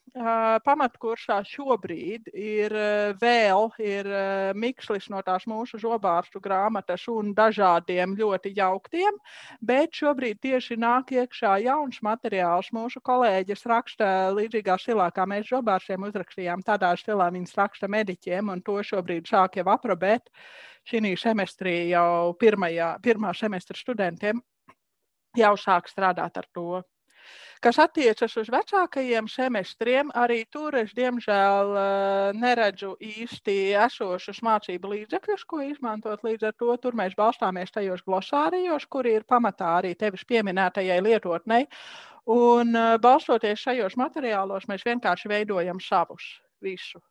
pamatkursā 0.65 1.43
šobrīd 1.47 2.31
ir 2.35 2.73
vēl 3.21 3.69
ir, 3.79 4.09
mikslis 4.57 5.09
no 5.13 5.21
tās 5.23 5.45
mūsu 5.47 5.79
zobārstu 5.79 6.41
grāmatas 6.41 7.05
un 7.13 7.35
dažādiem 7.35 8.17
ļoti 8.17 8.55
jauktiem, 8.57 9.19
bet 9.61 9.93
šobrīd 9.95 10.41
tieši 10.41 10.79
nāk 10.81 11.13
iekšā 11.13 11.59
jauns 11.63 12.01
materiāls. 12.03 12.73
Mūsu 12.73 13.01
kolēģis 13.05 13.67
raksta 13.67 14.31
līdzīgā 14.35 14.79
stilā, 14.81 15.11
kā 15.13 15.27
mēs 15.29 15.51
zobārstiem 15.53 16.09
uzrakstījām, 16.09 16.65
tādā 16.65 16.95
stilā 16.97 17.29
viņas 17.31 17.55
raksta 17.61 17.89
mediķiem, 17.89 18.49
un 18.49 18.63
to 18.63 18.81
šobrīd 18.83 19.29
sāk 19.29 19.61
jau 19.61 19.69
aprobēt 19.69 20.33
šī 20.89 21.15
semestrī 21.21 21.91
jau 21.93 22.33
pirmajā, 22.41 22.97
pirmā 23.05 23.35
semestra 23.37 23.77
studentiem 23.77 24.41
jau 25.37 25.53
sāk 25.61 25.87
strādāt 25.93 26.41
ar 26.41 26.49
to. 26.51 26.81
Kas 27.61 27.77
attiecas 27.77 28.33
uz 28.41 28.49
vecākajiem 28.49 29.27
semestriem, 29.29 30.09
arī 30.17 30.47
tur 30.49 30.79
es 30.81 30.95
diemžēl 30.97 31.73
eh, 31.77 32.39
neredzu 32.41 32.95
īsti 33.05 33.57
esošus 33.83 34.41
mācību 34.47 34.93
līdzekļus, 34.95 35.45
ko 35.45 35.61
izmantot. 35.67 36.25
Līdz 36.25 36.49
ar 36.49 36.55
to 36.63 36.77
tur 36.81 36.97
mēs 36.97 37.13
balstāmies 37.19 37.75
tajos 37.75 38.01
glosārijos, 38.09 38.89
kuri 38.89 39.13
ir 39.19 39.29
pamatā 39.29 39.75
arī 39.83 39.93
tevis 39.93 40.25
pieminētajai 40.33 40.99
lietotnei. 41.05 41.69
Un 42.33 42.73
eh, 42.73 42.97
balstoties 43.05 43.61
šajos 43.69 43.99
materiālos, 44.01 44.65
mēs 44.73 44.89
vienkārši 44.89 45.29
veidojam 45.29 45.85
savus 45.85 46.33
visu. 46.65 47.05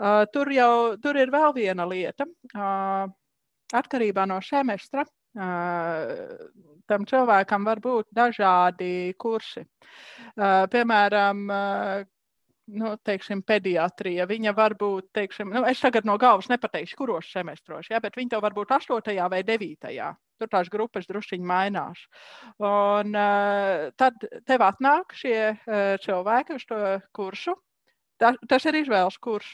Uh, 0.00 0.22
tur 0.32 0.48
jau 0.54 0.96
tur 1.02 1.18
ir 1.18 1.32
vēl 1.34 1.52
viena 1.52 1.84
lieta. 1.84 2.24
Uh, 2.54 3.10
atkarībā 3.76 4.22
no 4.30 4.38
semestra 4.40 5.02
tam 5.34 7.04
cilvēkam 7.06 7.66
var 7.66 7.80
būt 7.82 8.08
dažādi 8.14 9.14
kursi. 9.18 9.62
Piemēram, 10.36 11.44
nu, 12.70 12.90
teiksim, 13.06 13.42
pediatrija. 13.46 14.26
Viņa 14.30 14.54
var 14.56 14.74
būt, 14.78 15.10
teiksim, 15.16 15.52
nu, 15.54 15.62
es 15.70 15.82
tagad 15.82 16.06
no 16.08 16.16
galvas 16.20 16.50
nepateikšu, 16.50 16.98
kuros 16.98 17.30
semestros, 17.32 17.90
ja, 17.90 18.00
bet 18.02 18.18
viņa 18.18 18.34
to 18.34 18.42
var 18.42 18.56
būt 18.56 18.74
8. 18.80 19.14
vai 19.30 19.42
9. 19.46 19.88
Tur 20.40 20.48
tās 20.48 20.70
grupas 20.72 21.08
druskuļi 21.08 21.44
mainās. 21.44 22.06
Un 22.64 23.16
tad 24.00 24.28
tev 24.48 24.64
atnāk 24.64 25.12
šie 25.14 25.56
cilvēki 26.04 26.56
uz 26.56 26.64
to 26.68 26.78
kursu. 27.16 27.58
Ta, 28.20 28.34
tas 28.48 28.66
ir 28.68 28.76
izvēles 28.82 29.16
kurs. 29.16 29.48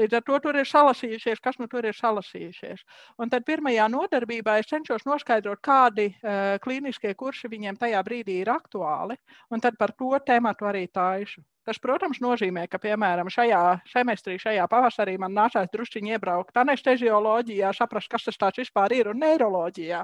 Līdz 0.00 0.18
ar 0.18 0.22
to 0.26 0.38
tur 0.42 0.56
ir 0.58 0.66
salasījušies, 0.66 1.40
kas 1.42 1.58
nu 1.62 1.68
tur 1.70 1.86
ir 1.86 1.94
salasījušies. 1.94 2.84
Un 3.22 3.30
tad 3.30 3.46
pirmajā 3.46 3.86
nodarbībā 3.92 4.58
es 4.58 4.70
cenšos 4.70 5.06
noskaidrot, 5.06 5.62
kādi 5.62 6.08
uh, 6.10 6.56
klīniskie 6.64 7.14
kursi 7.14 7.50
viņiem 7.52 7.78
tajā 7.78 8.02
brīdī 8.06 8.40
ir 8.42 8.50
aktuāli, 8.50 9.18
un 9.54 9.62
tad 9.62 9.78
par 9.78 9.94
to 9.98 10.10
tematu 10.26 10.66
arī 10.70 10.88
taisu. 10.90 11.44
Tas, 11.64 11.78
protams, 11.80 12.18
nozīmē, 12.20 12.66
ka, 12.68 12.76
piemēram, 12.76 13.30
šajā 13.32 13.60
semestrī, 13.88 14.34
šajā 14.42 14.66
pavasarī 14.68 15.14
man 15.20 15.32
nācās 15.32 15.70
druskuļi 15.72 16.12
iebraukt 16.12 16.58
anestezioloģijā, 16.60 17.70
saprast, 17.72 18.10
kas 18.12 18.28
tas 18.28 18.58
vispār 18.60 18.92
ir 18.98 19.08
un 19.14 19.22
neiroloģijā. 19.24 20.02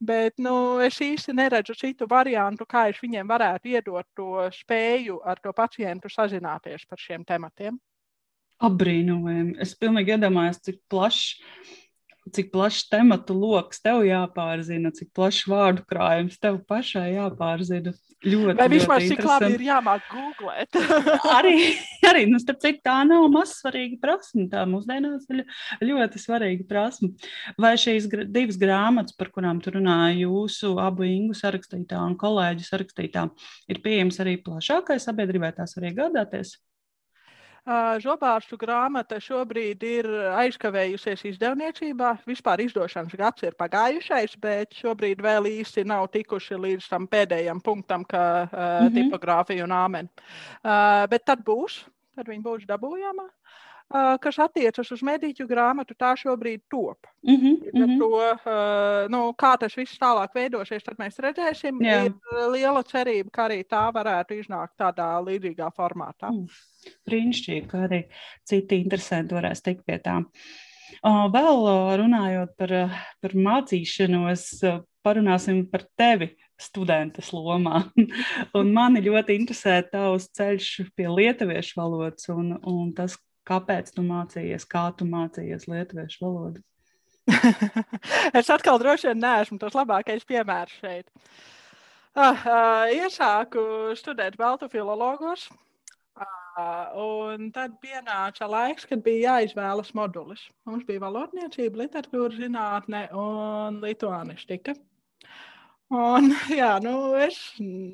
Bet 0.00 0.40
nu, 0.42 0.56
es 0.82 0.98
īsti 1.04 1.36
neredzu 1.38 1.76
citu 1.78 2.08
variantu, 2.10 2.66
kā 2.66 2.88
es 2.90 2.98
viņiem 3.04 3.28
varētu 3.30 3.76
iedot 3.76 4.08
to 4.18 4.48
spēju 4.56 5.20
ar 5.22 5.38
to 5.44 5.54
pacientu 5.54 6.10
sazināties 6.10 6.88
par 6.90 7.04
šiem 7.04 7.28
tematiem. 7.28 7.78
Apbrīnojami. 8.64 9.58
Es 9.60 9.74
pilnīgi 9.76 10.16
iedomājos, 10.16 10.62
cik 10.64 10.80
plašs 10.92 11.34
cik 12.34 12.50
plašs 12.50 12.88
tematu 12.90 13.36
lokus 13.38 13.78
tev 13.82 14.02
jāpārzina, 14.06 14.90
cik 14.94 15.12
plašs 15.14 15.46
vārdu 15.50 15.84
krājums 15.86 16.40
tev 16.42 16.58
pašai 16.68 17.12
jāpārzina. 17.14 17.94
Ļoti, 18.26 18.56
Vai 18.58 18.66
vismaz 18.72 19.04
cik 19.06 19.20
labi 19.22 19.50
ir 19.54 19.62
jāmāk 19.68 20.06
googlēt? 20.10 20.78
arī, 21.36 21.54
arī 22.08 22.24
nu, 22.30 22.40
starp 22.42 22.62
citu, 22.64 22.80
tā 22.88 22.96
nav 23.06 23.28
mazsvarīga 23.30 24.00
prasme. 24.02 24.46
Tā 24.50 24.64
mūsdienās 24.66 25.28
ir 25.30 25.44
ļoti 25.84 26.22
svarīga 26.22 26.66
prasme. 26.66 27.12
Vai 27.60 27.74
šīs 27.78 28.08
divas 28.24 28.58
grāmatas, 28.58 29.14
par 29.20 29.30
kurām 29.34 29.60
tu 29.62 29.74
runāji, 29.76 30.24
jūsu 30.24 30.74
abu 30.82 31.06
ingu 31.06 31.36
sarakstītā 31.38 32.00
un 32.02 32.16
kolēģu 32.18 32.66
sarakstītā, 32.66 33.28
ir 33.70 33.84
pieejamas 33.84 34.18
arī 34.24 34.38
plašākai 34.48 34.98
sabiedrībai, 35.04 35.52
tās 35.60 35.76
var 35.76 35.92
iegādāties? 35.92 36.56
Žobārstu 37.66 38.54
grāmata 38.60 39.18
šobrīd 39.18 39.82
ir 39.82 40.06
aizkavējusies 40.38 41.24
izdevniecībā. 41.32 42.12
Vispār 42.28 42.62
izdošanas 42.62 43.16
gads 43.18 43.42
ir 43.42 43.56
pagājušais, 43.58 44.36
bet 44.38 44.76
šobrīd 44.78 45.22
vēl 45.24 45.48
īsti 45.50 45.82
nav 45.90 46.06
tikuši 46.14 46.60
līdz 46.62 46.86
tam 46.92 47.08
pēdējam 47.10 47.58
punktam, 47.60 48.06
uh, 48.06 48.46
mm 48.46 48.54
-hmm. 48.54 48.94
tipogrāfija 48.94 49.64
un 49.66 49.74
āmen. 49.74 50.08
Bet 51.10 51.26
tad 51.26 51.42
būs, 51.42 51.82
tad 52.14 52.30
viņi 52.30 52.42
būs 52.42 52.70
dabūjama. 52.70 53.26
Uh, 53.26 53.65
kas 54.20 54.38
attiecas 54.42 54.90
uz 54.92 55.02
mediķu 55.06 55.46
grāmatu, 55.46 55.94
tā 55.94 56.14
šobrīd 56.18 56.62
top. 56.70 57.06
Mm 57.22 57.36
-hmm. 57.36 57.98
to, 57.98 58.08
uh, 58.08 59.08
nu, 59.10 59.32
kā 59.38 59.56
tas 59.58 59.76
viss 59.76 59.98
tālāk 59.98 60.34
veidosies, 60.34 60.82
tad 60.82 60.96
mēs 60.98 61.18
redzēsim. 61.18 61.78
Jā. 61.80 62.04
Ir 62.06 62.12
liela 62.50 62.82
cerība, 62.82 63.30
ka 63.32 63.48
arī 63.48 63.64
tā 63.64 63.92
varētu 63.92 64.40
iznākt 64.40 64.74
tādā 64.78 65.22
līdzīgā 65.22 65.70
formātā. 65.76 66.30
Mm 66.30 66.46
brīnišķīgi, 67.06 67.66
ka 67.70 67.84
arī 67.86 68.02
citi 68.46 68.80
interesanti 68.82 69.36
varēs 69.36 69.64
tikt 69.64 69.86
pie 69.86 69.98
tām. 70.02 70.28
Vēl 71.34 71.68
runājot 72.00 72.54
par, 72.58 72.74
par 73.22 73.34
mācīšanos, 73.34 74.48
parunāsim 75.06 75.64
par 75.70 75.84
tevi 75.98 76.32
studentes 76.58 77.32
lomā. 77.36 77.82
un 78.58 78.72
mani 78.74 79.02
ļoti 79.04 79.36
interesē 79.36 79.80
tavs 79.90 80.30
ceļš 80.38 80.70
pie 80.96 81.08
lietuviešu 81.12 81.78
valodas 81.78 82.30
un, 82.32 82.54
un 82.64 82.92
tas, 82.96 83.18
kāpēc 83.46 83.92
tu 83.96 84.04
mācījies, 84.06 84.66
kā 84.70 84.88
tu 84.98 85.08
mācījies 85.10 85.68
lietuviešu 85.70 86.24
valodu. 86.24 86.64
es 88.38 88.50
atkal 88.54 88.78
droši 88.78 89.10
vien 89.10 89.22
neesmu 89.24 89.58
tas 89.62 89.74
labākais 89.74 90.26
piemērs 90.28 90.80
šeit. 90.80 91.10
Uh, 92.16 92.32
uh, 92.32 92.90
iesāku 92.96 93.92
studēt 93.98 94.38
Baltu 94.40 94.70
filologos, 94.72 95.48
Un 96.56 97.50
tad 97.52 97.74
pienāca 97.84 98.46
laiks, 98.48 98.86
kad 98.88 99.02
bija 99.04 99.34
jāizvēlas 99.34 99.90
modulis. 99.96 100.40
Mums 100.64 100.86
bija 100.88 101.02
valodniecība, 101.02 101.82
literatūra 101.82 102.32
zinātne 102.32 103.02
un 103.12 103.76
lituānistika. 103.82 104.72
Un, 105.92 106.32
jā, 106.60 106.70
nu, 106.80 107.12
es 107.20 107.36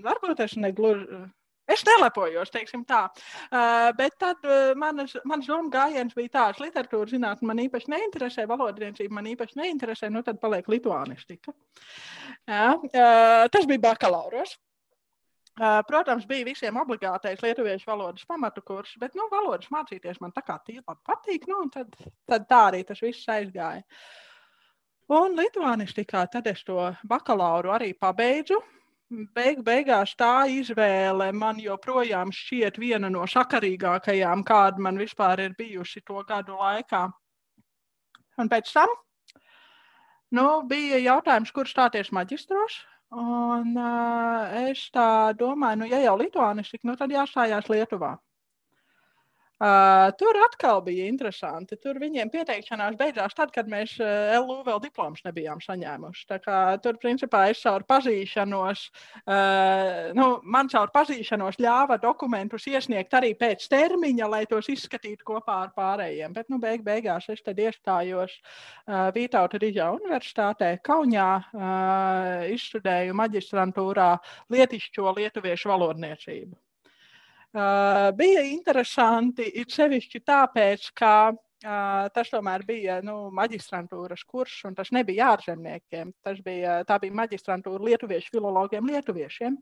varbūt 0.06 0.44
es 0.46 0.54
negluži. 0.62 1.24
Es 1.70 1.84
nelepojos, 1.86 2.50
teiksim 2.50 2.82
tā. 2.88 3.04
Uh, 3.46 3.92
bet 3.98 4.16
tad 4.20 4.42
uh, 4.48 4.72
manas, 4.78 5.14
manas 5.28 5.46
domu 5.46 5.70
gājiens 5.70 6.14
bija 6.16 6.32
tāds, 6.34 6.58
ka 6.58 6.66
literatūra 6.66 7.12
zinātnē 7.12 7.48
man 7.48 7.62
īpaši 7.62 7.92
neinteresē, 7.92 8.48
valodniecība 8.50 9.14
man 9.20 9.30
īpaši 9.30 9.60
neinteresē, 9.60 10.10
nu 10.10 10.24
tad 10.26 10.40
paliek 10.42 10.66
lituānistika. 10.72 11.54
Jā, 12.50 12.66
uh, 12.74 13.46
tas 13.54 13.70
bija 13.70 13.86
bakalauros. 13.92 14.58
Protams, 15.86 16.24
bija 16.24 16.46
visiem 16.48 16.78
obligātais 16.80 17.42
lietuviešu 17.44 17.84
valodas 17.90 18.24
pamatu 18.24 18.62
kurs, 18.64 18.94
bet 18.96 19.12
nu, 19.12 19.26
valodas 19.28 19.68
mācīties 19.68 20.16
man 20.22 20.32
tā 20.32 20.40
kā 20.46 20.56
tīri 20.64 20.80
patīk. 20.88 21.44
Nu, 21.50 21.66
tad, 21.68 21.92
tad 22.24 22.46
tā 22.48 22.60
arī 22.70 22.80
tas 22.88 23.02
viss 23.04 23.28
aizgāja. 23.28 23.84
Un 25.12 25.36
Lietuvānistikā 25.36 26.24
tad 26.32 26.48
es 26.48 26.64
to 26.64 26.80
bakalauru 27.04 27.74
arī 27.74 27.92
pabeidzu. 27.92 28.62
Beig, 29.12 29.58
beigās 29.60 30.14
tā 30.16 30.46
izvēle 30.48 31.26
man 31.36 31.58
joprojām 31.60 32.30
šķiet 32.32 32.78
viena 32.80 33.10
no 33.12 33.26
sakarīgākajām, 33.28 34.44
kāda 34.48 34.80
man 34.80 34.96
vispār 34.96 35.42
ir 35.44 35.56
bijusi 35.58 36.00
to 36.06 36.22
gadu 36.28 36.56
laikā. 36.56 37.02
Un 38.40 38.48
pēc 38.48 38.72
tam 38.72 38.94
nu, 40.38 40.46
bija 40.68 41.02
jautājums, 41.02 41.52
kur 41.52 41.68
stāties 41.68 42.08
maģistros. 42.16 42.78
Un, 43.12 43.74
uh, 43.76 44.54
es 44.70 44.86
tā 44.94 45.36
domāju, 45.36 45.82
nu, 45.82 45.88
ja 45.92 46.00
jau 46.06 46.16
Lietuvānistika, 46.16 46.88
nu, 46.88 46.96
tad 46.96 47.12
jāstājās 47.12 47.68
Lietuvā. 47.68 48.14
Uh, 49.62 50.10
tur 50.18 50.34
atkal 50.42 50.80
bija 50.82 51.04
interesanti. 51.06 51.76
Tur 51.78 52.00
viņiem 52.02 52.32
pieteikšanās 52.32 52.96
beidzās 52.98 53.36
tad, 53.38 53.52
kad 53.54 53.68
mēs 53.70 53.92
uh, 54.02 54.32
LU 54.40 54.56
vēl 54.66 54.80
diplomas 54.82 55.22
nebijām 55.22 55.60
saņēmuši. 55.62 56.24
Kā, 56.42 56.56
tur, 56.82 56.98
principā, 56.98 57.44
es 57.52 57.60
caur 57.62 57.84
pazīšanos, 57.86 58.82
uh, 59.22 60.08
nu, 60.18 60.26
man 60.42 60.70
caur 60.72 60.90
pazīšanos 60.96 61.60
ļāva 61.62 62.00
dokumentus 62.02 62.66
iesniegt 62.72 63.14
arī 63.14 63.36
pēc 63.38 63.68
termiņa, 63.70 64.30
lai 64.32 64.42
tos 64.50 64.66
izskatītu 64.72 65.28
kopā 65.30 65.60
ar 65.68 65.70
pārējiem. 65.78 66.34
Bet, 66.34 66.50
nu, 66.50 66.58
beig, 66.58 66.82
beigās 66.82 67.30
es 67.30 67.46
tad 67.46 67.62
iestājos 67.62 68.34
uh, 68.40 69.12
Vītauta 69.14 69.62
Rīģa 69.62 69.92
Universitātē 70.00 70.72
Kaunijā, 70.82 71.30
uh, 71.38 72.50
izstudēju 72.50 73.14
maģistrantūrā 73.22 74.10
lietišķo 74.50 75.16
lietuviešu 75.22 75.70
valodniecību. 75.76 76.61
Bija 77.52 78.42
interesanti, 78.48 79.44
it 79.60 79.72
sevišķi 79.74 80.22
tāpēc, 80.24 80.86
ka 80.96 81.14
uh, 81.32 82.06
tas 82.14 82.30
tomēr 82.32 82.62
bija 82.64 83.00
nu, 83.04 83.26
maģistrantūras 83.36 84.22
kurs, 84.24 84.54
un 84.64 84.76
tas 84.78 84.88
nebija 84.96 85.34
ārzemniekiem. 85.34 86.14
Tas 86.24 86.40
bija, 86.44 86.78
tā 86.88 86.96
bija 87.02 87.18
maģistrantūra 87.20 87.84
lietuviešu 87.90 88.32
filologiem, 88.32 88.88
lietuviešiem. 88.88 89.58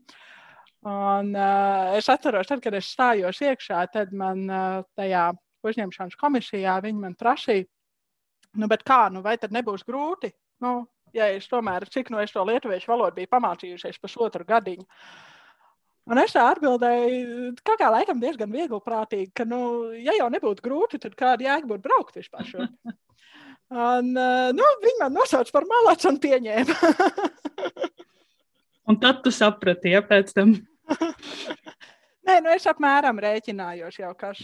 Un, 0.86 1.34
uh, 1.34 1.96
es 1.98 2.06
atceros, 2.08 2.46
tad, 2.46 2.62
kad 2.62 2.76
es 2.78 2.92
stājos 2.94 3.42
iekšā, 3.42 3.82
tad 3.92 4.14
man 4.14 4.46
uh, 4.46 4.84
tajā 4.96 5.26
uzņemšanas 5.66 6.16
komisijā 6.20 6.76
viņi 6.86 7.02
man 7.02 7.18
prasīja, 7.18 7.66
nu, 8.54 8.70
kā, 8.86 9.00
nu, 9.10 9.24
vai 9.26 9.34
tad 9.42 9.50
nebūs 9.52 9.82
grūti? 9.88 10.30
Nu, 10.62 10.86
ja 11.12 11.26
es 11.34 11.50
tomēr, 11.50 11.88
cik 11.90 12.14
no 12.14 12.22
es 12.22 12.30
to 12.32 12.46
lietuviešu 12.46 12.94
valodu 12.94 13.18
biju 13.18 13.32
pamācījušies 13.34 13.98
pusotru 13.98 14.46
gadiņu. 14.46 14.86
Uh, 14.86 15.29
Un 16.08 16.18
es 16.22 16.32
tā 16.34 16.46
atbildēju, 16.50 17.50
kā, 17.66 17.76
kā 17.78 17.90
laikam 17.92 18.22
diezgan 18.22 18.50
viegli 18.50 18.80
prātīgi, 18.82 19.28
ka, 19.36 19.44
nu, 19.46 19.90
ja 20.00 20.14
jau 20.16 20.30
nebūtu 20.32 20.64
grūti, 20.64 21.00
tad 21.02 21.14
kāda 21.18 21.46
jēga 21.46 21.68
būtu 21.70 21.84
braukt 21.84 22.16
vispār 22.18 22.48
šo. 22.48 22.66
Un, 23.70 24.08
nu, 24.10 24.68
viņi 24.82 24.98
man 24.98 25.12
nosauca 25.14 25.52
par 25.54 25.62
malacu 25.70 26.08
un 26.10 26.16
pieņēma. 26.18 26.74
un 28.90 28.98
tad 28.98 29.20
tu 29.22 29.30
saprati, 29.30 29.92
ja 29.94 30.00
pēc 30.02 30.32
tam. 30.34 30.56
Nē, 32.30 32.36
nu 32.44 32.50
es 32.54 32.62
apmēram 32.70 33.18
rēķinājos 33.18 33.96
jau, 33.98 34.10
kas, 34.14 34.40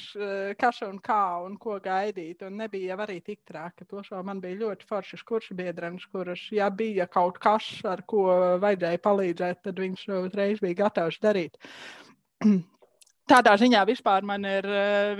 kas 0.59 0.79
un 0.83 0.97
kā 0.99 1.39
un 1.45 1.53
ko 1.61 1.77
gaidīt. 1.83 2.41
Un 2.43 2.57
nebija 2.59 2.97
jau 2.97 3.05
arī 3.05 3.21
tik 3.23 3.45
traki. 3.47 3.85
Plašā 3.87 4.23
man 4.27 4.41
bija 4.43 4.59
ļoti 4.65 4.89
foršas 4.89 5.23
kursu 5.29 5.55
biedrenes, 5.55 6.09
kuras, 6.11 6.43
ja 6.51 6.67
bija 6.67 7.07
kaut 7.07 7.39
kas, 7.45 7.69
ar 7.87 8.03
ko 8.11 8.25
vajadzēja 8.65 9.03
palīdzēt, 9.05 9.61
tad 9.69 9.79
viņš 9.85 10.03
uzreiz 10.17 10.65
bija 10.65 10.81
gatavs 10.81 11.21
darīt. 11.23 11.55
Tādā 13.31 13.55
ziņā 13.63 13.85
vispār 13.87 14.27
man 14.27 14.51
ir 14.51 14.67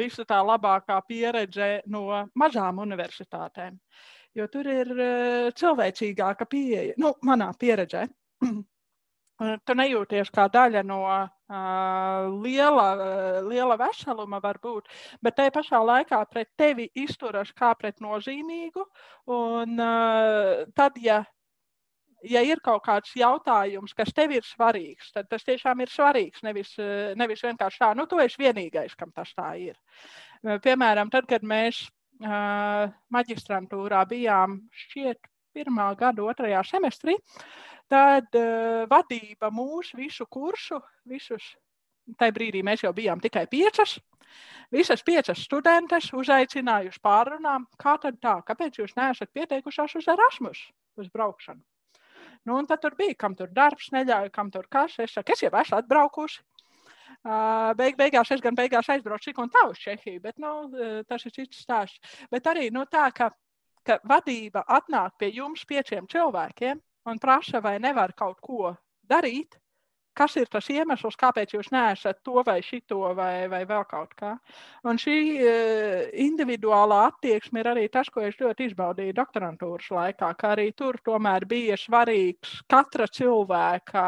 visa 0.01 0.27
tā 0.27 0.43
labākā 0.43 0.99
pieredze 1.07 1.71
no 1.87 2.03
mazām 2.35 2.83
universitātēm, 2.83 3.79
jo 4.35 4.51
tur 4.51 4.73
ir 4.75 4.93
cilvēcīgāka 5.63 6.51
pieeja, 6.51 6.99
nu, 6.99 7.15
manā 7.23 7.53
pieredzē. 7.55 8.09
Tu 9.37 9.75
nejūties 9.77 10.31
kā 10.33 10.47
daļa 10.49 10.81
no 10.89 11.03
liela, 11.49 12.89
uh, 12.97 13.49
liela 13.49 13.77
veseluma, 13.79 14.41
varbūt, 14.43 14.89
bet 15.23 15.37
te 15.39 15.47
pašā 15.55 15.79
laikā 15.79 16.19
pret 16.31 16.49
tevi 16.59 16.89
izturas 16.95 17.53
kā 17.55 17.75
pret 17.79 18.01
nozīmīgu. 18.01 18.85
Un, 19.31 19.79
uh, 19.79 20.67
tad, 20.75 20.99
ja, 20.99 21.23
ja 22.27 22.43
ir 22.43 22.61
kaut 22.65 22.83
kāds 22.87 23.15
jautājums, 23.15 23.95
kas 23.95 24.13
tev 24.13 24.35
ir 24.35 24.43
svarīgs, 24.43 25.13
tad 25.15 25.29
tas 25.31 25.45
tiešām 25.47 25.81
ir 25.81 25.93
svarīgs. 25.93 26.43
Nevis, 26.43 26.75
nevis 27.15 27.45
vienkārši 27.47 27.83
tā, 27.83 27.93
nu, 27.95 28.07
tu 28.11 28.19
esi 28.19 28.43
vienīgais, 28.43 28.97
kam 28.99 29.13
tas 29.15 29.31
tā 29.37 29.53
ir. 29.61 29.79
Piemēram, 30.43 31.11
tad, 31.11 31.27
kad 31.31 31.47
mēs 31.47 31.87
uh, 32.23 32.91
maģistrantūrā 33.15 34.03
bijām 34.11 34.61
šķiet 34.87 35.31
pirmā 35.57 35.89
gada 35.97 36.25
otrajā 36.27 36.61
semestrī, 36.69 37.17
tad 37.91 38.35
uh, 38.39 38.85
vadība 38.91 39.51
mūsu 39.55 39.99
visu 40.01 40.27
kursu, 40.31 40.81
visus, 41.09 41.55
tajā 42.19 42.35
brīdī 42.35 42.63
mēs 42.67 42.85
jau 42.85 42.93
bijām 42.97 43.23
tikai 43.23 43.47
piecas, 43.51 43.97
visas 44.75 45.05
piecas 45.07 45.45
studentes 45.47 46.11
uzaicinājuši 46.17 47.03
pārunām, 47.03 47.69
kā 47.79 47.97
tad 48.03 48.19
tā, 48.23 48.41
kāpēc 48.47 48.83
jūs 48.83 48.97
neesat 48.99 49.33
pieteikušās 49.35 49.97
uz 50.01 50.11
Erasmus, 50.13 50.67
uz 50.99 51.09
braukšanu. 51.13 51.63
Nu, 52.47 52.59
un 52.61 52.67
tad 52.67 52.83
tur 52.83 52.95
bija, 52.99 53.15
kam 53.19 53.35
tur 53.35 53.51
darbs 53.51 53.89
neļauj, 53.95 54.31
kam 54.35 54.53
tur 54.55 54.69
kas. 54.71 55.01
Es 55.03 55.17
saku, 55.17 55.35
es 55.35 55.43
jau 55.43 55.51
esmu 55.51 55.81
atbraukusi. 55.81 56.45
Uh, 57.27 57.73
beig, 57.79 57.97
beigās 57.99 58.31
es 58.31 58.43
gan 58.43 58.55
beigās 58.55 58.87
aizbraucu 58.93 59.31
tik 59.31 59.39
un 59.43 59.51
tā 59.51 59.65
uz 59.67 59.81
Čehiju, 59.83 60.21
bet 60.23 60.37
nu, 60.39 60.53
tas 61.09 61.25
ir 61.27 61.35
cits 61.35 61.65
stāsts. 61.65 62.19
Bet 62.31 62.47
arī 62.47 62.69
nu, 62.71 62.85
tā, 62.91 63.09
ka, 63.15 63.33
ka 63.87 63.99
vadība 64.07 64.63
atnāk 64.79 65.17
pie 65.19 65.33
jums 65.35 65.65
pieciem 65.67 66.07
cilvēkiem 66.13 66.83
un 67.07 67.23
prasa, 67.23 67.63
vai 67.63 67.79
nevar 67.83 68.13
kaut 68.19 68.41
ko 68.43 68.75
darīt, 69.07 69.57
kas 70.17 70.37
ir 70.41 70.49
tas 70.51 70.69
iemesls, 70.73 71.17
kāpēc 71.21 71.53
jūs 71.55 71.69
neesat 71.75 72.23
to 72.25 72.41
vai 72.47 72.57
šito 72.65 72.99
vai, 73.19 73.47
vai 73.53 73.63
vēl 73.69 73.85
kaut 73.91 74.15
kā. 74.17 74.33
Un 74.89 74.99
šī 75.01 75.17
uh, 75.37 76.07
individuālā 76.25 77.03
attieksme 77.11 77.61
ir 77.61 77.71
arī 77.75 77.87
tas, 77.93 78.09
ko 78.13 78.25
es 78.25 78.39
ļoti 78.41 78.71
izbaudīju 78.71 79.17
doktorantūras 79.19 79.93
laikā, 79.99 80.33
ka 80.41 80.55
arī 80.55 80.71
tur 80.79 80.99
tomēr 81.05 81.47
bija 81.49 81.77
svarīgs 81.81 82.63
katra 82.71 83.09
cilvēka 83.13 84.07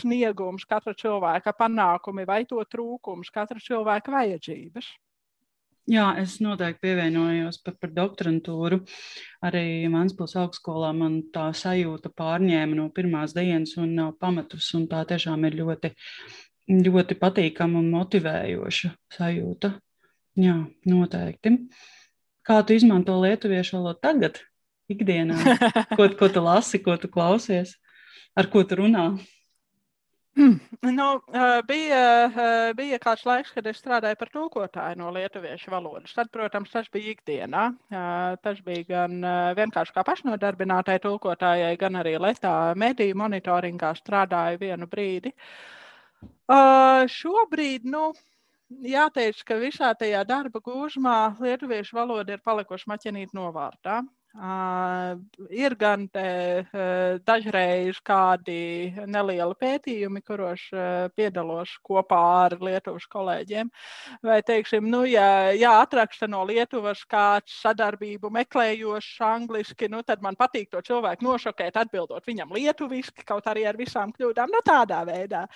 sniegums, 0.00 0.66
katra 0.68 0.96
cilvēka 0.98 1.54
panākumi 1.56 2.26
vai 2.28 2.42
to 2.50 2.62
trūkums, 2.66 3.30
katra 3.34 3.62
cilvēka 3.62 4.18
vajadzības. 4.18 4.90
Jā, 5.86 6.06
es 6.18 6.40
noteikti 6.42 6.82
pievienojos 6.82 7.60
par, 7.62 7.76
par 7.78 7.92
doktorantūru. 7.94 8.80
Arī 9.46 9.86
Vanspils 9.92 10.34
augstskolā 10.40 10.90
man 10.98 11.20
tā 11.34 11.44
sajūta 11.54 12.10
pārņēma 12.10 12.74
no 12.74 12.88
pirmās 12.94 13.36
dienas 13.36 13.76
un 13.78 13.92
nav 13.94 14.16
pamatus, 14.18 14.72
un 14.74 14.88
tā 14.90 15.04
tiešām 15.06 15.46
ir 15.46 15.60
ļoti, 15.60 15.92
ļoti 16.88 17.18
patīkama 17.20 17.78
un 17.78 17.92
motivējoša 17.94 18.90
sajūta. 19.14 19.76
Jā, 20.42 20.56
noteikti. 20.90 21.54
Kā 22.46 22.58
tu 22.66 22.74
izmanto 22.74 23.14
lietuviešu 23.22 23.78
valodu 23.78 24.02
tagad, 24.02 24.42
ikdienā? 24.90 25.38
Ko, 25.96 26.10
ko 26.18 26.32
tu 26.34 26.42
lasi, 26.42 26.82
ko 26.82 26.98
tu 26.98 27.06
klausies, 27.10 27.76
ar 28.34 28.50
ko 28.50 28.66
tu 28.66 28.82
runā? 28.82 29.12
Hmm. 30.36 30.58
Nu, 30.84 31.06
bija, 31.64 32.00
bija 32.76 32.98
kāds 33.00 33.22
laiks, 33.24 33.54
kad 33.56 33.66
es 33.70 33.78
strādāju 33.80 34.18
par 34.20 34.30
tulkotāju 34.34 34.98
no 35.00 35.08
lietuviešu 35.16 35.72
valodas. 35.72 36.12
Tad, 36.12 36.28
protams, 36.34 36.74
tas 36.74 36.90
bija 36.92 37.14
ikdienā. 37.14 37.62
Tas 38.44 38.60
bija 38.66 38.84
gan 38.90 39.24
vienkārši 39.56 39.94
kā 39.96 40.04
pašnodarbinātai 40.04 40.98
tulkotājai, 41.06 41.72
gan 41.80 41.96
arī 42.02 42.18
Lietā 42.20 42.52
mediju 42.76 43.16
monitoringā 43.22 43.94
strādāju 43.96 44.60
vienu 44.66 44.90
brīdi. 44.92 45.32
Šobrīd, 47.16 47.88
nu, 47.88 48.10
jāteic, 48.92 49.40
ka 49.40 49.56
visā 49.62 49.94
tajā 49.96 50.20
darba 50.28 50.60
gūžmā 50.60 51.16
lietuviešu 51.40 51.96
valoda 51.96 52.36
ir 52.36 52.44
palikuši 52.44 52.92
maķenīt 52.92 53.32
novārtā. 53.32 54.02
Uh, 54.36 55.16
ir 55.48 55.72
gan 55.80 56.02
te, 56.12 56.60
uh, 56.60 57.16
dažreiz 57.24 57.96
kādi 58.04 58.92
nelieli 59.08 59.56
pētījumi, 59.56 60.20
kuros 60.28 60.60
uh, 60.74 61.06
piedalos 61.16 61.72
kopā 61.80 62.18
ar 62.42 62.56
Lietuvas 62.60 63.06
kolēģiem. 63.08 63.70
Vai, 64.28 64.42
teiksim, 64.44 64.90
nu, 64.92 65.06
ja, 65.08 65.54
ja 65.56 65.70
atraksta 65.80 66.28
no 66.28 66.42
Lietuvas 66.44 67.00
kāds 67.08 67.54
sadarbību 67.62 68.28
meklējošs 68.36 69.22
angliski, 69.24 69.88
nu, 69.88 70.02
tad 70.04 70.20
man 70.20 70.36
patīk 70.36 70.68
to 70.74 70.84
cilvēku 70.84 71.24
nošokēt, 71.24 71.80
atbildot 71.80 72.28
viņam 72.28 72.52
lietuviski, 72.58 73.24
kaut 73.24 73.48
arī 73.48 73.64
ar 73.64 73.80
visām 73.80 74.12
kļūdām, 74.12 74.52
nu, 74.52 74.60
tādā 74.68 75.00
veidā. 75.08 75.46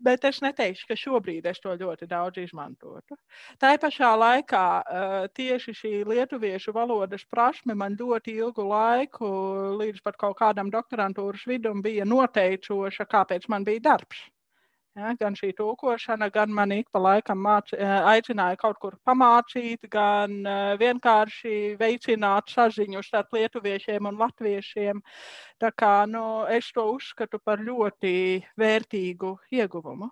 Bet 0.00 0.24
es 0.24 0.40
neteikšu, 0.40 0.88
ka 0.88 0.96
šobrīd 0.96 1.50
es 1.52 1.60
to 1.60 1.76
ļoti 1.76 2.08
daudz 2.08 2.40
izmantotu. 2.40 3.20
Tā 3.60 3.76
pašā 3.84 4.14
laikā 4.16 4.64
tieši 5.36 5.76
šī 5.76 5.94
lietuviešu 6.08 6.72
valodas 6.72 7.28
prasme 7.28 7.76
man 7.76 8.00
ļoti 8.00 8.29
ilgu 8.38 8.64
laiku, 8.68 9.28
līdz 9.80 10.02
pat 10.04 10.18
kaut 10.20 10.38
kādam 10.38 10.70
doktorantūras 10.72 11.46
vidum, 11.50 11.82
bija 11.82 12.06
noteicoša, 12.08 13.06
kāpēc 13.10 13.48
man 13.52 13.66
bija 13.66 13.90
darbs. 13.90 14.28
Ja, 14.98 15.12
gan 15.14 15.36
šī 15.38 15.52
tūkošana, 15.54 16.26
gan 16.34 16.50
man 16.50 16.72
ik 16.74 16.88
pa 16.90 16.98
laikam 16.98 17.38
māc, 17.44 17.70
aicināja 17.78 18.58
kaut 18.58 18.80
kur 18.82 18.96
pamācīt, 19.06 19.86
gan 19.92 20.34
vienkārši 20.80 21.76
veicināt 21.78 22.50
saziņu 22.50 23.02
starp 23.06 23.38
lietuviešiem 23.38 24.10
un 24.10 24.18
latviešiem. 24.18 25.02
Tā 25.62 25.70
kā 25.78 25.94
nu, 26.10 26.42
es 26.50 26.72
to 26.74 26.88
uzskatu 26.96 27.38
par 27.38 27.62
ļoti 27.62 28.12
vērtīgu 28.58 29.36
ieguvumu. 29.60 30.10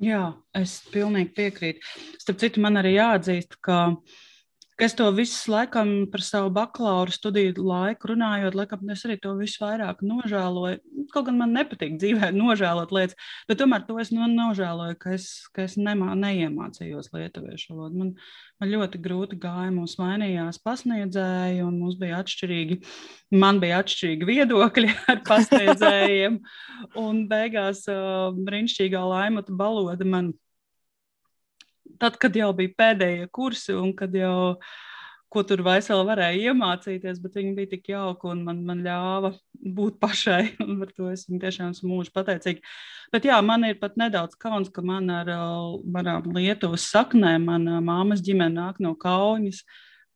Jā, 0.00 0.30
es 0.56 0.78
pilnīgi 0.94 1.34
piekrītu. 1.36 1.94
Starp 2.22 2.38
citu, 2.40 2.62
man 2.64 2.78
arī 2.80 2.94
jāatzīst, 2.94 3.58
ka 3.66 3.80
uh, 3.90 4.20
es 4.80 4.94
to 4.96 5.06
visu 5.12 5.52
laikam 5.52 5.90
par 6.10 6.22
savu 6.24 6.50
bakalaura 6.54 7.12
studiju 7.12 7.62
laiku 7.64 8.10
runājot, 8.10 8.56
laikam 8.56 8.90
es 8.92 9.04
arī 9.06 9.16
to 9.20 9.34
visu 9.38 9.62
vairāk 9.62 10.00
nožēloju. 10.06 10.80
Kaut 11.12 11.26
gan 11.28 11.38
man 11.40 11.54
nepatīk 11.56 11.98
dzīvē 12.00 12.30
nožēlot 12.34 12.94
lietas, 12.94 13.16
bet 13.48 13.60
tomēr 13.60 13.84
to 13.88 13.98
es 14.02 14.12
no, 14.14 14.28
nožēloju, 14.30 14.96
ka 15.00 15.14
es, 15.16 15.28
ka 15.54 15.66
es 15.66 15.76
nemā, 15.80 16.14
neiemācījos 16.18 17.10
lietuviešu 17.14 17.74
valodu. 17.74 18.02
Man, 18.02 18.12
man 18.62 18.72
ļoti 18.74 19.00
grūti 19.04 19.40
gāja, 19.42 19.70
mums 19.74 19.96
mainījās 20.00 20.60
pasniedzēji, 20.64 21.64
un 21.66 21.80
mums 21.82 21.98
bija 22.00 22.20
atšķirīgi, 22.24 22.80
man 23.40 23.62
bija 23.62 23.80
atšķirīgi 23.84 24.30
viedokļi 24.32 24.92
ar 25.12 25.24
pasniedzējiem, 25.28 26.38
un 27.00 27.24
beigās 27.30 27.84
uh, 27.90 28.30
brīnišķīgā 28.48 29.02
laimata 29.14 29.56
baloda 29.56 30.08
man 30.08 30.32
tad, 31.98 32.20
kad 32.20 32.36
jau 32.36 32.52
bija 32.56 32.76
pēdējie 32.78 33.26
kursi 33.34 33.74
un 33.76 33.92
kad 33.96 34.14
jau 34.14 34.56
ko 35.30 35.42
tur 35.46 35.62
vairs 35.62 35.88
varēja 35.90 36.50
iemācīties, 36.50 37.20
bet 37.22 37.36
viņi 37.38 37.52
bija 37.54 37.70
tik 37.74 37.92
jauki 37.92 38.26
un 38.32 38.42
man, 38.46 38.64
man 38.66 38.80
ļāva 38.82 39.30
būt 39.78 40.00
pašai. 40.02 40.56
Par 40.80 40.90
to 40.96 41.10
es 41.12 41.26
viņam 41.28 41.42
tiešām 41.44 41.74
esmu 41.76 41.92
mūžīgi 41.92 42.14
pateicīga. 42.16 42.72
Bet 43.14 43.28
jā, 43.28 43.36
man 43.42 43.66
ir 43.68 43.78
pat 43.82 43.96
nedaudz 44.00 44.34
kauns, 44.38 44.72
ka 44.74 44.82
man 44.86 45.10
ar 45.14 45.30
manām 45.86 46.32
Lietuvas 46.34 46.88
saknēm, 46.90 47.46
mana 47.46 47.78
māmas 47.84 48.22
ģimene 48.26 48.58
nāk 48.58 48.82
no 48.82 48.96
Kaunas. 48.98 49.62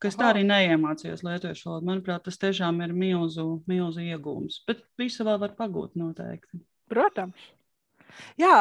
Es 0.04 0.18
tā 0.20 0.34
arī 0.34 0.42
neiemācījos 0.44 1.22
lietuviešu 1.24 1.70
valodu. 1.70 1.88
Manuprāt, 1.88 2.26
tas 2.26 2.36
tiešām 2.36 2.82
ir 2.84 2.90
milzu, 2.92 3.46
milzu 3.70 4.02
iegūms. 4.04 4.58
Bet 4.68 4.82
visu 5.00 5.24
vēl 5.24 5.38
var 5.40 5.54
pagūt 5.56 5.94
noteikti. 5.96 6.60
Protams. 6.92 7.46
Jā, 8.40 8.56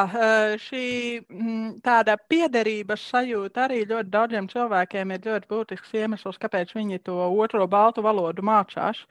šī 0.62 0.86
mm, 1.22 1.80
tāda 1.86 2.18
piederības 2.30 3.08
sajūta 3.14 3.68
arī 3.68 3.84
ļoti 3.90 4.12
daudziem 4.14 4.50
cilvēkiem 4.52 5.16
ir 5.16 5.26
ļoti 5.30 5.50
būtisks 5.50 5.96
iemesls, 5.98 6.38
kāpēc 6.42 6.76
viņi 6.78 7.02
to 7.08 7.18
otro 7.32 7.68
baltu 7.68 8.04
valodu 8.06 8.46
mācās. 8.46 9.02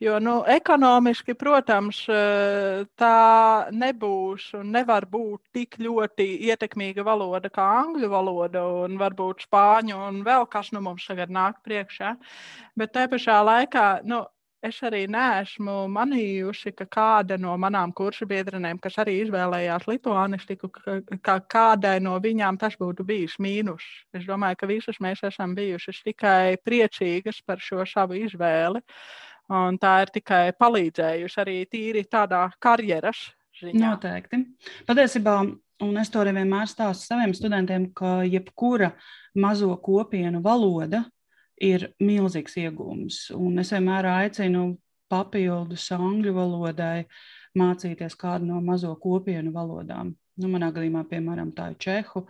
Jo 0.00 0.18
nu, 0.20 0.42
ekonomiski, 0.52 1.32
protams, 1.40 2.02
tā 3.00 3.12
nebūs 3.72 4.50
un 4.58 4.74
nevar 4.74 5.06
būt 5.08 5.40
tik 5.56 5.78
ļoti 5.80 6.26
ietekmīga 6.50 7.00
valoda 7.06 7.48
kā 7.48 7.64
angļu 7.78 8.10
valoda 8.12 8.66
un 8.84 8.98
varbūt 9.00 9.46
spāņu 9.46 9.96
un 10.10 10.20
vēl 10.26 10.44
kas 10.52 10.68
nu 10.76 10.84
mums 10.84 11.08
tagad 11.08 11.32
nāk 11.32 11.62
priekšā. 11.64 12.12
Bet 12.76 12.92
tajā 12.92 13.08
pašā 13.14 13.40
laikā 13.48 13.86
nu, 14.04 14.20
es 14.64 14.78
arī 14.86 15.04
neesmu 15.10 15.74
manījusi, 15.92 16.72
ka 16.76 16.86
kāda 16.90 17.38
no 17.40 17.54
manām 17.60 17.92
kursu 17.96 18.26
biedrenēm, 18.28 18.80
kas 18.82 18.98
arī 19.02 19.18
izvēlējās 19.24 19.86
lituānistiku, 19.90 20.70
ka 21.22 21.38
kādai 21.52 21.98
no 22.04 22.16
viņām 22.22 22.58
tas 22.60 22.76
būtu 22.80 23.06
bijis 23.06 23.36
mīnus. 23.42 23.84
Es 24.16 24.26
domāju, 24.28 24.60
ka 24.60 24.70
visas 24.70 25.00
mēs 25.02 25.22
esam 25.28 25.54
bijušas 25.56 26.02
tikai 26.06 26.56
priecīgas 26.64 27.42
par 27.46 27.62
šo 27.62 27.86
savu 27.88 28.18
izvēli. 28.20 28.82
Un 29.56 29.78
tā 29.78 30.00
ir 30.02 30.10
tikai 30.10 30.44
palīdzējusi 30.58 31.38
arī 31.42 31.60
tīri 31.70 32.02
tādā 32.10 32.48
karjeras 32.58 33.28
ziņā. 33.60 33.92
Noteikti. 33.92 34.40
Patiesībā, 34.88 35.36
un 35.86 36.00
es 36.00 36.10
to 36.10 36.24
arī 36.24 36.34
vienmēr 36.40 36.66
stāstu 36.70 37.12
saviem 37.12 37.34
studentiem, 37.36 37.92
ka 37.94 38.24
jebkura 38.26 38.90
mazo 39.38 39.70
kopienu 39.78 40.42
valoda 40.42 41.04
ir 41.62 41.90
milzīgs 42.02 42.56
iegūms. 42.60 43.30
Un 43.36 43.62
es 43.62 43.72
vienmēr 43.74 44.08
aicinu 44.12 44.68
papildus 45.10 45.86
angļu 45.94 46.34
valodai 46.36 47.06
mācīties 47.56 48.16
kādu 48.18 48.48
no 48.50 48.60
mazo 48.64 48.92
kopienu 49.00 49.52
valodām. 49.54 50.12
Nu, 50.36 50.50
manā 50.52 50.68
gadījumā, 50.74 51.06
piemēram, 51.08 51.54
tā 51.56 51.70
ir 51.72 51.78
čehu, 51.80 52.26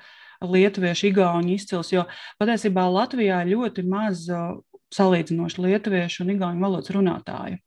lietuviešu, 0.47 1.09
igauņu 1.09 1.57
izcils, 1.57 1.91
jo 1.91 2.05
patiesībā 2.39 2.85
Latvijā 2.87 3.41
ļoti 3.49 3.83
maz 3.91 4.29
salīdzinoši 4.95 5.65
lietuviešu 5.65 6.23
un 6.23 6.37
igauņu 6.37 6.63
valodas 6.63 6.95
runātāju. 6.95 7.59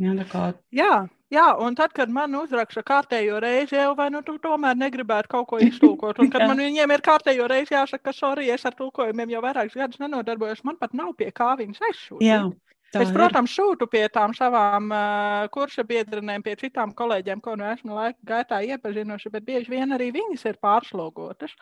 Ja, 0.00 0.14
kā... 0.30 0.46
Jā, 0.76 0.94
Jā, 1.34 1.46
un 1.58 1.74
tad, 1.74 1.90
kad 1.90 2.10
man 2.14 2.34
uzraksta 2.38 2.84
kārtējo 2.86 3.40
reizi, 3.42 3.74
jau 3.74 3.96
vai 3.98 4.06
nu 4.14 4.20
tu 4.22 4.36
tomēr 4.38 4.76
negribētu 4.78 5.30
kaut 5.32 5.48
ko 5.50 5.58
iztulkot, 5.58 6.20
un 6.22 6.30
kad 6.34 6.44
man 6.46 6.60
viņiem 6.62 6.92
ir 6.94 7.02
kārtējo 7.02 7.48
reizi 7.50 7.74
jāsaka, 7.74 8.04
ka 8.10 8.14
sorry, 8.14 8.46
es 8.54 8.66
ar 8.68 8.76
tulkojumiem 8.78 9.32
jau 9.34 9.42
vairākus 9.42 9.74
gadus 9.80 9.98
nenodarbojos, 10.02 10.62
man 10.68 10.78
pat 10.78 10.94
nav 10.94 11.16
pie 11.18 11.32
kā 11.34 11.56
viņas 11.58 11.82
aizsūtīt. 11.90 12.54
Tā 12.96 13.04
es, 13.04 13.12
protams, 13.14 13.52
ir. 13.52 13.60
sūtu 13.60 13.88
pie 13.90 14.02
tām 14.12 14.34
savām 14.36 14.88
uh, 14.94 15.46
kursa 15.52 15.84
biedrenēm, 15.86 16.44
pie 16.44 16.56
citām 16.60 16.92
kolēģiem, 16.96 17.42
ko 17.44 17.56
nu 17.58 17.66
esmu 17.68 17.96
laika 17.96 18.18
gaitā 18.30 18.60
iepazinuši, 18.72 19.32
bet 19.34 19.46
bieži 19.46 19.72
vien 19.74 19.92
arī 19.96 20.10
viņas 20.14 20.46
ir 20.48 20.58
pārslogotas. 20.62 21.54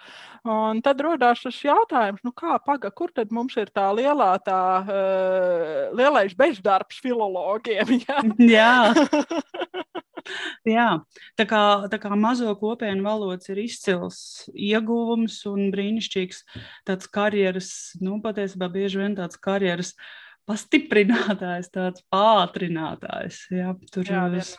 Un 0.46 0.82
tad 0.84 1.02
rodās 1.04 1.42
tas 1.44 1.60
jautājums, 1.64 2.22
nu 2.26 2.34
kā 2.36 2.58
paga, 2.64 2.92
kur 2.94 3.12
tad 3.14 3.34
mums 3.34 3.56
ir 3.60 3.72
tā 3.74 3.88
lielā, 3.96 4.32
tā 4.44 4.60
uh, 4.84 5.74
lielais 5.96 6.36
bezdarbs 6.38 7.02
filologiem? 7.04 7.98
Jā. 8.56 8.94
Jā, 10.64 10.88
tā 11.36 11.44
kā, 11.44 11.62
tā 11.92 11.98
kā 12.00 12.16
mazo 12.16 12.54
kopienu 12.56 13.04
valodas 13.04 13.50
ir 13.52 13.60
izcils 13.60 14.18
ieguvums 14.56 15.42
un 15.50 15.68
brīnišķīgs 15.74 16.44
tāds 16.88 17.10
karjeras, 17.12 17.68
nu, 18.00 18.16
patiesībā 18.24 18.70
bieži 18.72 19.02
vien 19.02 19.18
tāds 19.18 19.36
karjeras 19.36 19.92
uh, 19.92 20.06
pastiprinātājs, 20.48 21.70
tāds 21.74 22.04
pātrinātājs. 22.12 23.40
Jā, 23.54 23.72
tur 23.92 24.08
jā, 24.08 24.24
es, 24.40 24.54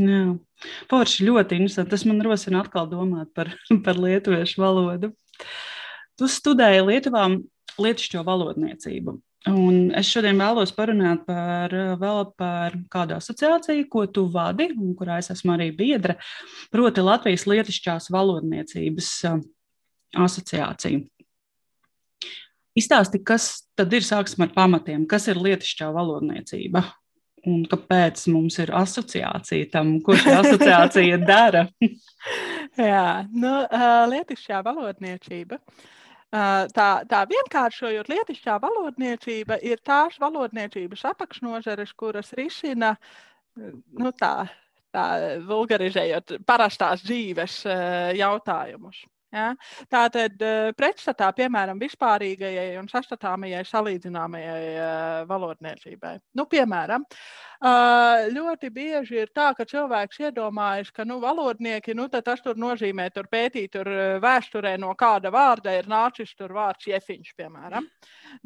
jā. 0.00 0.24
Porši 0.90 1.28
ļoti 1.28 1.60
interesanti. 1.60 1.92
Tas 1.94 2.04
man 2.08 2.22
rosina 2.24 2.62
atkal 2.64 2.88
domāt 2.90 3.32
par, 3.36 3.52
par 3.86 4.00
lietuviešu 4.00 4.62
valodu. 4.62 5.12
Tu 6.18 6.26
studēji 6.32 6.82
Lietuvā 6.82 7.28
lietušķo 7.78 8.24
valodniecību. 8.26 9.14
Un 9.48 9.92
es 9.96 10.08
šodien 10.10 10.40
vēlos 10.40 10.72
parunāt 10.74 11.22
par, 11.28 11.72
vēl 12.00 12.24
par 12.36 12.74
kādu 12.90 13.14
asociāciju, 13.16 13.86
ko 13.92 14.02
tu 14.10 14.24
vadi, 14.32 14.66
un 14.74 14.96
kurā 14.98 15.20
es 15.22 15.30
esmu 15.32 15.54
arī 15.54 15.70
biedra, 15.76 16.18
proti 16.74 17.04
Latvijas 17.06 17.46
Lietišķās 17.48 18.10
valodniecības 18.12 19.12
asociāciju. 20.26 21.06
Izstāsti, 22.78 23.20
kas 23.26 23.50
tad 23.78 23.92
ir, 23.96 24.04
sāksim 24.06 24.44
ar 24.46 24.54
pamatiem, 24.54 25.06
kas 25.10 25.28
ir 25.30 25.40
lietišķā 25.42 25.90
valodniecība 25.94 26.84
un 27.48 27.62
kāpēc 27.70 28.24
mums 28.32 28.58
ir 28.62 28.72
asociācija 28.76 29.68
tam, 29.72 29.98
ko 30.04 30.16
šī 30.18 30.34
asociācija 30.42 31.20
dara? 31.22 31.66
Jā, 32.90 33.24
nu, 33.32 33.54
lietišķā 34.12 34.62
valodniecība. 34.66 35.60
Tā, 36.28 36.88
tā 37.08 37.20
vienkāršojot, 37.30 38.10
lietišķā 38.12 38.58
valodniecība 38.60 39.56
ir 39.64 39.80
tās 39.80 40.18
valodniecības 40.20 41.06
apakšnozares, 41.14 41.94
kuras 41.96 42.34
risina 42.36 42.92
nu, 43.56 44.12
tā, 44.12 44.34
tā 44.92 45.06
vulgarizējot 45.48 46.36
parastās 46.46 47.06
dzīves 47.06 47.62
jautājumus. 48.18 49.06
Ja? 49.28 49.50
Tātad 49.92 50.40
eh, 50.40 50.70
pretstatā, 50.76 51.28
piemēram, 51.36 51.76
vispārīgajai 51.82 52.78
un 52.80 52.88
sastatāmajai 52.88 53.60
salīdzināmajai 53.68 54.62
uh, 54.70 55.26
valodniecībai. 55.28 56.14
Nu, 56.38 56.46
piemēram, 56.48 57.04
uh, 57.04 58.28
ļoti 58.32 58.70
bieži 58.72 59.18
ir 59.20 59.32
tā, 59.36 59.50
ka 59.56 59.66
cilvēks 59.68 60.22
iedomājas, 60.24 60.92
ka 60.96 61.04
nu, 61.04 61.18
valodnieki, 61.20 61.96
nu, 61.98 62.06
tas 62.08 62.40
tur 62.44 62.56
nozīmē 62.56 63.10
tur 63.12 63.28
pētīt 63.28 63.74
tur 63.76 63.90
vēsturē 64.24 64.78
no 64.80 64.94
kāda 64.96 65.32
vārda 65.34 65.76
ir 65.76 65.90
nācis 65.92 66.32
tur 66.38 66.54
vārds 66.56 66.88
jefiņš, 66.88 67.34
piemēram. 67.36 67.84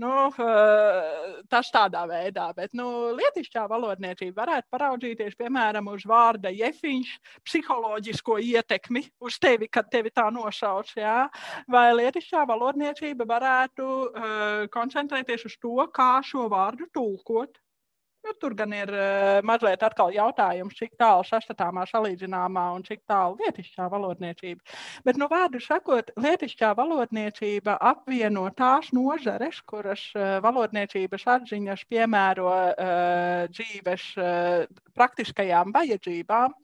Nu, 0.02 0.10
uh, 0.34 1.38
tas 1.52 1.70
tādā 1.70 2.02
veidā, 2.10 2.48
bet 2.58 2.74
nu, 2.74 3.12
lietišķā 3.20 3.68
valodniecība 3.70 4.42
varētu 4.42 4.74
paraudzīties, 4.74 5.38
piemēram, 5.38 5.92
uz 5.94 6.02
vārda 6.10 6.50
jefiņš 6.50 7.14
psiholoģisko 7.46 8.40
ietekmi 8.50 9.06
uz 9.22 9.38
tevi, 9.42 9.70
kad 9.70 9.86
tevi 9.94 10.10
tā 10.10 10.26
nosauc 10.34 10.71
sauc, 10.72 10.92
jā, 10.96 11.28
vai 11.70 11.90
lietišķā 11.96 12.44
valodniecība 12.48 13.26
varētu 13.28 13.88
uh, 13.88 14.64
koncentrēties 14.72 15.46
uz 15.48 15.58
to, 15.60 15.76
kā 15.92 16.14
šo 16.24 16.48
vārdu 16.52 16.88
tulkot. 16.94 17.60
Nu, 18.22 18.32
tur 18.38 18.54
gan 18.54 18.70
ir 18.70 18.90
uh, 18.94 19.40
mazliet 19.42 19.82
atkal 19.82 20.12
jautājums, 20.14 20.76
cik 20.78 20.92
tālu 21.00 21.24
sastatāmā, 21.26 21.82
salīdzināmā 21.90 22.68
un 22.76 22.84
cik 22.86 23.00
tālu 23.10 23.34
lietišķā 23.40 23.88
valodniecība. 23.90 24.62
Bet, 25.02 25.18
nu, 25.18 25.26
vārdu 25.30 25.58
sakot, 25.62 26.12
lietišķā 26.22 26.70
valodniecība 26.78 27.74
apvieno 27.82 28.44
tās 28.54 28.92
nozares, 28.94 29.58
kuras 29.66 30.04
uh, 30.14 30.36
valodniecības 30.44 31.26
atziņas 31.34 31.82
piemēro 31.90 32.52
uh, 32.52 33.50
dzīves 33.50 34.06
uh, 34.22 34.70
praktiskajām 34.94 35.74
vajadzībām. 35.74 36.54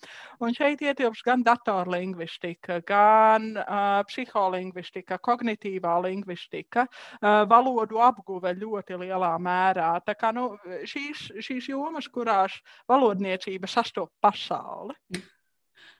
Un 0.45 0.55
šeit 0.55 0.83
ietilps 0.87 1.25
gan 1.27 1.43
datorlingvistika, 1.43 2.79
gan 2.87 3.51
uh, 3.59 3.99
psiholingvistika, 4.07 5.19
kognitīvā 5.27 5.97
lingvistika, 6.07 6.87
uh, 6.87 7.43
valodu 7.51 7.99
apguve 8.07 8.55
ļoti 8.63 9.03
lielā 9.03 9.35
mērā. 9.43 9.91
Tā 10.07 10.15
kā 10.15 10.31
nu, 10.37 10.53
šīs, 10.87 11.27
šīs 11.49 11.70
jomas, 11.72 12.11
kurās 12.12 12.59
valodniecība 12.90 13.70
sastopas 13.70 14.14
pasauli. 14.22 14.94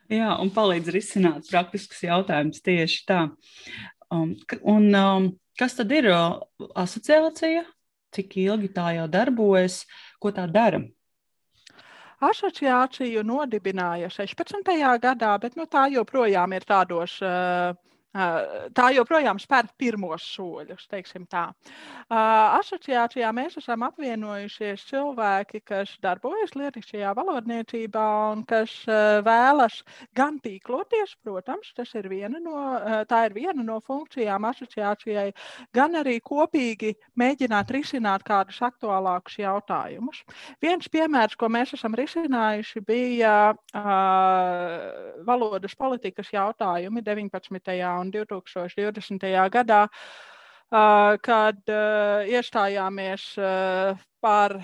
Jā, 0.09 0.37
un 0.41 0.53
palīdz 0.55 0.93
risināt 0.95 1.49
praktiskus 1.51 2.05
jautājumus 2.07 2.63
tieši 2.65 3.03
tā. 3.09 3.25
Um, 4.09 4.37
un, 4.63 4.87
um, 4.97 5.27
kas 5.59 5.77
tad 5.77 5.93
ir 5.93 6.09
uh, 6.13 6.39
asociācija? 6.79 7.67
cik 8.15 8.39
ilgi 8.45 8.71
tā 8.75 8.93
jau 8.97 9.09
darbojas, 9.11 9.83
ko 10.21 10.33
tā 10.35 10.47
dara? 10.51 10.81
Asociāciju 12.25 13.23
nodibināja 13.23 14.09
16. 14.11 14.73
gadā, 15.03 15.35
bet 15.39 15.55
nu, 15.55 15.69
tā 15.71 15.87
joprojām 15.93 16.57
ir 16.57 16.67
tādos 16.67 17.21
uh, 17.23 17.77
Tā 18.09 18.87
joprojām 18.97 19.37
spēr 19.37 19.67
pirmos 19.77 20.25
soļus, 20.33 20.87
teiksim 20.89 21.27
tā. 21.29 21.43
Asociācijā 22.09 23.29
mēs 23.37 23.59
esam 23.61 23.85
apvienojušies 23.85 24.87
cilvēki, 24.89 25.61
kas 25.69 25.93
darbojas 26.01 26.55
lietišķajā 26.57 27.11
valodniecībā 27.19 28.07
un 28.33 28.47
kas 28.49 28.73
vēlas 29.27 29.83
gan 30.17 30.39
tīkloties, 30.41 31.19
protams, 31.21 31.75
tas 31.77 31.93
ir 32.01 32.09
viena 32.09 32.41
no, 32.41 32.63
tā 33.11 33.27
ir 33.29 33.37
viena 33.37 33.61
no 33.67 33.77
funkcijām 33.85 34.49
asociācijai, 34.55 35.29
gan 35.77 36.01
arī 36.01 36.17
kopīgi 36.25 36.95
mēģināt 37.21 37.75
risināt 37.77 38.25
kādus 38.25 38.63
aktuālākus 38.65 39.37
jautājumus. 39.43 40.25
Viens 40.65 40.89
piemērs, 40.89 41.37
ko 41.37 41.53
mēs 41.53 41.77
esam 41.77 41.93
risinājuši, 41.99 42.85
bija 42.89 43.53
valodas 45.29 45.77
politikas 45.77 46.33
jautājumi 46.33 47.05
19 47.05 47.77
un 48.01 48.13
2020. 48.15 49.27
gadā, 49.55 49.81
kad 51.25 51.73
iestājāmies 52.29 53.25
par, 54.21 54.57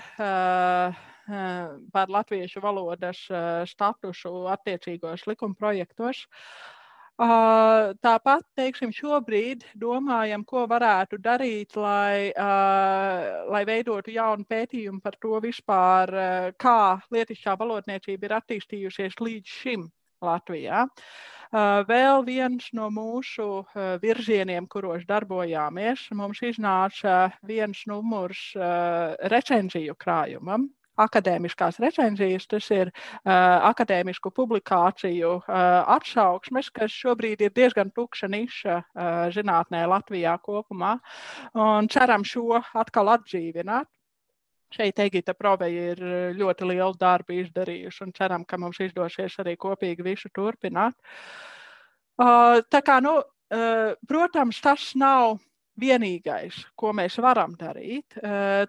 par 1.96 2.14
latviešu 2.18 2.60
valodas 2.60 3.24
statusu 3.70 4.34
attiecīgos 4.52 5.24
likumprojektos. 5.30 6.26
Uh, 7.14 7.92
tāpat, 8.02 8.42
teiksim, 8.58 8.90
šobrīd 8.90 9.62
domājam, 9.78 10.42
ko 10.42 10.64
varētu 10.66 11.20
darīt, 11.22 11.76
lai, 11.78 12.32
uh, 12.34 13.44
lai 13.54 13.60
veidotu 13.68 14.10
jaunu 14.10 14.42
pētījumu 14.50 14.98
par 14.98 15.14
to 15.22 15.38
vispār, 15.38 16.10
uh, 16.10 16.48
kā 16.58 16.98
lietišķā 17.14 17.54
valodniecība 17.60 18.26
ir 18.26 18.34
attīstījusies 18.40 19.14
līdz 19.22 19.54
šim 19.60 19.86
Latvijā. 20.26 20.82
Uh, 20.82 21.43
Vēl 21.54 22.24
viens 22.26 22.70
no 22.74 22.88
mūsu 22.90 23.62
virzieniem, 24.02 24.66
kuros 24.66 25.04
darbojāmies, 25.06 26.08
mums 26.10 26.42
iznāca 26.42 27.28
viens 27.46 27.84
numurs 27.86 28.48
recenziju 29.30 29.94
krājumam, 29.94 30.66
akadēmiskās 31.00 31.78
recenzijas, 31.82 32.46
tas 32.50 32.68
ir 32.74 32.90
uh, 32.90 33.32
akadēmisku 33.70 34.30
publikāciju 34.34 35.32
uh, 35.40 35.56
atsauksmes, 35.96 36.70
kas 36.74 36.94
šobrīd 36.94 37.42
ir 37.44 37.54
diezgan 37.56 37.90
tukša 37.94 38.30
niša 38.30 38.76
uh, 38.78 39.10
zinātnē 39.34 39.84
Latvijā 39.90 40.36
kopumā. 40.44 40.96
Un 41.54 41.90
ceram 41.92 42.24
šo 42.26 42.60
atkal 42.74 43.10
atdzīvināt. 43.16 43.90
Šeit 44.74 44.98
Egita 45.04 45.34
Proveja 45.38 45.94
ir 45.94 46.02
ļoti 46.38 46.68
lielu 46.68 46.94
darbu 47.00 47.36
izdarījuši 47.40 48.04
un 48.06 48.14
ceram, 48.16 48.44
ka 48.44 48.58
mums 48.60 48.80
izdosies 48.82 49.38
arī 49.42 49.56
kopīgi 49.60 50.06
visu 50.06 50.30
turpināt. 50.34 50.96
Tā 52.18 52.80
kā, 52.86 53.00
nu, 53.02 53.16
protams, 54.08 54.60
tas 54.62 54.92
nav 54.98 55.38
vienīgais, 55.80 56.60
ko 56.78 56.92
mēs 56.94 57.18
varam 57.22 57.54
darīt. 57.58 58.18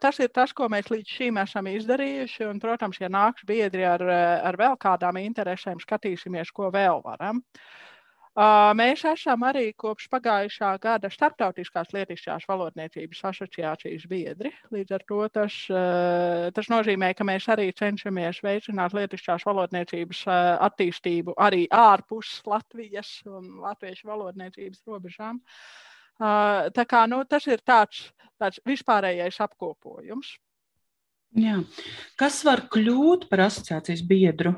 Tas 0.02 0.22
ir 0.22 0.32
tas, 0.34 0.54
ko 0.58 0.70
mēs 0.74 0.90
līdz 0.94 1.16
šim 1.18 1.42
esam 1.42 1.70
izdarījuši. 1.70 2.46
Un, 2.50 2.62
protams, 2.62 3.02
ja 3.02 3.10
nāks 3.14 3.46
biedri 3.46 3.86
ar, 3.86 4.02
ar 4.46 4.58
vēl 4.62 4.78
kādām 4.82 5.22
interesēm, 5.22 5.82
skatīsimies, 5.82 6.54
ko 6.54 6.72
vēl 6.74 7.04
varam. 7.06 7.42
Uh, 7.42 7.85
Mēs 8.36 9.06
esam 9.08 9.46
arī 9.48 9.70
kopš 9.80 10.10
pagājušā 10.12 10.74
gada 10.84 11.08
Startautiskās 11.08 11.94
lietišķās 11.96 12.44
valodniecības 12.50 13.22
asociācijas 13.30 14.04
biedri. 14.12 14.52
Līdz 14.76 14.92
ar 14.98 15.06
to 15.08 15.20
tas, 15.32 15.56
tas 16.58 16.68
nozīmē, 16.68 17.14
ka 17.16 17.24
mēs 17.24 17.48
arī 17.48 17.70
cenšamies 17.72 18.42
veicināt 18.44 18.92
lietišķās 18.98 19.48
valodniecības 19.48 20.26
attīstību 20.68 21.38
arī 21.40 21.64
ārpus 21.72 22.42
Latvijas 22.44 23.22
un 23.24 23.62
latviešu 23.64 24.12
valodniecības 24.12 24.84
robežām. 24.84 25.40
Tā 26.20 26.88
kā 26.92 27.08
nu, 27.08 27.24
tas 27.24 27.48
ir 27.48 27.64
tāds, 27.64 28.10
tāds 28.36 28.60
vispārējais 28.68 29.40
apkopojums. 29.48 30.36
Jā. 31.40 31.62
Kas 32.20 32.44
var 32.44 32.68
kļūt 32.68 33.30
par 33.32 33.48
asociācijas 33.48 34.04
biedru? 34.04 34.58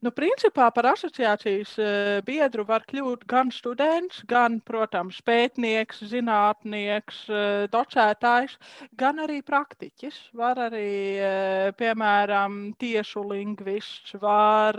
Nu, 0.00 0.08
principā 0.16 0.70
par 0.72 0.86
asociācijas 0.94 1.74
eh, 1.76 2.20
biedru 2.24 2.64
var 2.64 2.86
kļūt 2.88 3.26
gan 3.28 3.50
students, 3.52 4.22
gan, 4.30 4.56
protams, 4.64 5.18
pētnieks, 5.26 6.00
zinātnieks, 6.08 7.18
eh, 7.28 7.66
docētājs, 7.74 8.54
gan 8.96 9.20
arī 9.20 9.42
praktiķis. 9.44 10.22
Var 10.40 10.62
arī, 10.70 10.86
eh, 11.20 11.68
piemēram, 11.76 12.58
tiesu 12.80 13.26
lingvists, 13.28 14.16
var 14.24 14.78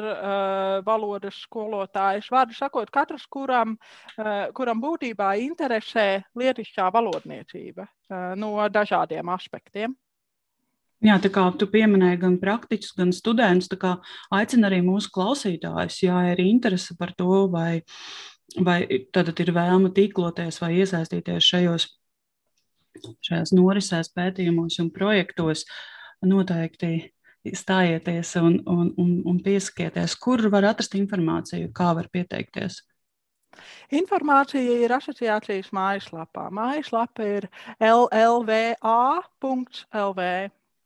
valodas 0.85 1.37
skolotājs. 1.45 2.29
Vārdu 2.33 2.57
sakot, 2.57 2.89
katrs, 2.89 3.27
kuram, 3.29 3.77
kuram 4.57 4.81
būtībā 4.81 5.33
interesē 5.43 6.23
lietišķā 6.37 6.89
valodniecība 6.93 7.87
no 8.37 8.55
dažādiem 8.69 9.29
aspektiem. 9.33 9.95
Jā, 11.01 11.15
tā 11.17 11.31
kā 11.33 11.47
tu 11.57 11.65
pieminēji 11.65 12.19
gan 12.21 12.35
praktiķus, 12.41 12.91
gan 12.97 13.13
studentus, 13.15 13.71
tā 13.71 13.77
kā 13.81 13.95
aicina 14.37 14.69
arī 14.69 14.83
mūsu 14.85 15.09
klausītājus, 15.15 16.03
ja 16.05 16.19
ir 16.29 16.43
interese 16.43 16.93
par 16.99 17.15
to, 17.17 17.47
vai, 17.49 17.81
vai 18.61 18.83
tad 19.13 19.31
ir 19.33 19.49
vēlme 19.55 19.89
tīkloties 19.97 20.61
vai 20.61 20.75
iesaistīties 20.83 21.47
šajos, 21.47 21.87
šajās 23.25 23.55
norisēs, 23.57 24.13
pētījumos 24.13 24.77
un 24.83 24.93
projektos, 24.93 25.65
noteikti 26.21 26.93
stājieties 27.49 28.35
un, 28.37 28.61
un, 28.69 28.93
un, 29.01 29.17
un 29.25 29.41
piesakieties, 29.41 30.13
kur 30.21 30.45
var 30.53 30.69
atrast 30.69 30.93
informāciju, 31.01 31.73
kā 31.73 31.95
var 31.97 32.13
pieteikties. 32.13 32.83
Informācija 33.97 34.77
ir 34.85 34.93
asociācijas 34.95 35.73
mājaslapā. 35.75 36.45
Mājaslapa 36.53 37.25
ir 37.25 37.49
llva.lv. 37.81 38.61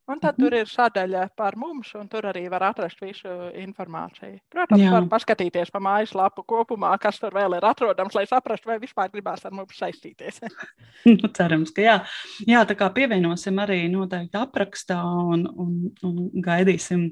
Un 0.06 0.20
tad 0.22 0.38
tur 0.38 0.54
ir 0.54 0.68
sadaļa 0.70 1.24
par 1.38 1.56
mums, 1.58 1.90
un 1.98 2.06
tur 2.10 2.28
arī 2.30 2.44
var 2.54 2.68
atrast 2.68 3.00
visu 3.02 3.30
informāciju. 3.58 4.38
Protams, 4.54 4.84
Jā. 4.84 4.92
var 4.94 5.08
paskatīties 5.10 5.72
pa 5.74 5.82
mājaslapu 5.82 6.44
kopumā, 6.46 6.92
kas 7.02 7.18
tur 7.22 7.34
vēl 7.34 7.58
ir 7.58 7.66
atrodams, 7.66 8.14
lai 8.14 8.28
saprastu, 8.30 8.70
vai 8.70 8.78
vispār 8.84 9.10
gribās 9.14 9.48
ar 9.50 9.56
mums 9.58 9.80
saistīties. 9.82 10.44
nu, 11.10 11.32
cerams, 11.34 11.74
ka 11.74 11.88
jā. 11.88 11.98
jā, 12.46 12.62
tā 12.70 12.78
kā 12.78 12.92
pievienosim 12.94 13.58
arī 13.66 13.80
noteikti 13.90 14.38
aprakstā 14.38 15.02
un, 15.02 15.48
un, 15.50 15.76
un 16.06 16.22
gaidīsim, 16.46 17.08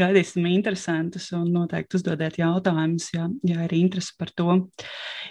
gaidīsim 0.00 0.48
interesantus 0.48 1.28
un 1.36 1.50
noteikti 1.52 2.00
uzdodiet 2.00 2.40
jautājumus, 2.40 3.12
ja, 3.12 3.28
ja 3.44 3.68
ir 3.68 3.76
interesi 3.76 4.16
par 4.16 4.32
to. 4.32 4.62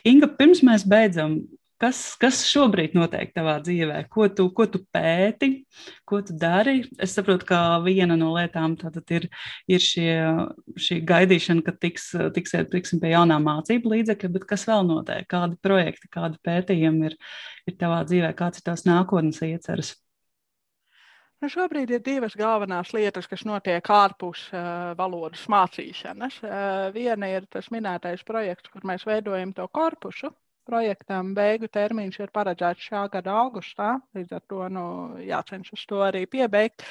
Inga, 0.05 0.30
pirms 0.38 0.61
mēs 0.70 0.86
beidzam, 0.86 1.39
Kas, 1.78 1.98
kas 2.18 2.40
šobrīd 2.50 2.96
notiek 2.98 3.30
tavā 3.36 3.60
dzīvē? 3.62 4.00
Ko 4.10 4.26
tu, 4.34 4.48
ko 4.58 4.66
tu 4.74 4.80
pēti, 4.94 5.50
ko 6.10 6.24
tu 6.26 6.34
dari? 6.34 6.80
Es 6.98 7.14
saprotu, 7.14 7.46
ka 7.52 7.60
viena 7.86 8.16
no 8.18 8.32
lietām 8.34 8.74
ir, 9.14 9.28
ir 9.70 9.86
šie, 9.86 10.16
šī 10.74 10.98
gaidīšana, 11.06 11.62
ka 11.62 11.76
tiks, 11.78 12.10
tiksiet 12.34 12.72
tiksim, 12.74 12.98
pie 13.04 13.12
jaunām 13.14 13.46
mācību 13.46 13.94
līdzekļa, 13.94 14.32
bet 14.34 14.48
kas 14.50 14.66
vēl 14.66 14.90
notiek? 14.90 15.30
Kādi 15.30 15.60
projekti, 15.62 16.10
kādi 16.10 16.42
pētījumi 16.50 17.12
ir, 17.12 17.18
ir 17.70 17.78
tavā 17.78 18.02
dzīvē, 18.10 18.34
kāds 18.42 18.58
ir 18.58 18.68
tās 18.72 18.88
nākotnes 18.90 19.44
ieceras? 19.46 19.94
Nu, 21.38 21.52
šobrīd 21.54 21.94
ir 21.94 22.02
divas 22.02 22.34
galvenās 22.34 22.90
lietas, 22.98 23.30
kas 23.30 23.46
notiek 23.46 23.86
ārpus 23.94 24.48
uh, 24.50 24.98
valodas 24.98 25.46
mācīšanas. 25.46 26.42
Uh, 26.42 26.90
viena 26.98 27.30
ir 27.30 27.46
tas 27.54 27.70
minētais 27.70 28.26
projekts, 28.26 28.74
kur 28.74 28.90
mēs 28.90 29.06
veidojam 29.06 29.54
to 29.54 29.70
korpusu, 29.70 30.34
projektam 30.68 31.32
beigu 31.38 31.70
termiņš 31.72 32.20
ir 32.26 32.34
paredzēts 32.36 32.89
šā 32.91 33.05
gada 33.13 33.38
augustā. 33.45 33.95
Līdz 34.18 34.36
ar 34.39 34.43
to 34.51 34.68
nu, 34.74 34.89
jācenšas 35.24 35.88
to 35.89 36.03
arī 36.09 36.26
piebeigt. 36.30 36.86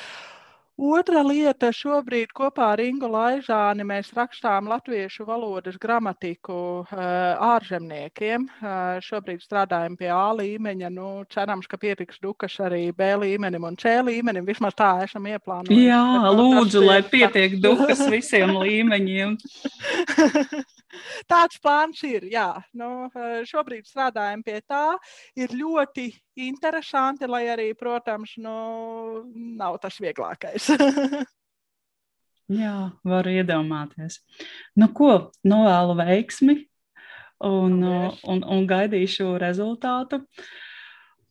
Otra 0.77 1.23
lieta 1.25 1.71
šobrīd 1.73 2.35
kopā 2.37 2.67
ar 2.75 2.81
Ingu 2.85 3.09
Laižāni 3.09 3.85
mēs 3.89 4.11
rakstām 4.13 4.67
latviešu 4.69 5.25
valodas 5.25 5.79
gramatiku 5.81 6.59
uh, 6.83 6.99
ārzemniekiem. 7.57 8.45
Uh, 8.61 8.99
šobrīd 9.01 9.41
strādājam 9.41 9.97
pie 9.97 10.11
A 10.13 10.35
līmeņa. 10.37 10.91
Nu, 10.93 11.09
cerams, 11.33 11.65
ka 11.65 11.81
pietiks 11.81 12.21
dukas 12.21 12.59
arī 12.61 12.91
B 12.93 13.09
līmenim 13.23 13.65
un 13.65 13.81
C 13.81 13.95
līmenim. 14.05 14.45
Vismaz 14.45 14.77
tā 14.77 14.91
esam 15.07 15.25
ieplānojuši. 15.33 15.81
Jā, 15.89 16.03
nu, 16.27 16.35
lūdzu, 16.43 16.85
lai 16.85 17.01
pietiek 17.09 17.57
dukas 17.57 18.05
visiem 18.13 18.53
līmeņiem. 18.61 19.39
Tāds 21.31 21.61
plāns 21.63 22.03
ir. 22.07 22.27
Jā. 22.33 22.49
Nu, 22.77 23.09
šobrīd 23.49 23.89
strādājam 23.89 24.45
pie 24.47 24.61
tā. 24.67 24.97
Ir 25.39 25.55
ļoti 25.57 26.11
interesanti, 26.47 27.29
lai 27.31 27.47
arī, 27.53 27.71
protams, 27.79 28.37
nu, 28.43 28.57
nav 29.57 29.81
tas 29.83 29.99
vieglākais. 30.03 30.71
jā, 32.63 32.77
varu 33.07 33.35
iedomāties. 33.41 34.21
Nu, 34.77 34.91
ko 34.95 35.33
novēlu 35.47 35.99
veiksmi 36.03 36.61
un, 37.45 37.83
un, 37.83 38.45
un 38.45 38.69
gaidīšu 38.69 39.37
rezultātu. 39.43 40.23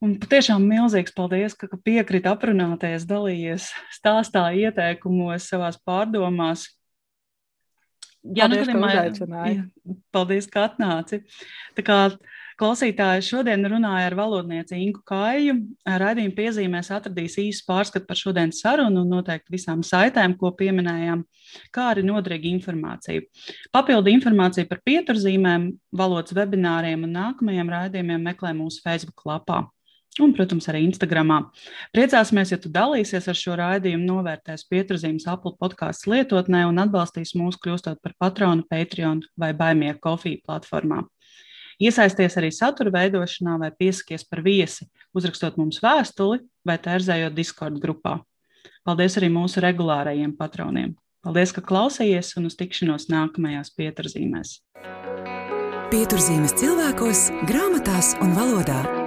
Un 0.03 0.17
patiešām 0.21 0.65
milzīgs 0.67 1.13
paldies, 1.15 1.55
ka, 1.57 1.69
ka 1.71 1.79
piekrīt 1.81 2.27
aprunāties, 2.29 3.07
dalījies 3.09 3.71
stāstā, 3.95 4.49
ieteikumos, 4.53 5.47
savās 5.49 5.79
pārdomās. 5.87 6.67
Jā, 8.33 8.47
paldies, 8.47 8.71
nu, 8.71 8.81
ka 8.81 9.45
jā, 9.51 9.65
paldies, 10.15 10.47
ka 10.49 10.65
atnāci. 10.69 11.21
Tā 11.77 11.85
kā 11.85 11.99
Klausītāji 12.55 13.23
šodien 13.27 13.67
runāja 13.67 14.07
ar 14.07 14.13
valodnieci 14.15 14.77
Inku 14.79 15.01
Kāju. 15.09 15.57
Raidījuma 15.83 16.37
piezīmēs 16.37 16.87
atradīs 16.95 17.35
īsu 17.41 17.65
pārskatu 17.67 18.07
par 18.07 18.15
šodienas 18.15 18.61
sarunu 18.63 19.01
un 19.03 19.11
noteikti 19.11 19.51
visām 19.57 19.81
saitēm, 19.83 20.37
ko 20.39 20.53
pieminējām, 20.55 21.25
kā 21.75 21.89
arī 21.91 22.05
noderīgu 22.07 22.47
informāciju. 22.53 23.27
Papildu 23.75 24.13
informāciju 24.13 24.69
par 24.71 24.79
pieturzīmēm, 24.87 25.67
valodas 25.99 26.37
webināriem 26.37 27.03
un 27.03 27.17
nākamajiem 27.17 27.75
raidījumiem 27.75 28.23
meklē 28.31 28.55
mūsu 28.55 28.79
Facebook 28.87 29.27
lapā. 29.27 29.65
Un, 30.15 30.31
protams, 30.31 30.69
arī 30.71 30.85
Instagramā. 30.85 31.41
Priecāsimies, 31.91 32.53
ja 32.53 32.59
tu 32.61 32.69
dalīsies 32.71 33.25
ar 33.27 33.35
šo 33.35 33.57
raidījumu, 33.59 34.05
novērtēs 34.07 34.63
pieturzīmes 34.71 35.25
Apple 35.27 35.57
podkāstu 35.59 36.13
lietotnē 36.13 36.61
un 36.69 36.79
atbalstīs 36.85 37.33
mūs, 37.35 37.57
kļūstot 37.59 37.99
par 37.99 38.15
patronu 38.23 38.63
Patreon 38.69 39.25
vai 39.35 39.51
Baimie 39.57 39.91
kofiju 39.99 40.39
platformā. 40.47 41.03
Iesaisties 41.83 42.37
arī 42.39 42.53
satura 42.55 42.93
veidošanā 42.95 43.57
vai 43.59 43.73
piesakies 43.75 44.23
par 44.29 44.39
viesi, 44.45 44.87
uzrakstot 45.11 45.59
mums 45.59 45.81
vēstuli 45.83 46.39
vai 46.63 46.77
tērzējot 46.79 47.35
Discord 47.35 47.81
grupā. 47.83 48.21
Paldies 48.87 49.19
arī 49.19 49.27
mūsu 49.33 49.59
regulārajiem 49.65 50.31
patroniem. 50.39 50.95
Paldies, 51.25 51.51
ka 51.51 51.63
klausījāties 51.65 52.37
un 52.39 52.47
uz 52.47 52.55
tikšanos 52.55 53.09
nākamajās 53.11 53.73
pieturzīmēs. 53.75 54.59
Pieturzīmes 55.91 56.55
cilvēkos, 56.61 57.31
grāmatās 57.49 58.13
un 58.23 58.37
valodā. 58.37 59.04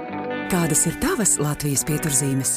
Kādas 0.49 0.87
ir 0.89 0.95
tavas 0.97 1.35
Latvijas 1.37 1.83
pieturzīmes? 1.85 2.55